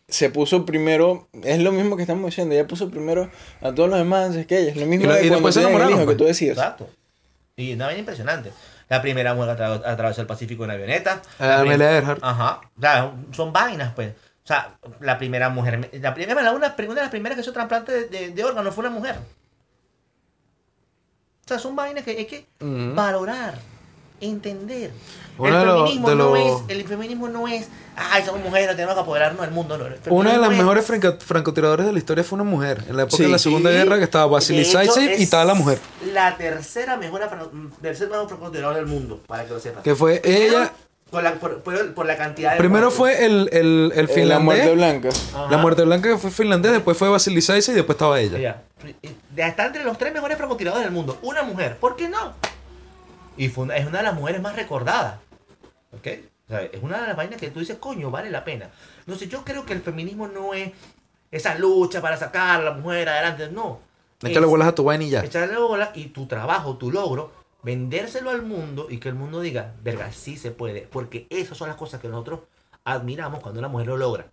se 0.09 0.29
puso 0.29 0.65
primero, 0.65 1.29
es 1.43 1.59
lo 1.59 1.71
mismo 1.71 1.95
que 1.95 2.03
estamos 2.03 2.25
diciendo, 2.25 2.53
ella 2.53 2.67
puso 2.67 2.89
primero 2.89 3.31
a 3.61 3.73
todos 3.73 3.89
los 3.89 3.97
demás 3.97 4.25
antes 4.27 4.45
que 4.47 4.59
ella. 4.59 4.71
Es 4.71 4.75
lo 4.75 4.85
mismo 4.85 5.05
Y 5.05 5.07
lo- 5.07 5.13
de 5.13 5.19
y 5.25 5.29
cuando 5.29 5.35
después 5.47 5.55
se 5.55 5.61
enamoraron, 5.61 5.93
hijo 5.93 5.99
que 6.01 6.05
pues. 6.07 6.17
tú 6.17 6.23
decías. 6.25 6.57
Exacto. 6.57 6.89
Y 7.55 7.73
una 7.73 7.85
vaina 7.85 7.99
impresionante. 7.99 8.51
La 8.93 9.01
primera 9.01 9.33
mujer 9.33 9.55
que 9.57 9.63
atra- 9.63 9.81
atravesó 9.85 10.21
el 10.21 10.27
Pacífico 10.27 10.63
en 10.65 10.71
avioneta. 10.71 11.21
Amelia 11.39 11.91
Earhart. 11.93 12.19
Ajá. 12.23 12.61
O 12.77 12.81
sea, 12.81 13.11
son 13.31 13.51
vainas, 13.51 13.93
pues. 13.93 14.11
O 14.43 14.47
sea, 14.47 14.75
la 14.99 15.17
primera 15.17 15.49
mujer. 15.49 15.89
La 16.01 16.13
primera, 16.13 16.41
la 16.41 16.51
una, 16.51 16.75
una 16.77 16.93
de 16.95 17.01
las 17.01 17.09
primeras 17.09 17.35
que 17.35 17.41
hizo 17.41 17.53
trasplante 17.53 17.91
de, 17.91 18.07
de, 18.07 18.29
de 18.31 18.43
órganos 18.43 18.73
fue 18.75 18.85
una 18.85 18.93
mujer. 18.93 19.15
O 21.45 21.47
sea, 21.47 21.59
son 21.59 21.75
vainas 21.75 22.03
que 22.03 22.11
hay 22.11 22.25
que 22.25 22.45
valorar, 22.59 23.55
entender. 24.23 24.91
Uno 25.37 25.57
de 25.57 25.63
el, 25.63 25.69
feminismo 25.71 26.09
de 26.09 26.15
no 26.15 26.35
los- 26.35 26.61
es, 26.61 26.63
el 26.77 26.83
feminismo 26.87 27.27
no 27.27 27.47
es, 27.47 27.67
ay, 27.95 28.23
somos 28.23 28.43
mujeres, 28.43 28.75
tenemos 28.75 28.93
que 28.93 29.01
apoderarnos 29.01 29.41
del 29.41 29.49
mundo. 29.51 29.77
No, 29.79 29.85
Una 30.15 30.33
de 30.33 30.37
las 30.37 30.51
es- 30.51 30.57
mejores 30.57 30.85
franco- 30.85 31.17
francotiradores 31.19 31.85
de 31.87 31.91
la 31.91 31.97
historia 31.97 32.23
fue 32.23 32.35
una 32.35 32.43
mujer. 32.49 32.83
En 32.87 32.95
la 32.97 33.03
época 33.03 33.17
Sí. 33.17 33.23
de 33.23 33.29
la 33.29 33.39
Segunda 33.39 33.71
Sí. 33.71 33.77
Guerra, 33.77 33.97
que 33.97 34.03
estaba 34.03 34.27
Vasily 34.27 34.59
De 34.59 34.65
Zaitsev 34.65 35.03
y 35.03 35.13
es 35.13 35.21
estaba 35.21 35.43
la 35.45 35.55
mujer. 35.55 35.79
La 36.13 36.37
tercera 36.37 36.97
mejor 36.97 37.21
tercer 37.81 38.09
mejor 38.09 38.27
francotirador 38.27 38.75
del 38.75 38.85
mundo, 38.85 39.19
para 39.25 39.45
que 39.45 39.53
lo 39.53 39.59
sepas. 39.59 39.81
Que 39.83 39.95
fue 39.95 40.19
Primero, 40.19 40.59
ella. 40.59 40.73
Por 41.09 41.21
la, 41.23 41.33
por, 41.35 41.61
por- 41.61 41.93
por 41.93 42.05
la 42.07 42.17
cantidad 42.17 42.51
de. 42.53 42.57
Primero 42.57 42.87
muertos. 42.87 42.97
fue 42.97 43.25
el, 43.25 43.49
el, 43.53 43.91
el 43.95 44.09
Eh, 44.09 44.25
la 44.25 44.39
muerte 44.39 44.63
finlandés. 44.69 44.75
blanca. 44.75 45.09
Ajá. 45.35 45.51
La 45.51 45.57
muerte 45.57 45.83
blanca 45.83 46.09
que 46.09 46.17
fue 46.17 46.31
finlandés, 46.31 46.71
después 46.71 46.97
fue 46.97 47.07
Vasily 47.09 47.39
y 47.39 47.71
después 47.71 47.89
estaba 47.95 48.19
ella. 48.19 48.37
Ella. 48.37 48.61
Ya 49.35 49.47
está 49.47 49.65
entre 49.67 49.83
los 49.83 49.97
tres 49.97 50.11
mejores 50.13 50.37
francotiradores 50.37 50.85
del 50.85 50.93
mundo. 50.93 51.17
Una 51.21 51.43
mujer. 51.43 51.77
¿Por 51.77 51.95
qué 51.95 52.07
no? 52.09 52.33
Y 53.37 53.49
fue 53.49 53.65
una- 53.65 53.77
es 53.77 53.85
una 53.87 53.97
de 53.99 54.03
las 54.03 54.15
mujeres 54.15 54.41
más 54.41 54.55
recordadas. 54.55 55.19
¿Ok? 55.91 56.07
O 56.45 56.49
sea, 56.49 56.61
es 56.63 56.81
una 56.83 57.01
de 57.01 57.07
las 57.07 57.15
vainas 57.15 57.39
que 57.39 57.49
tú 57.51 57.59
dices, 57.59 57.77
coño, 57.77 58.11
vale 58.11 58.29
la 58.29 58.43
pena. 58.43 58.69
No 59.05 59.15
sé, 59.15 59.27
yo 59.27 59.43
creo 59.43 59.65
que 59.65 59.73
el 59.73 59.81
feminismo 59.81 60.27
no 60.27 60.53
es 60.53 60.71
esa 61.31 61.55
lucha 61.57 62.01
para 62.01 62.17
sacar 62.17 62.61
a 62.61 62.63
la 62.63 62.71
mujer 62.71 63.09
adelante. 63.09 63.49
No. 63.49 63.79
Échale 64.21 64.45
Es- 64.45 64.51
bolas 64.51 64.67
a 64.67 64.75
tu 64.75 64.83
vaina 64.83 65.03
y 65.03 65.09
ya. 65.09 65.23
echarle 65.23 65.57
bola 65.57 65.91
y 65.95 66.05
tu 66.07 66.25
trabajo, 66.27 66.77
tu 66.77 66.91
logro, 66.91 67.31
vendérselo 67.63 68.29
al 68.29 68.41
mundo 68.41 68.87
y 68.89 68.97
que 68.99 69.09
el 69.09 69.15
mundo 69.15 69.41
diga, 69.41 69.73
verga, 69.83 70.11
sí 70.11 70.37
se 70.37 70.51
puede. 70.51 70.81
Porque 70.81 71.27
esas 71.29 71.57
son 71.57 71.67
las 71.69 71.77
cosas 71.77 71.99
que 72.01 72.07
nosotros 72.09 72.41
admiramos 72.83 73.39
cuando 73.41 73.59
una 73.59 73.69
mujer 73.69 73.87
lo 73.87 73.97
logra. 73.97 74.25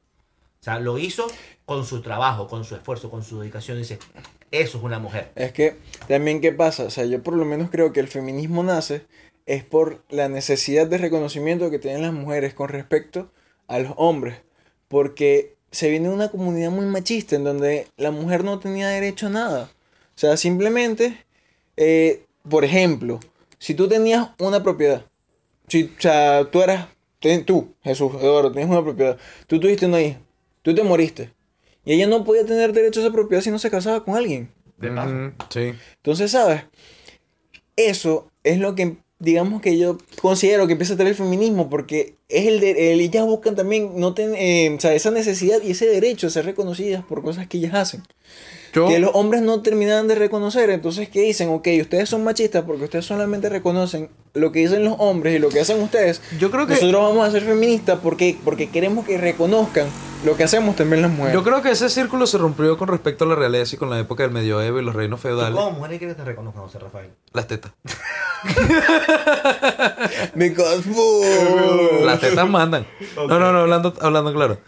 O 0.60 0.62
sea, 0.62 0.78
lo 0.78 0.98
hizo 0.98 1.26
con 1.64 1.86
su 1.86 2.02
trabajo, 2.02 2.46
con 2.48 2.64
su 2.64 2.74
esfuerzo, 2.74 3.10
con 3.10 3.22
su 3.24 3.40
dedicación. 3.40 3.78
Dice, 3.78 3.98
eso 4.50 4.78
es 4.78 4.84
una 4.84 4.98
mujer. 4.98 5.30
Es 5.34 5.52
que 5.52 5.76
también 6.08 6.40
qué 6.40 6.52
pasa, 6.52 6.84
o 6.84 6.90
sea, 6.90 7.04
yo 7.04 7.22
por 7.22 7.34
lo 7.34 7.44
menos 7.44 7.70
creo 7.70 7.92
que 7.92 8.00
el 8.00 8.08
feminismo 8.08 8.62
nace 8.62 9.02
es 9.46 9.64
por 9.64 10.02
la 10.10 10.28
necesidad 10.28 10.86
de 10.86 10.98
reconocimiento 10.98 11.70
que 11.70 11.78
tienen 11.78 12.02
las 12.02 12.12
mujeres 12.12 12.54
con 12.54 12.68
respecto 12.68 13.30
a 13.66 13.78
los 13.78 13.92
hombres, 13.96 14.36
porque 14.88 15.54
se 15.70 15.90
viene 15.90 16.08
de 16.08 16.14
una 16.14 16.30
comunidad 16.30 16.70
muy 16.70 16.86
machista 16.86 17.36
en 17.36 17.44
donde 17.44 17.86
la 17.96 18.10
mujer 18.10 18.44
no 18.44 18.58
tenía 18.58 18.88
derecho 18.88 19.28
a 19.28 19.30
nada. 19.30 19.70
O 20.16 20.18
sea, 20.20 20.36
simplemente, 20.36 21.24
eh, 21.76 22.24
por 22.48 22.64
ejemplo, 22.64 23.20
si 23.58 23.74
tú 23.74 23.88
tenías 23.88 24.28
una 24.38 24.62
propiedad, 24.62 25.04
si, 25.68 25.84
o 25.84 26.00
sea, 26.00 26.48
tú 26.50 26.62
eras, 26.62 26.88
tú, 27.46 27.72
Jesús, 27.82 28.12
Eduardo, 28.20 28.52
tenías 28.52 28.70
una 28.70 28.82
propiedad, 28.82 29.18
tú 29.46 29.60
tuviste 29.60 29.86
una 29.86 30.02
hija, 30.02 30.18
tú 30.62 30.74
te 30.74 30.82
moriste, 30.82 31.30
y 31.84 31.94
ella 31.94 32.06
no 32.06 32.24
podía 32.24 32.44
tener 32.44 32.72
derecho 32.72 33.00
a 33.00 33.04
esa 33.04 33.12
propiedad 33.12 33.42
si 33.42 33.50
no 33.50 33.58
se 33.58 33.70
casaba 33.70 34.04
con 34.04 34.16
alguien. 34.16 34.50
De 34.78 34.90
paso. 34.90 35.14
Sí. 35.50 35.72
Entonces, 35.96 36.30
¿sabes? 36.30 36.62
Eso 37.76 38.28
es 38.44 38.58
lo 38.58 38.74
que, 38.74 38.96
digamos 39.18 39.60
que 39.62 39.78
yo 39.78 39.98
considero 40.20 40.66
que 40.66 40.72
empieza 40.72 40.94
a 40.94 40.96
tener 40.96 41.12
el 41.12 41.16
feminismo, 41.16 41.70
porque 41.70 42.14
es 42.28 42.46
el 42.46 42.60
de, 42.60 42.92
el- 42.92 43.00
ellas 43.00 43.24
buscan 43.26 43.54
también 43.56 43.92
no 43.96 44.14
ten- 44.14 44.34
eh, 44.36 44.74
o 44.76 44.80
sea, 44.80 44.94
esa 44.94 45.10
necesidad 45.10 45.58
y 45.62 45.72
ese 45.72 45.86
derecho 45.86 46.26
a 46.26 46.30
ser 46.30 46.44
reconocidas 46.44 47.04
por 47.04 47.22
cosas 47.22 47.46
que 47.46 47.58
ellas 47.58 47.74
hacen. 47.74 48.02
Yo, 48.72 48.86
Que 48.86 48.98
los 49.00 49.10
hombres 49.14 49.42
no 49.42 49.62
terminan 49.62 50.06
de 50.06 50.14
reconocer, 50.14 50.70
entonces 50.70 51.08
¿qué 51.08 51.22
dicen? 51.22 51.48
Ok, 51.48 51.66
ustedes 51.80 52.08
son 52.08 52.22
machistas 52.22 52.64
porque 52.64 52.84
ustedes 52.84 53.04
solamente 53.04 53.48
reconocen 53.48 54.10
lo 54.34 54.52
que 54.52 54.60
dicen 54.60 54.84
los 54.84 54.94
hombres 54.98 55.34
y 55.36 55.38
lo 55.38 55.48
que 55.48 55.60
hacen 55.60 55.80
ustedes. 55.82 56.22
yo 56.38 56.50
creo 56.50 56.66
que. 56.66 56.74
Nosotros 56.74 57.02
vamos 57.02 57.28
a 57.28 57.30
ser 57.30 57.42
feministas 57.42 57.98
porque, 58.02 58.38
porque 58.44 58.70
queremos 58.70 59.04
que 59.06 59.18
reconozcan 59.18 59.86
lo 60.24 60.36
que 60.36 60.44
hacemos 60.44 60.76
también 60.76 61.02
las 61.02 61.10
mujeres. 61.10 61.34
Yo 61.34 61.42
creo 61.42 61.62
que 61.62 61.70
ese 61.70 61.88
círculo 61.88 62.26
se 62.26 62.38
rompió 62.38 62.76
con 62.76 62.88
respecto 62.88 63.24
a 63.24 63.28
la 63.28 63.34
realeza 63.34 63.76
y 63.76 63.78
con 63.78 63.90
la 63.90 63.98
época 63.98 64.22
del 64.22 64.32
medioevo 64.32 64.78
y 64.78 64.84
los 64.84 64.94
reinos 64.94 65.20
¿Tú 65.20 65.28
feudales. 65.28 65.54
como 65.58 65.70
mujer 65.72 65.98
quieres 65.98 66.16
que 66.16 66.22
te 66.22 66.26
reconozcan, 66.26 66.62
José 66.64 66.78
Rafael? 66.78 67.10
Las 67.32 67.46
tetas. 67.46 67.72
Because. 70.34 70.84
Las 72.04 72.20
tetas 72.20 72.48
mandan. 72.48 72.86
No, 73.16 73.26
no, 73.38 73.52
no, 73.52 73.60
hablando, 73.60 73.94
hablando 74.00 74.32
claro. 74.32 74.58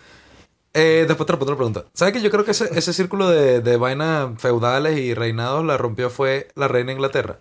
Eh, 0.75 1.05
después 1.07 1.27
te 1.27 1.33
la 1.33 1.39
pregunta. 1.39 1.85
¿Sabes 1.93 2.15
que 2.15 2.23
yo 2.23 2.31
creo 2.31 2.47
que 2.47 2.53
ese, 2.53 2.71
ese 2.75 2.95
círculo 2.95 3.29
de, 3.29 3.61
de 3.61 3.77
vainas 3.77 4.31
feudales 4.41 4.99
y 4.99 5.13
reinados 5.13 5.65
la 5.67 5.77
rompió 5.77 6.09
fue 6.09 6.49
la 6.55 6.67
reina 6.67 6.89
de 6.89 6.93
Inglaterra? 6.95 7.41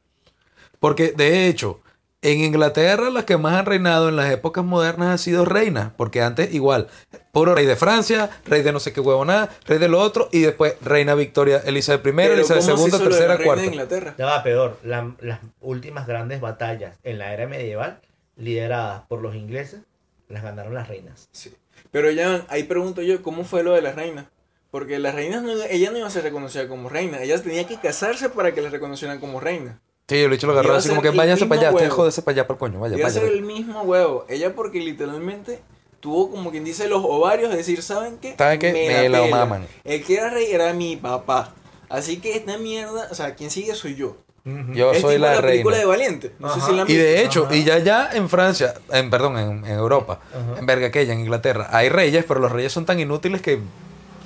Porque, 0.81 1.13
de 1.15 1.47
hecho, 1.47 1.79
en 2.23 2.39
Inglaterra 2.41 3.09
las 3.09 3.25
que 3.25 3.37
más 3.37 3.55
han 3.55 3.65
reinado 3.65 4.09
en 4.09 4.15
las 4.15 4.31
épocas 4.31 4.63
modernas 4.63 5.09
han 5.09 5.17
sido 5.19 5.43
reinas. 5.45 5.91
Porque 5.97 6.21
antes, 6.21 6.53
igual, 6.53 6.87
puro 7.31 7.55
rey 7.55 7.65
de 7.65 7.75
Francia, 7.75 8.29
rey 8.45 8.61
de 8.61 8.71
no 8.71 8.79
sé 8.79 8.93
qué 8.93 8.99
huevonada, 9.01 9.49
rey 9.65 9.79
de 9.79 9.87
lo 9.87 9.99
otro, 9.99 10.29
y 10.31 10.41
después 10.41 10.75
reina 10.81 11.15
Victoria, 11.15 11.61
Elizabeth 11.65 12.05
I, 12.05 12.11
Pero 12.11 12.33
Elizabeth 12.35 12.63
¿cómo 12.65 12.77
se 12.77 12.83
II, 12.83 12.87
hizo 12.87 12.97
lo 12.97 13.03
de 13.03 13.09
la 13.09 13.09
tercera, 13.09 13.27
reina 13.27 13.39
de 13.39 13.45
cuarta. 13.45 13.65
Inglaterra? 13.65 14.15
Ya 14.17 14.25
va 14.25 14.43
peor. 14.43 14.77
La- 14.83 15.15
las 15.21 15.39
últimas 15.61 16.05
grandes 16.07 16.41
batallas 16.41 16.97
en 17.03 17.17
la 17.17 17.33
era 17.33 17.47
medieval, 17.47 17.99
lideradas 18.37 19.01
por 19.07 19.21
los 19.21 19.35
ingleses, 19.35 19.81
las 20.29 20.43
ganaron 20.43 20.73
las 20.73 20.87
reinas. 20.87 21.27
Sí. 21.31 21.53
Pero 21.91 22.09
ya, 22.11 22.45
ahí 22.49 22.63
pregunto 22.63 23.01
yo, 23.01 23.21
¿cómo 23.21 23.43
fue 23.43 23.63
lo 23.63 23.73
de 23.73 23.81
las 23.81 23.95
reinas? 23.95 24.25
Porque 24.69 24.99
las 24.99 25.13
reinas, 25.15 25.43
no, 25.43 25.51
ella 25.69 25.91
no 25.91 25.97
iba 25.97 26.07
a 26.07 26.11
ser 26.11 26.23
reconocida 26.23 26.67
como 26.69 26.87
reina. 26.87 27.21
Ella 27.21 27.41
tenía 27.41 27.67
que 27.67 27.77
casarse 27.77 28.29
para 28.29 28.53
que 28.53 28.61
la 28.61 28.69
reconocieran 28.69 29.19
como 29.19 29.41
reina. 29.41 29.79
Sí, 30.11 30.17
el 30.23 30.29
bicho 30.29 30.45
lo 30.47 30.53
agarró 30.53 30.73
a 30.73 30.77
así 30.77 30.89
como 30.89 31.01
que 31.01 31.07
el 31.07 31.15
váyase 31.15 31.45
para 31.45 31.61
allá, 31.61 31.71
huevo. 31.71 31.95
jódese 31.95 32.21
para 32.21 32.33
allá, 32.35 32.47
para 32.47 32.55
el 32.55 32.59
coño, 32.59 32.79
vaya, 32.81 32.97
Iba 32.97 33.07
a 33.07 33.09
vaya. 33.09 33.21
ser 33.21 33.31
el 33.31 33.41
mismo 33.43 33.81
huevo. 33.83 34.25
Ella 34.27 34.53
porque 34.53 34.79
literalmente 34.79 35.61
tuvo 36.01 36.29
como 36.31 36.51
quien 36.51 36.63
dice 36.65 36.87
los 36.89 37.01
ovarios 37.05 37.49
de 37.51 37.57
decir, 37.57 37.81
¿saben 37.81 38.17
qué? 38.17 38.35
¿Saben 38.37 38.59
qué? 38.59 38.73
Me 38.73 39.07
la 39.09 39.21
pela. 39.21 39.35
maman. 39.37 39.67
El 39.85 40.03
que 40.03 40.15
era 40.15 40.29
rey 40.29 40.51
era 40.51 40.73
mi 40.73 40.97
papá. 40.97 41.53
Así 41.87 42.17
que 42.17 42.35
esta 42.35 42.57
mierda, 42.57 43.07
o 43.09 43.15
sea, 43.15 43.35
quien 43.35 43.49
sigue 43.51 43.73
soy 43.75 43.95
yo. 43.95 44.17
Yo 44.43 44.91
es 44.91 45.01
soy 45.01 45.15
tipo 45.15 45.25
la 45.27 45.35
la 45.35 45.41
película 45.41 45.75
reina. 45.77 45.79
de 45.79 45.85
Valiente. 45.85 46.31
No 46.39 46.53
sé 46.53 46.61
si 46.61 46.73
la 46.75 46.83
Y 46.87 46.95
de 46.95 47.23
hecho, 47.23 47.45
Ajá. 47.45 47.55
y 47.55 47.63
ya 47.63 47.77
ya 47.77 48.09
en 48.11 48.27
Francia, 48.27 48.73
en 48.91 49.09
perdón, 49.11 49.37
en, 49.37 49.65
en 49.65 49.71
Europa, 49.77 50.19
Ajá. 50.31 50.59
en 50.59 50.65
verga 50.65 50.87
aquella, 50.87 51.13
en 51.13 51.19
Inglaterra, 51.19 51.67
hay 51.71 51.89
reyes, 51.89 52.25
pero 52.27 52.39
los 52.39 52.51
reyes 52.51 52.73
son 52.73 52.85
tan 52.85 52.99
inútiles 52.99 53.41
que 53.41 53.59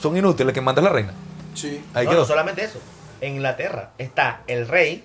son 0.02 0.16
inútiles 0.18 0.54
que 0.54 0.62
manda 0.62 0.82
la 0.82 0.90
reina. 0.90 1.14
Sí. 1.54 1.84
Ahí 1.94 2.06
no, 2.06 2.12
quedó. 2.12 2.22
no 2.22 2.26
solamente 2.28 2.64
eso. 2.64 2.80
En 3.20 3.34
Inglaterra 3.36 3.92
está 3.98 4.42
el 4.48 4.68
rey, 4.70 5.04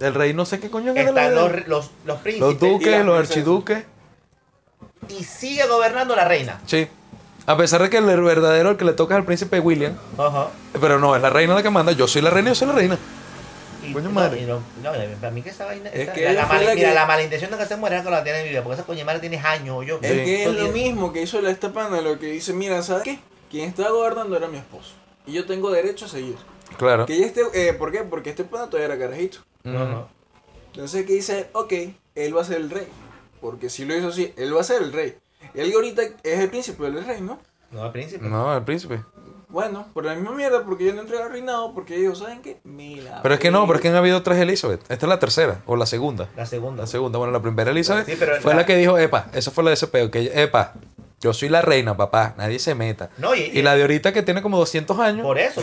El 0.00 0.12
rey 0.14 0.34
no 0.34 0.44
sé 0.44 0.60
qué 0.60 0.70
coño 0.70 0.92
es 0.94 1.06
están 1.06 1.34
los, 1.34 1.66
los, 1.66 1.90
los 2.04 2.18
príncipes 2.20 2.40
los 2.48 2.58
duques, 2.60 3.04
los 3.04 3.18
archiduques. 3.18 3.84
y 5.08 5.24
sigue 5.24 5.66
gobernando 5.66 6.14
la 6.14 6.24
reina. 6.26 6.60
Sí. 6.66 6.86
A 7.46 7.56
pesar 7.56 7.80
de 7.82 7.88
que 7.90 7.98
el 7.98 8.04
verdadero 8.22 8.70
el 8.70 8.76
que 8.76 8.84
le 8.84 8.92
toca 8.92 9.14
es 9.14 9.18
al 9.18 9.24
príncipe 9.24 9.60
William. 9.60 9.96
Ajá. 10.18 10.48
Pero 10.80 10.98
no, 10.98 11.14
es 11.16 11.22
la 11.22 11.30
reina 11.30 11.54
la 11.54 11.62
que 11.62 11.70
manda. 11.70 11.92
Yo 11.92 12.06
soy 12.08 12.20
la 12.22 12.30
reina, 12.30 12.50
yo 12.50 12.54
soy 12.54 12.66
la 12.68 12.74
reina. 12.74 12.98
Y, 13.86 13.92
Coño 13.92 14.08
no, 14.08 14.14
madre. 14.14 14.42
y 14.42 14.46
no, 14.46 14.60
no, 14.82 14.90
para 15.20 15.30
mí 15.30 15.42
que 15.42 15.50
esa 15.50 15.64
vaina. 15.64 15.88
Es 15.90 16.00
esa- 16.00 16.12
que 16.12 16.32
la, 16.32 16.44
mala, 16.46 16.62
la 16.64 16.74
mira, 16.74 16.88
que- 16.88 16.94
la 16.94 17.06
malintención 17.06 17.50
de 17.52 17.56
que 17.56 17.66
se 17.66 17.76
muere 17.76 17.96
es 17.98 18.02
que 18.02 18.10
la 18.10 18.24
tiene 18.24 18.40
en 18.42 18.48
vida. 18.50 18.62
Porque 18.64 18.74
esa 18.74 18.84
coña 18.86 19.04
madre 19.04 19.20
tiene 19.20 19.38
años. 19.38 19.86
Yo, 19.86 20.00
Es 20.02 20.10
Sí. 20.12 20.24
que 20.24 20.44
es 20.44 20.52
lo 20.54 20.68
mismo 20.72 21.12
que 21.12 21.22
hizo 21.22 21.40
la 21.40 21.50
esta 21.50 21.72
pana, 21.72 22.00
lo 22.00 22.18
que 22.18 22.26
dice, 22.26 22.52
mira, 22.52 22.82
¿sabes 22.82 23.04
qué? 23.04 23.20
Quien 23.48 23.68
estaba 23.68 23.90
gobernando 23.90 24.36
era 24.36 24.48
mi 24.48 24.58
esposo. 24.58 24.90
Y 25.24 25.32
yo 25.34 25.46
tengo 25.46 25.70
derecho 25.70 26.06
a 26.06 26.08
seguir. 26.08 26.36
Claro. 26.78 27.06
Que 27.06 27.14
ella 27.14 27.26
esté, 27.26 27.42
eh, 27.54 27.72
¿Por 27.72 27.92
qué? 27.92 28.00
Porque 28.00 28.30
este 28.30 28.44
pana 28.44 28.66
todavía 28.68 28.94
era 28.94 28.98
carajito. 28.98 29.38
Ajá. 29.64 30.06
Entonces, 30.72 31.06
¿qué 31.06 31.14
dice? 31.14 31.48
Ok, 31.52 31.72
él 32.14 32.36
va 32.36 32.42
a 32.42 32.44
ser 32.44 32.56
el 32.58 32.70
rey. 32.70 32.86
Porque 33.40 33.70
si 33.70 33.84
lo 33.84 33.96
hizo 33.96 34.08
así, 34.08 34.32
él 34.36 34.54
va 34.54 34.60
a 34.60 34.64
ser 34.64 34.82
el 34.82 34.92
rey. 34.92 35.16
Él 35.54 35.72
ahorita 35.74 36.02
es 36.22 36.38
el 36.40 36.48
príncipe, 36.50 36.86
él 36.86 36.94
es 36.96 37.02
el 37.02 37.06
rey, 37.08 37.20
¿no? 37.20 37.38
No, 37.70 37.82
al 37.84 37.92
príncipe. 37.92 38.24
No, 38.26 38.54
el 38.56 38.62
príncipe. 38.64 39.00
Bueno, 39.48 39.86
por 39.94 40.04
la 40.04 40.14
misma 40.14 40.32
mierda, 40.32 40.64
porque 40.64 40.84
yo 40.84 40.92
no 40.92 41.02
entré 41.02 41.22
al 41.22 41.30
reinado, 41.30 41.72
porque 41.72 41.96
ellos, 41.96 42.18
¿saben 42.18 42.42
qué? 42.42 42.58
Mira. 42.64 43.20
Pero 43.22 43.34
es 43.34 43.40
que 43.40 43.50
no, 43.50 43.64
pero 43.66 43.76
es 43.76 43.80
que 43.82 43.88
han 43.88 43.94
habido 43.94 44.22
tres 44.22 44.38
Elizabeth. 44.38 44.80
Esta 44.90 45.06
es 45.06 45.08
la 45.08 45.18
tercera 45.18 45.62
o 45.66 45.76
la 45.76 45.86
segunda. 45.86 46.28
La 46.36 46.46
segunda. 46.46 46.82
La 46.82 46.86
segunda, 46.86 47.18
bueno, 47.18 47.32
la 47.32 47.40
primera 47.40 47.70
Elizabeth 47.70 48.06
Sí, 48.06 48.16
pero 48.18 48.40
fue 48.42 48.52
la- 48.52 48.60
la 48.60 48.66
que 48.66 48.76
dijo, 48.76 48.98
epa, 48.98 49.28
esa 49.32 49.50
fue 49.52 49.64
la 49.64 49.70
de 49.70 49.74
ese 49.74 49.86
peo, 49.86 50.10
que 50.10 50.18
ella- 50.20 50.42
epa, 50.42 50.74
yo 51.20 51.32
soy 51.32 51.48
la 51.48 51.62
reina, 51.62 51.96
papá, 51.96 52.34
nadie 52.36 52.58
se 52.58 52.74
meta. 52.74 53.08
No, 53.18 53.34
y- 53.34 53.50
y, 53.52 53.62
la 53.62 53.74
de 53.74 53.82
ahorita 53.82 54.12
que 54.12 54.22
tiene 54.22 54.42
como 54.42 54.58
200 54.58 54.98
años. 55.00 55.22
Por 55.24 55.38
eso. 55.38 55.62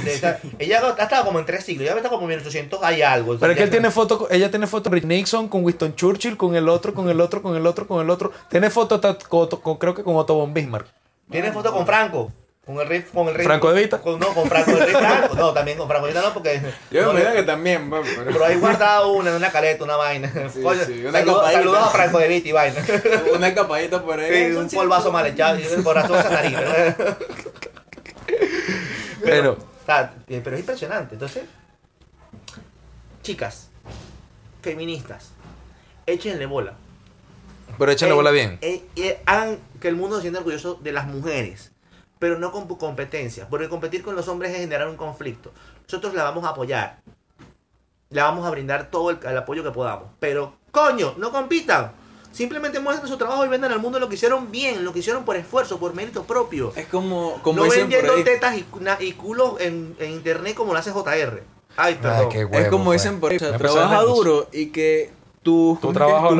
ella 0.59 0.81
ha 0.97 1.03
estado 1.03 1.25
como 1.25 1.39
en 1.39 1.45
tres 1.45 1.63
siglos. 1.63 1.87
Ya 1.87 1.95
está 1.95 2.09
como 2.09 2.23
en 2.23 2.29
1800. 2.29 2.79
Hay 2.83 3.01
algo. 3.01 3.37
Pero 3.39 3.51
es 3.51 3.57
que 3.57 3.63
él 3.63 3.69
tiene 3.69 3.91
foto, 3.91 4.27
ella 4.31 4.49
tiene 4.49 4.65
foto 4.67 4.89
con 4.89 4.93
Rick 4.93 5.05
Nixon, 5.05 5.47
con 5.47 5.63
Winston 5.63 5.95
Churchill, 5.95 6.37
con 6.37 6.55
el 6.55 6.67
otro, 6.67 6.93
con 6.93 7.07
el 7.09 7.21
otro, 7.21 7.41
con 7.41 7.55
el 7.55 7.65
otro, 7.67 7.87
con 7.87 8.01
el 8.01 8.09
otro. 8.09 8.31
Tiene 8.49 8.69
foto 8.69 8.95
hasta 8.95 9.15
con, 9.15 9.47
con- 9.47 9.77
creo 9.77 9.93
que 9.93 10.03
con 10.03 10.15
Otto 10.15 10.33
von 10.35 10.53
Bismarck. 10.53 10.87
Tiene 11.29 11.51
foto 11.51 11.71
con 11.71 11.85
Franco. 11.85 12.31
Con 12.65 12.79
el 12.79 12.87
rey. 12.87 13.01
Con 13.13 13.27
el 13.27 13.35
rey 13.35 13.45
¿Franco 13.45 13.73
de 13.73 13.81
Vita? 13.81 13.99
Con, 13.99 14.19
no, 14.19 14.27
con 14.33 14.47
Franco 14.47 14.71
rey 14.71 14.93
Franco. 14.93 15.35
No, 15.37 15.51
también 15.53 15.77
con 15.77 15.87
Franco 15.87 16.05
de 16.07 16.13
Vita 16.13 16.25
no, 16.25 16.33
porque. 16.33 16.61
Yo 16.91 17.01
no, 17.03 17.11
me 17.13 17.19
imagino 17.19 17.41
que 17.41 17.43
también, 17.43 17.89
pero... 17.89 18.03
Pero 18.25 18.45
ahí 18.45 18.55
guardado 18.57 19.11
una 19.11 19.31
en 19.31 19.35
una 19.35 19.51
caleta, 19.51 19.83
una 19.83 19.97
vaina. 19.97 20.31
Sí, 20.51 20.59
una 20.63 20.75
saludos, 20.85 21.11
copadita. 21.35 21.51
saludos 21.59 21.77
a 21.83 21.89
Franco 21.89 22.19
de 22.19 22.27
Vita 22.29 22.47
y 22.47 22.51
vaina. 22.53 22.85
Una 23.35 23.53
capadita 23.53 24.01
por 24.01 24.17
ahí. 24.19 24.51
Sí, 24.51 24.55
un 24.55 24.69
polvazo 24.69 25.11
mal 25.11 25.25
echado 25.27 25.59
y 25.59 25.63
el 25.63 25.83
corazón 25.83 26.17
esa 26.19 26.29
nariz. 26.29 26.57
Pero, 29.23 29.53
O 29.53 29.85
sea, 29.85 30.13
eh, 30.29 30.41
pero 30.41 30.55
es 30.55 30.61
impresionante. 30.61 31.15
Entonces, 31.15 31.43
chicas, 33.23 33.67
feministas, 34.61 35.31
échenle 36.05 36.45
bola. 36.45 36.75
pero 37.77 37.91
échenle 37.91 38.13
Eh, 38.13 38.15
bola 38.15 38.31
bien. 38.31 38.57
eh, 38.61 38.83
eh, 38.95 39.21
hagan 39.25 39.59
que 39.81 39.87
el 39.89 39.95
mundo 39.97 40.15
se 40.17 40.21
sienta 40.23 40.39
orgulloso 40.39 40.75
de 40.81 40.91
las 40.93 41.07
mujeres, 41.07 41.71
pero 42.23 42.39
no 42.39 42.53
con 42.53 42.65
competencia, 42.77 43.49
porque 43.49 43.67
competir 43.67 44.01
con 44.01 44.15
los 44.15 44.29
hombres 44.29 44.53
es 44.53 44.59
generar 44.59 44.87
un 44.87 44.95
conflicto. 44.95 45.51
Nosotros 45.83 46.13
la 46.13 46.23
vamos 46.23 46.45
a 46.45 46.51
apoyar, 46.51 47.01
la 48.11 48.23
vamos 48.23 48.47
a 48.47 48.49
brindar 48.49 48.89
todo 48.89 49.09
el, 49.09 49.19
el 49.21 49.37
apoyo 49.37 49.61
que 49.61 49.71
podamos, 49.71 50.07
pero 50.21 50.53
coño, 50.71 51.15
no 51.17 51.33
compitan. 51.33 51.91
Simplemente 52.31 52.79
muestren 52.79 53.09
su 53.09 53.17
trabajo 53.17 53.45
y 53.45 53.49
vendan 53.49 53.73
al 53.73 53.79
mundo 53.81 53.99
lo 53.99 54.07
que 54.07 54.15
hicieron 54.15 54.49
bien, 54.51 54.85
lo 54.85 54.93
que 54.93 54.99
hicieron 54.99 55.25
por 55.25 55.35
esfuerzo, 55.35 55.79
por 55.79 55.93
mérito 55.95 56.23
propio. 56.23 56.71
Es 56.77 56.87
como, 56.87 57.41
como 57.41 57.57
no 57.57 57.63
dicen 57.65 57.81
por 57.81 57.89
vendiendo 57.89 58.13
ahí. 58.13 58.23
tetas 58.23 58.57
y, 58.57 58.65
na- 58.79 58.97
y 59.01 59.11
culos 59.11 59.59
en, 59.59 59.93
en 59.99 60.11
internet 60.11 60.55
como 60.55 60.71
lo 60.71 60.79
hace 60.79 60.91
JR. 60.91 61.43
Ay, 61.75 61.95
perdón. 61.95 62.29
Ay, 62.31 62.47
qué 62.47 62.57
Es 62.57 62.69
como 62.69 62.85
pues. 62.85 63.03
dicen 63.03 63.19
por 63.19 63.31
ahí. 63.31 63.35
O 63.35 63.39
sea, 63.41 63.57
trabaja 63.57 64.01
duro 64.03 64.47
y 64.53 64.67
que 64.67 65.11
tus, 65.43 65.77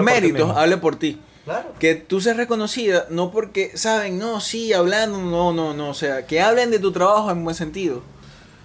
méritos 0.01 0.55
hable 0.55 0.77
por 0.77 0.95
ti. 0.95 1.19
Claro. 1.45 1.73
Que 1.79 1.95
tú 1.95 2.21
seas 2.21 2.37
reconocida, 2.37 3.05
no 3.09 3.31
porque 3.31 3.77
saben, 3.77 4.17
no, 4.17 4.39
sí, 4.39 4.71
hablando, 4.71 5.17
no, 5.19 5.51
no, 5.51 5.73
no. 5.73 5.89
O 5.89 5.93
sea, 5.93 6.25
que 6.25 6.41
hablen 6.41 6.71
de 6.71 6.79
tu 6.79 6.91
trabajo 6.91 7.31
en 7.31 7.43
buen 7.43 7.55
sentido. 7.55 8.01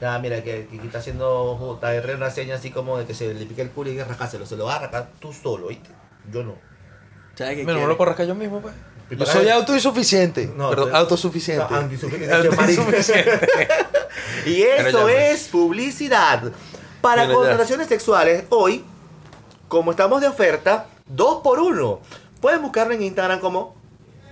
Ya, 0.01 0.17
mira, 0.21 0.45
que, 0.45 0.69
que 0.71 0.77
está 0.87 0.99
haciendo 0.99 1.57
JR 1.59 2.15
una 2.15 2.31
seña 2.31 2.55
así 2.55 2.71
como 2.71 2.99
de 2.99 3.05
que 3.05 3.15
se 3.15 3.35
le 3.35 3.47
pique 3.47 3.63
el 3.63 3.71
culo 3.71 3.91
y 3.91 3.97
que 3.97 4.05
rascárselo. 4.05 4.47
Se 4.47 4.57
lo 4.57 4.67
vas 4.67 4.77
a 4.77 4.81
rascar 4.83 5.09
tú 5.19 5.33
solo, 5.33 5.69
¿viste? 5.69 5.89
Yo 6.33 6.45
no. 6.45 6.55
¿Sabes 7.35 7.57
qué 7.57 7.65
Bueno, 7.65 7.79
me 7.79 7.81
quiere? 7.81 7.89
lo 7.89 7.97
puedo 7.97 8.11
rascar 8.11 8.27
yo 8.27 8.35
mismo, 8.37 8.61
pues. 8.61 8.75
Yo 9.11 9.27
soy 9.27 9.49
autosuficiente. 9.49 10.47
No, 10.55 10.69
Perdón, 10.71 10.87
pero- 10.91 10.99
autosuficiente. 10.99 11.65
No. 11.69 11.81
Y 14.47 14.63
eso 14.63 15.03
pues. 15.03 15.43
es 15.43 15.49
publicidad. 15.49 16.53
Para 17.01 17.33
contrataciones 17.33 17.89
sexuales, 17.89 18.45
hoy, 18.51 18.85
como 19.69 19.91
estamos 19.93 20.21
de 20.21 20.29
oferta, 20.29 20.87
dos 21.07 21.41
por 21.43 21.61
uno. 21.61 22.01
Pueden 22.41 22.63
buscarlo 22.63 22.95
en 22.95 23.03
Instagram 23.03 23.41
como 23.41 23.75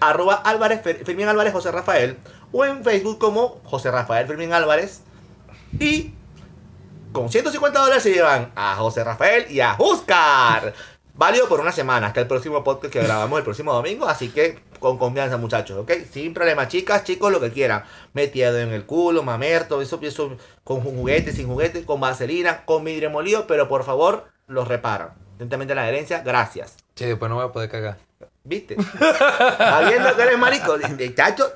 arroba 0.01 0.35
Álvarez, 0.35 0.81
Álvarez 1.07 1.53
José 1.53 1.73
Rafael 1.73 2.17
o 2.53 2.65
en 2.65 2.85
Facebook 2.85 3.19
como 3.19 3.61
José 3.65 3.91
Rafael 3.91 4.27
Fermín 4.27 4.53
Álvarez. 4.53 5.01
Y 5.79 6.13
con 7.13 7.31
150 7.31 7.79
dólares 7.79 8.03
se 8.03 8.13
llevan 8.13 8.53
a 8.55 8.77
José 8.77 9.05
Rafael 9.05 9.51
y 9.51 9.61
a 9.61 9.77
Oscar. 9.79 10.75
Válido 11.15 11.49
por 11.49 11.61
una 11.61 11.73
semana, 11.73 12.09
hasta 12.09 12.21
el 12.21 12.27
próximo 12.27 12.63
podcast 12.63 12.93
que 12.93 13.03
grabamos 13.03 13.39
el 13.39 13.45
próximo 13.45 13.73
domingo. 13.73 14.07
Así 14.07 14.29
que 14.29 14.59
con 14.79 14.99
confianza, 14.99 15.39
muchachos, 15.39 15.79
¿ok? 15.79 15.93
Sin 16.13 16.35
problema, 16.35 16.69
chicas, 16.69 17.05
chicos, 17.05 17.33
lo 17.33 17.41
que 17.41 17.51
quieran. 17.51 17.85
Metido 18.13 18.59
en 18.59 18.71
el 18.73 18.85
culo, 18.85 19.23
mamerto, 19.23 19.81
eso, 19.81 19.99
eso 20.03 20.37
con 20.63 20.83
juguete, 20.83 21.33
sin 21.33 21.47
juguete, 21.47 21.87
con 21.87 22.01
vaselina, 22.01 22.65
con 22.67 22.85
vidrio 22.85 23.11
molido, 23.11 23.47
pero 23.47 23.67
por 23.67 23.85
favor, 23.85 24.27
los 24.47 24.69
reparan. 24.69 25.15
Atentamente 25.37 25.75
la 25.75 25.89
herencia, 25.89 26.21
gracias. 26.21 26.77
Sí, 26.97 27.05
después 27.05 27.29
no 27.29 27.37
voy 27.37 27.45
a 27.45 27.53
poder 27.53 27.71
cagar. 27.71 27.99
¿Viste? 28.43 28.77
Sabiendo 29.59 30.17
que 30.17 30.23
eres 30.23 30.39
marico, 30.39 30.79
de- 30.79 30.89
de 30.95 31.15
chacho, 31.15 31.53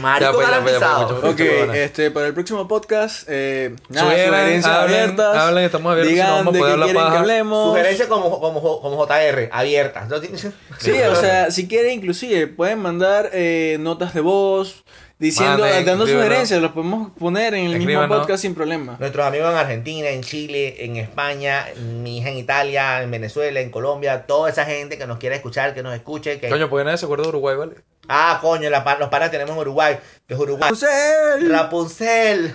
marico 0.00 0.32
Ya, 0.32 0.32
pues, 0.32 0.48
ya, 0.48 0.60
pues, 0.62 0.72
ya, 0.72 0.78
pues, 0.78 0.80
garantizado. 0.80 1.14
mucho- 1.14 1.28
Ok, 1.28 1.38
Mucho 1.60 1.72
este, 1.74 2.10
para 2.10 2.26
el 2.26 2.34
próximo 2.34 2.66
podcast, 2.68 3.24
eh, 3.28 3.76
nada, 3.88 4.08
Sugieran, 4.10 4.30
sugerencias 4.40 4.74
hablen, 4.74 5.00
abiertas. 5.02 5.36
hablen, 5.36 5.64
estamos 5.64 5.92
abiertos, 5.92 6.12
si 6.14 6.18
no 6.18 6.24
Digan 6.24 6.36
vamos 6.36 6.46
a 6.46 6.52
de 6.52 6.58
poder 6.58 6.74
qué 6.76 6.80
hablar 6.82 6.88
quieren 6.94 7.12
que 7.12 7.18
hablemos. 7.18 7.68
Sugerencia 7.70 8.08
como, 8.08 8.40
como, 8.40 8.80
como 8.80 8.96
JR, 9.06 9.48
abierta. 9.52 10.02
Entonces, 10.02 10.52
Sí, 10.78 10.92
o 11.02 11.14
sea, 11.14 11.50
si 11.50 11.68
quieren 11.68 11.92
inclusive 11.92 12.46
pueden 12.48 12.78
mandar 12.80 13.30
eh, 13.32 13.76
notas 13.80 14.14
de 14.14 14.20
voz 14.22 14.84
diciendo, 15.18 15.64
dando 15.84 16.06
sugerencias, 16.06 16.60
los 16.60 16.72
podemos 16.72 17.10
poner 17.12 17.54
en 17.54 17.72
el 17.72 17.78
mismo 17.78 18.06
podcast 18.08 18.42
sin 18.42 18.54
problema. 18.54 18.96
Nuestros 18.98 19.26
amigos 19.26 19.50
en 19.50 19.56
Argentina, 19.56 20.08
en 20.08 20.22
Chile, 20.22 20.84
en 20.84 20.96
España, 20.96 21.66
mi 22.02 22.18
hija 22.18 22.30
en 22.30 22.36
Italia, 22.36 23.02
en 23.02 23.10
Venezuela, 23.10 23.60
en 23.60 23.70
Colombia, 23.70 24.26
toda 24.26 24.50
esa 24.50 24.64
gente 24.64 24.98
que 24.98 25.06
nos 25.06 25.18
quiera 25.18 25.36
escuchar, 25.36 25.74
que 25.74 25.82
nos 25.82 25.94
escuche. 25.94 26.40
Que... 26.40 26.48
Coño, 26.48 26.68
porque 26.68 26.84
nadie 26.84 26.98
se 26.98 27.04
acuerda 27.04 27.24
de 27.24 27.28
Uruguay, 27.30 27.56
¿vale? 27.56 27.74
Ah, 28.08 28.38
coño, 28.42 28.68
la 28.68 28.96
los 28.98 29.08
panas 29.08 29.30
tenemos 29.30 29.54
en 29.54 29.60
Uruguay, 29.60 29.98
que 30.26 30.34
es 30.34 30.40
Uruguay. 30.40 30.70
Rapunzel. 30.70 31.50
Rapunzel. 31.50 32.54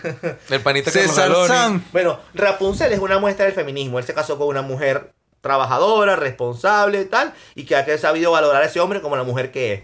El 0.50 0.62
panita 0.62 0.92
César. 0.92 1.32
Sam. 1.48 1.84
bueno, 1.92 2.20
Rapunzel 2.36 2.94
es 2.94 3.00
una 3.00 3.18
muestra 3.20 3.46
del 3.46 3.54
feminismo. 3.56 3.98
Él 3.98 4.06
se 4.06 4.14
casó 4.14 4.38
con 4.38 4.48
una 4.48 4.62
mujer 4.62 5.14
trabajadora, 5.42 6.16
responsable, 6.16 7.06
tal, 7.06 7.34
y 7.56 7.64
que 7.64 7.76
ha 7.76 7.98
sabido 7.98 8.32
valorar 8.32 8.62
a 8.62 8.66
ese 8.66 8.80
hombre 8.80 9.02
como 9.02 9.16
la 9.16 9.24
mujer 9.24 9.52
que 9.52 9.74
es. 9.74 9.82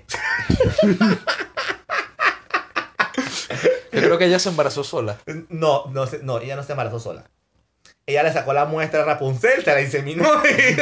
Yo 3.91 4.01
creo 4.01 4.17
que 4.17 4.25
ella 4.25 4.39
se 4.39 4.49
embarazó 4.49 4.83
sola. 4.83 5.17
No, 5.49 5.85
no, 5.87 6.05
no, 6.23 6.39
ella 6.39 6.55
no 6.55 6.63
se 6.63 6.71
embarazó 6.73 6.99
sola. 6.99 7.25
Ella 8.07 8.23
le 8.23 8.31
sacó 8.33 8.53
la 8.53 8.65
muestra 8.65 9.01
a 9.01 9.05
Rapunzel, 9.05 9.63
se 9.63 9.73
la 9.73 9.81
inseminó 9.81 10.29
y... 10.45 10.75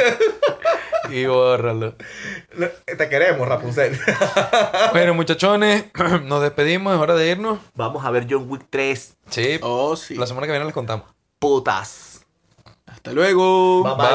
Y 1.14 1.26
bórralo. 1.26 1.94
Te 2.86 3.08
queremos, 3.10 3.46
Rapunzel. 3.46 3.98
Bueno, 4.92 5.12
muchachones, 5.12 5.84
nos 6.24 6.40
despedimos, 6.42 6.94
es 6.94 7.00
hora 7.00 7.14
de 7.14 7.28
irnos. 7.28 7.58
Vamos 7.74 8.04
a 8.06 8.10
ver 8.10 8.26
John 8.28 8.46
Wick 8.48 8.62
3. 8.70 9.14
Sí, 9.28 9.58
Oh, 9.60 9.96
sí. 9.96 10.14
la 10.14 10.26
semana 10.26 10.46
que 10.46 10.52
viene 10.52 10.64
les 10.64 10.72
contamos. 10.72 11.06
Putas. 11.38 12.22
Hasta 12.86 13.12
luego. 13.12 13.82
Bye, 13.82 13.94
bye. 13.96 14.06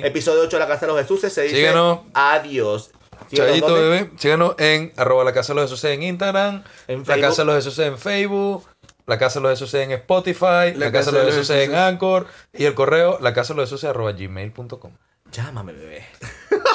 Bye. 0.00 0.06
Episodio 0.08 0.40
8 0.44 0.56
de 0.56 0.60
La 0.60 0.66
Casa 0.68 0.86
de 0.86 0.92
los 0.92 1.02
Jesús 1.02 1.20
se 1.20 1.42
dice 1.42 1.54
Síguenos. 1.56 2.00
adiós. 2.14 2.90
¿Dónde? 3.30 3.60
bebé. 3.60 4.10
Síganos 4.16 4.54
en 4.58 4.92
arroba 4.96 5.24
la 5.24 5.32
casa 5.32 5.54
de 5.54 5.60
los 5.60 5.70
Jesús 5.70 5.84
en 5.84 6.02
Instagram, 6.02 6.64
En 6.88 7.04
la 7.06 7.20
casa 7.20 7.42
de 7.42 7.46
los 7.46 7.56
Jesús 7.56 7.78
en 7.78 7.98
Facebook, 7.98 8.64
la 9.06 9.18
casa 9.18 9.40
de 9.40 9.48
los 9.48 9.58
Jesús 9.58 9.74
en 9.74 9.92
Spotify, 9.92 10.74
la, 10.74 10.92
casa 10.92 11.10
de 11.10 11.24
los 11.24 11.34
Jesús 11.34 11.50
en 11.50 11.74
Anchor 11.74 12.26
y 12.52 12.64
el 12.64 12.74
correo 12.74 13.18
la 13.20 13.34
casa 13.34 13.54
de 13.54 13.60
los 13.60 13.70
Jesús 13.70 13.84
arroba 13.84 14.12
gmail.com. 14.12 14.92
Llámame, 15.32 15.72
bebé. 15.72 16.06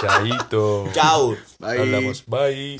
Chayito. 0.01 0.89
Chao. 0.93 1.37
Bye. 1.59 1.79
Hablamos. 1.79 2.23
Bye. 2.25 2.79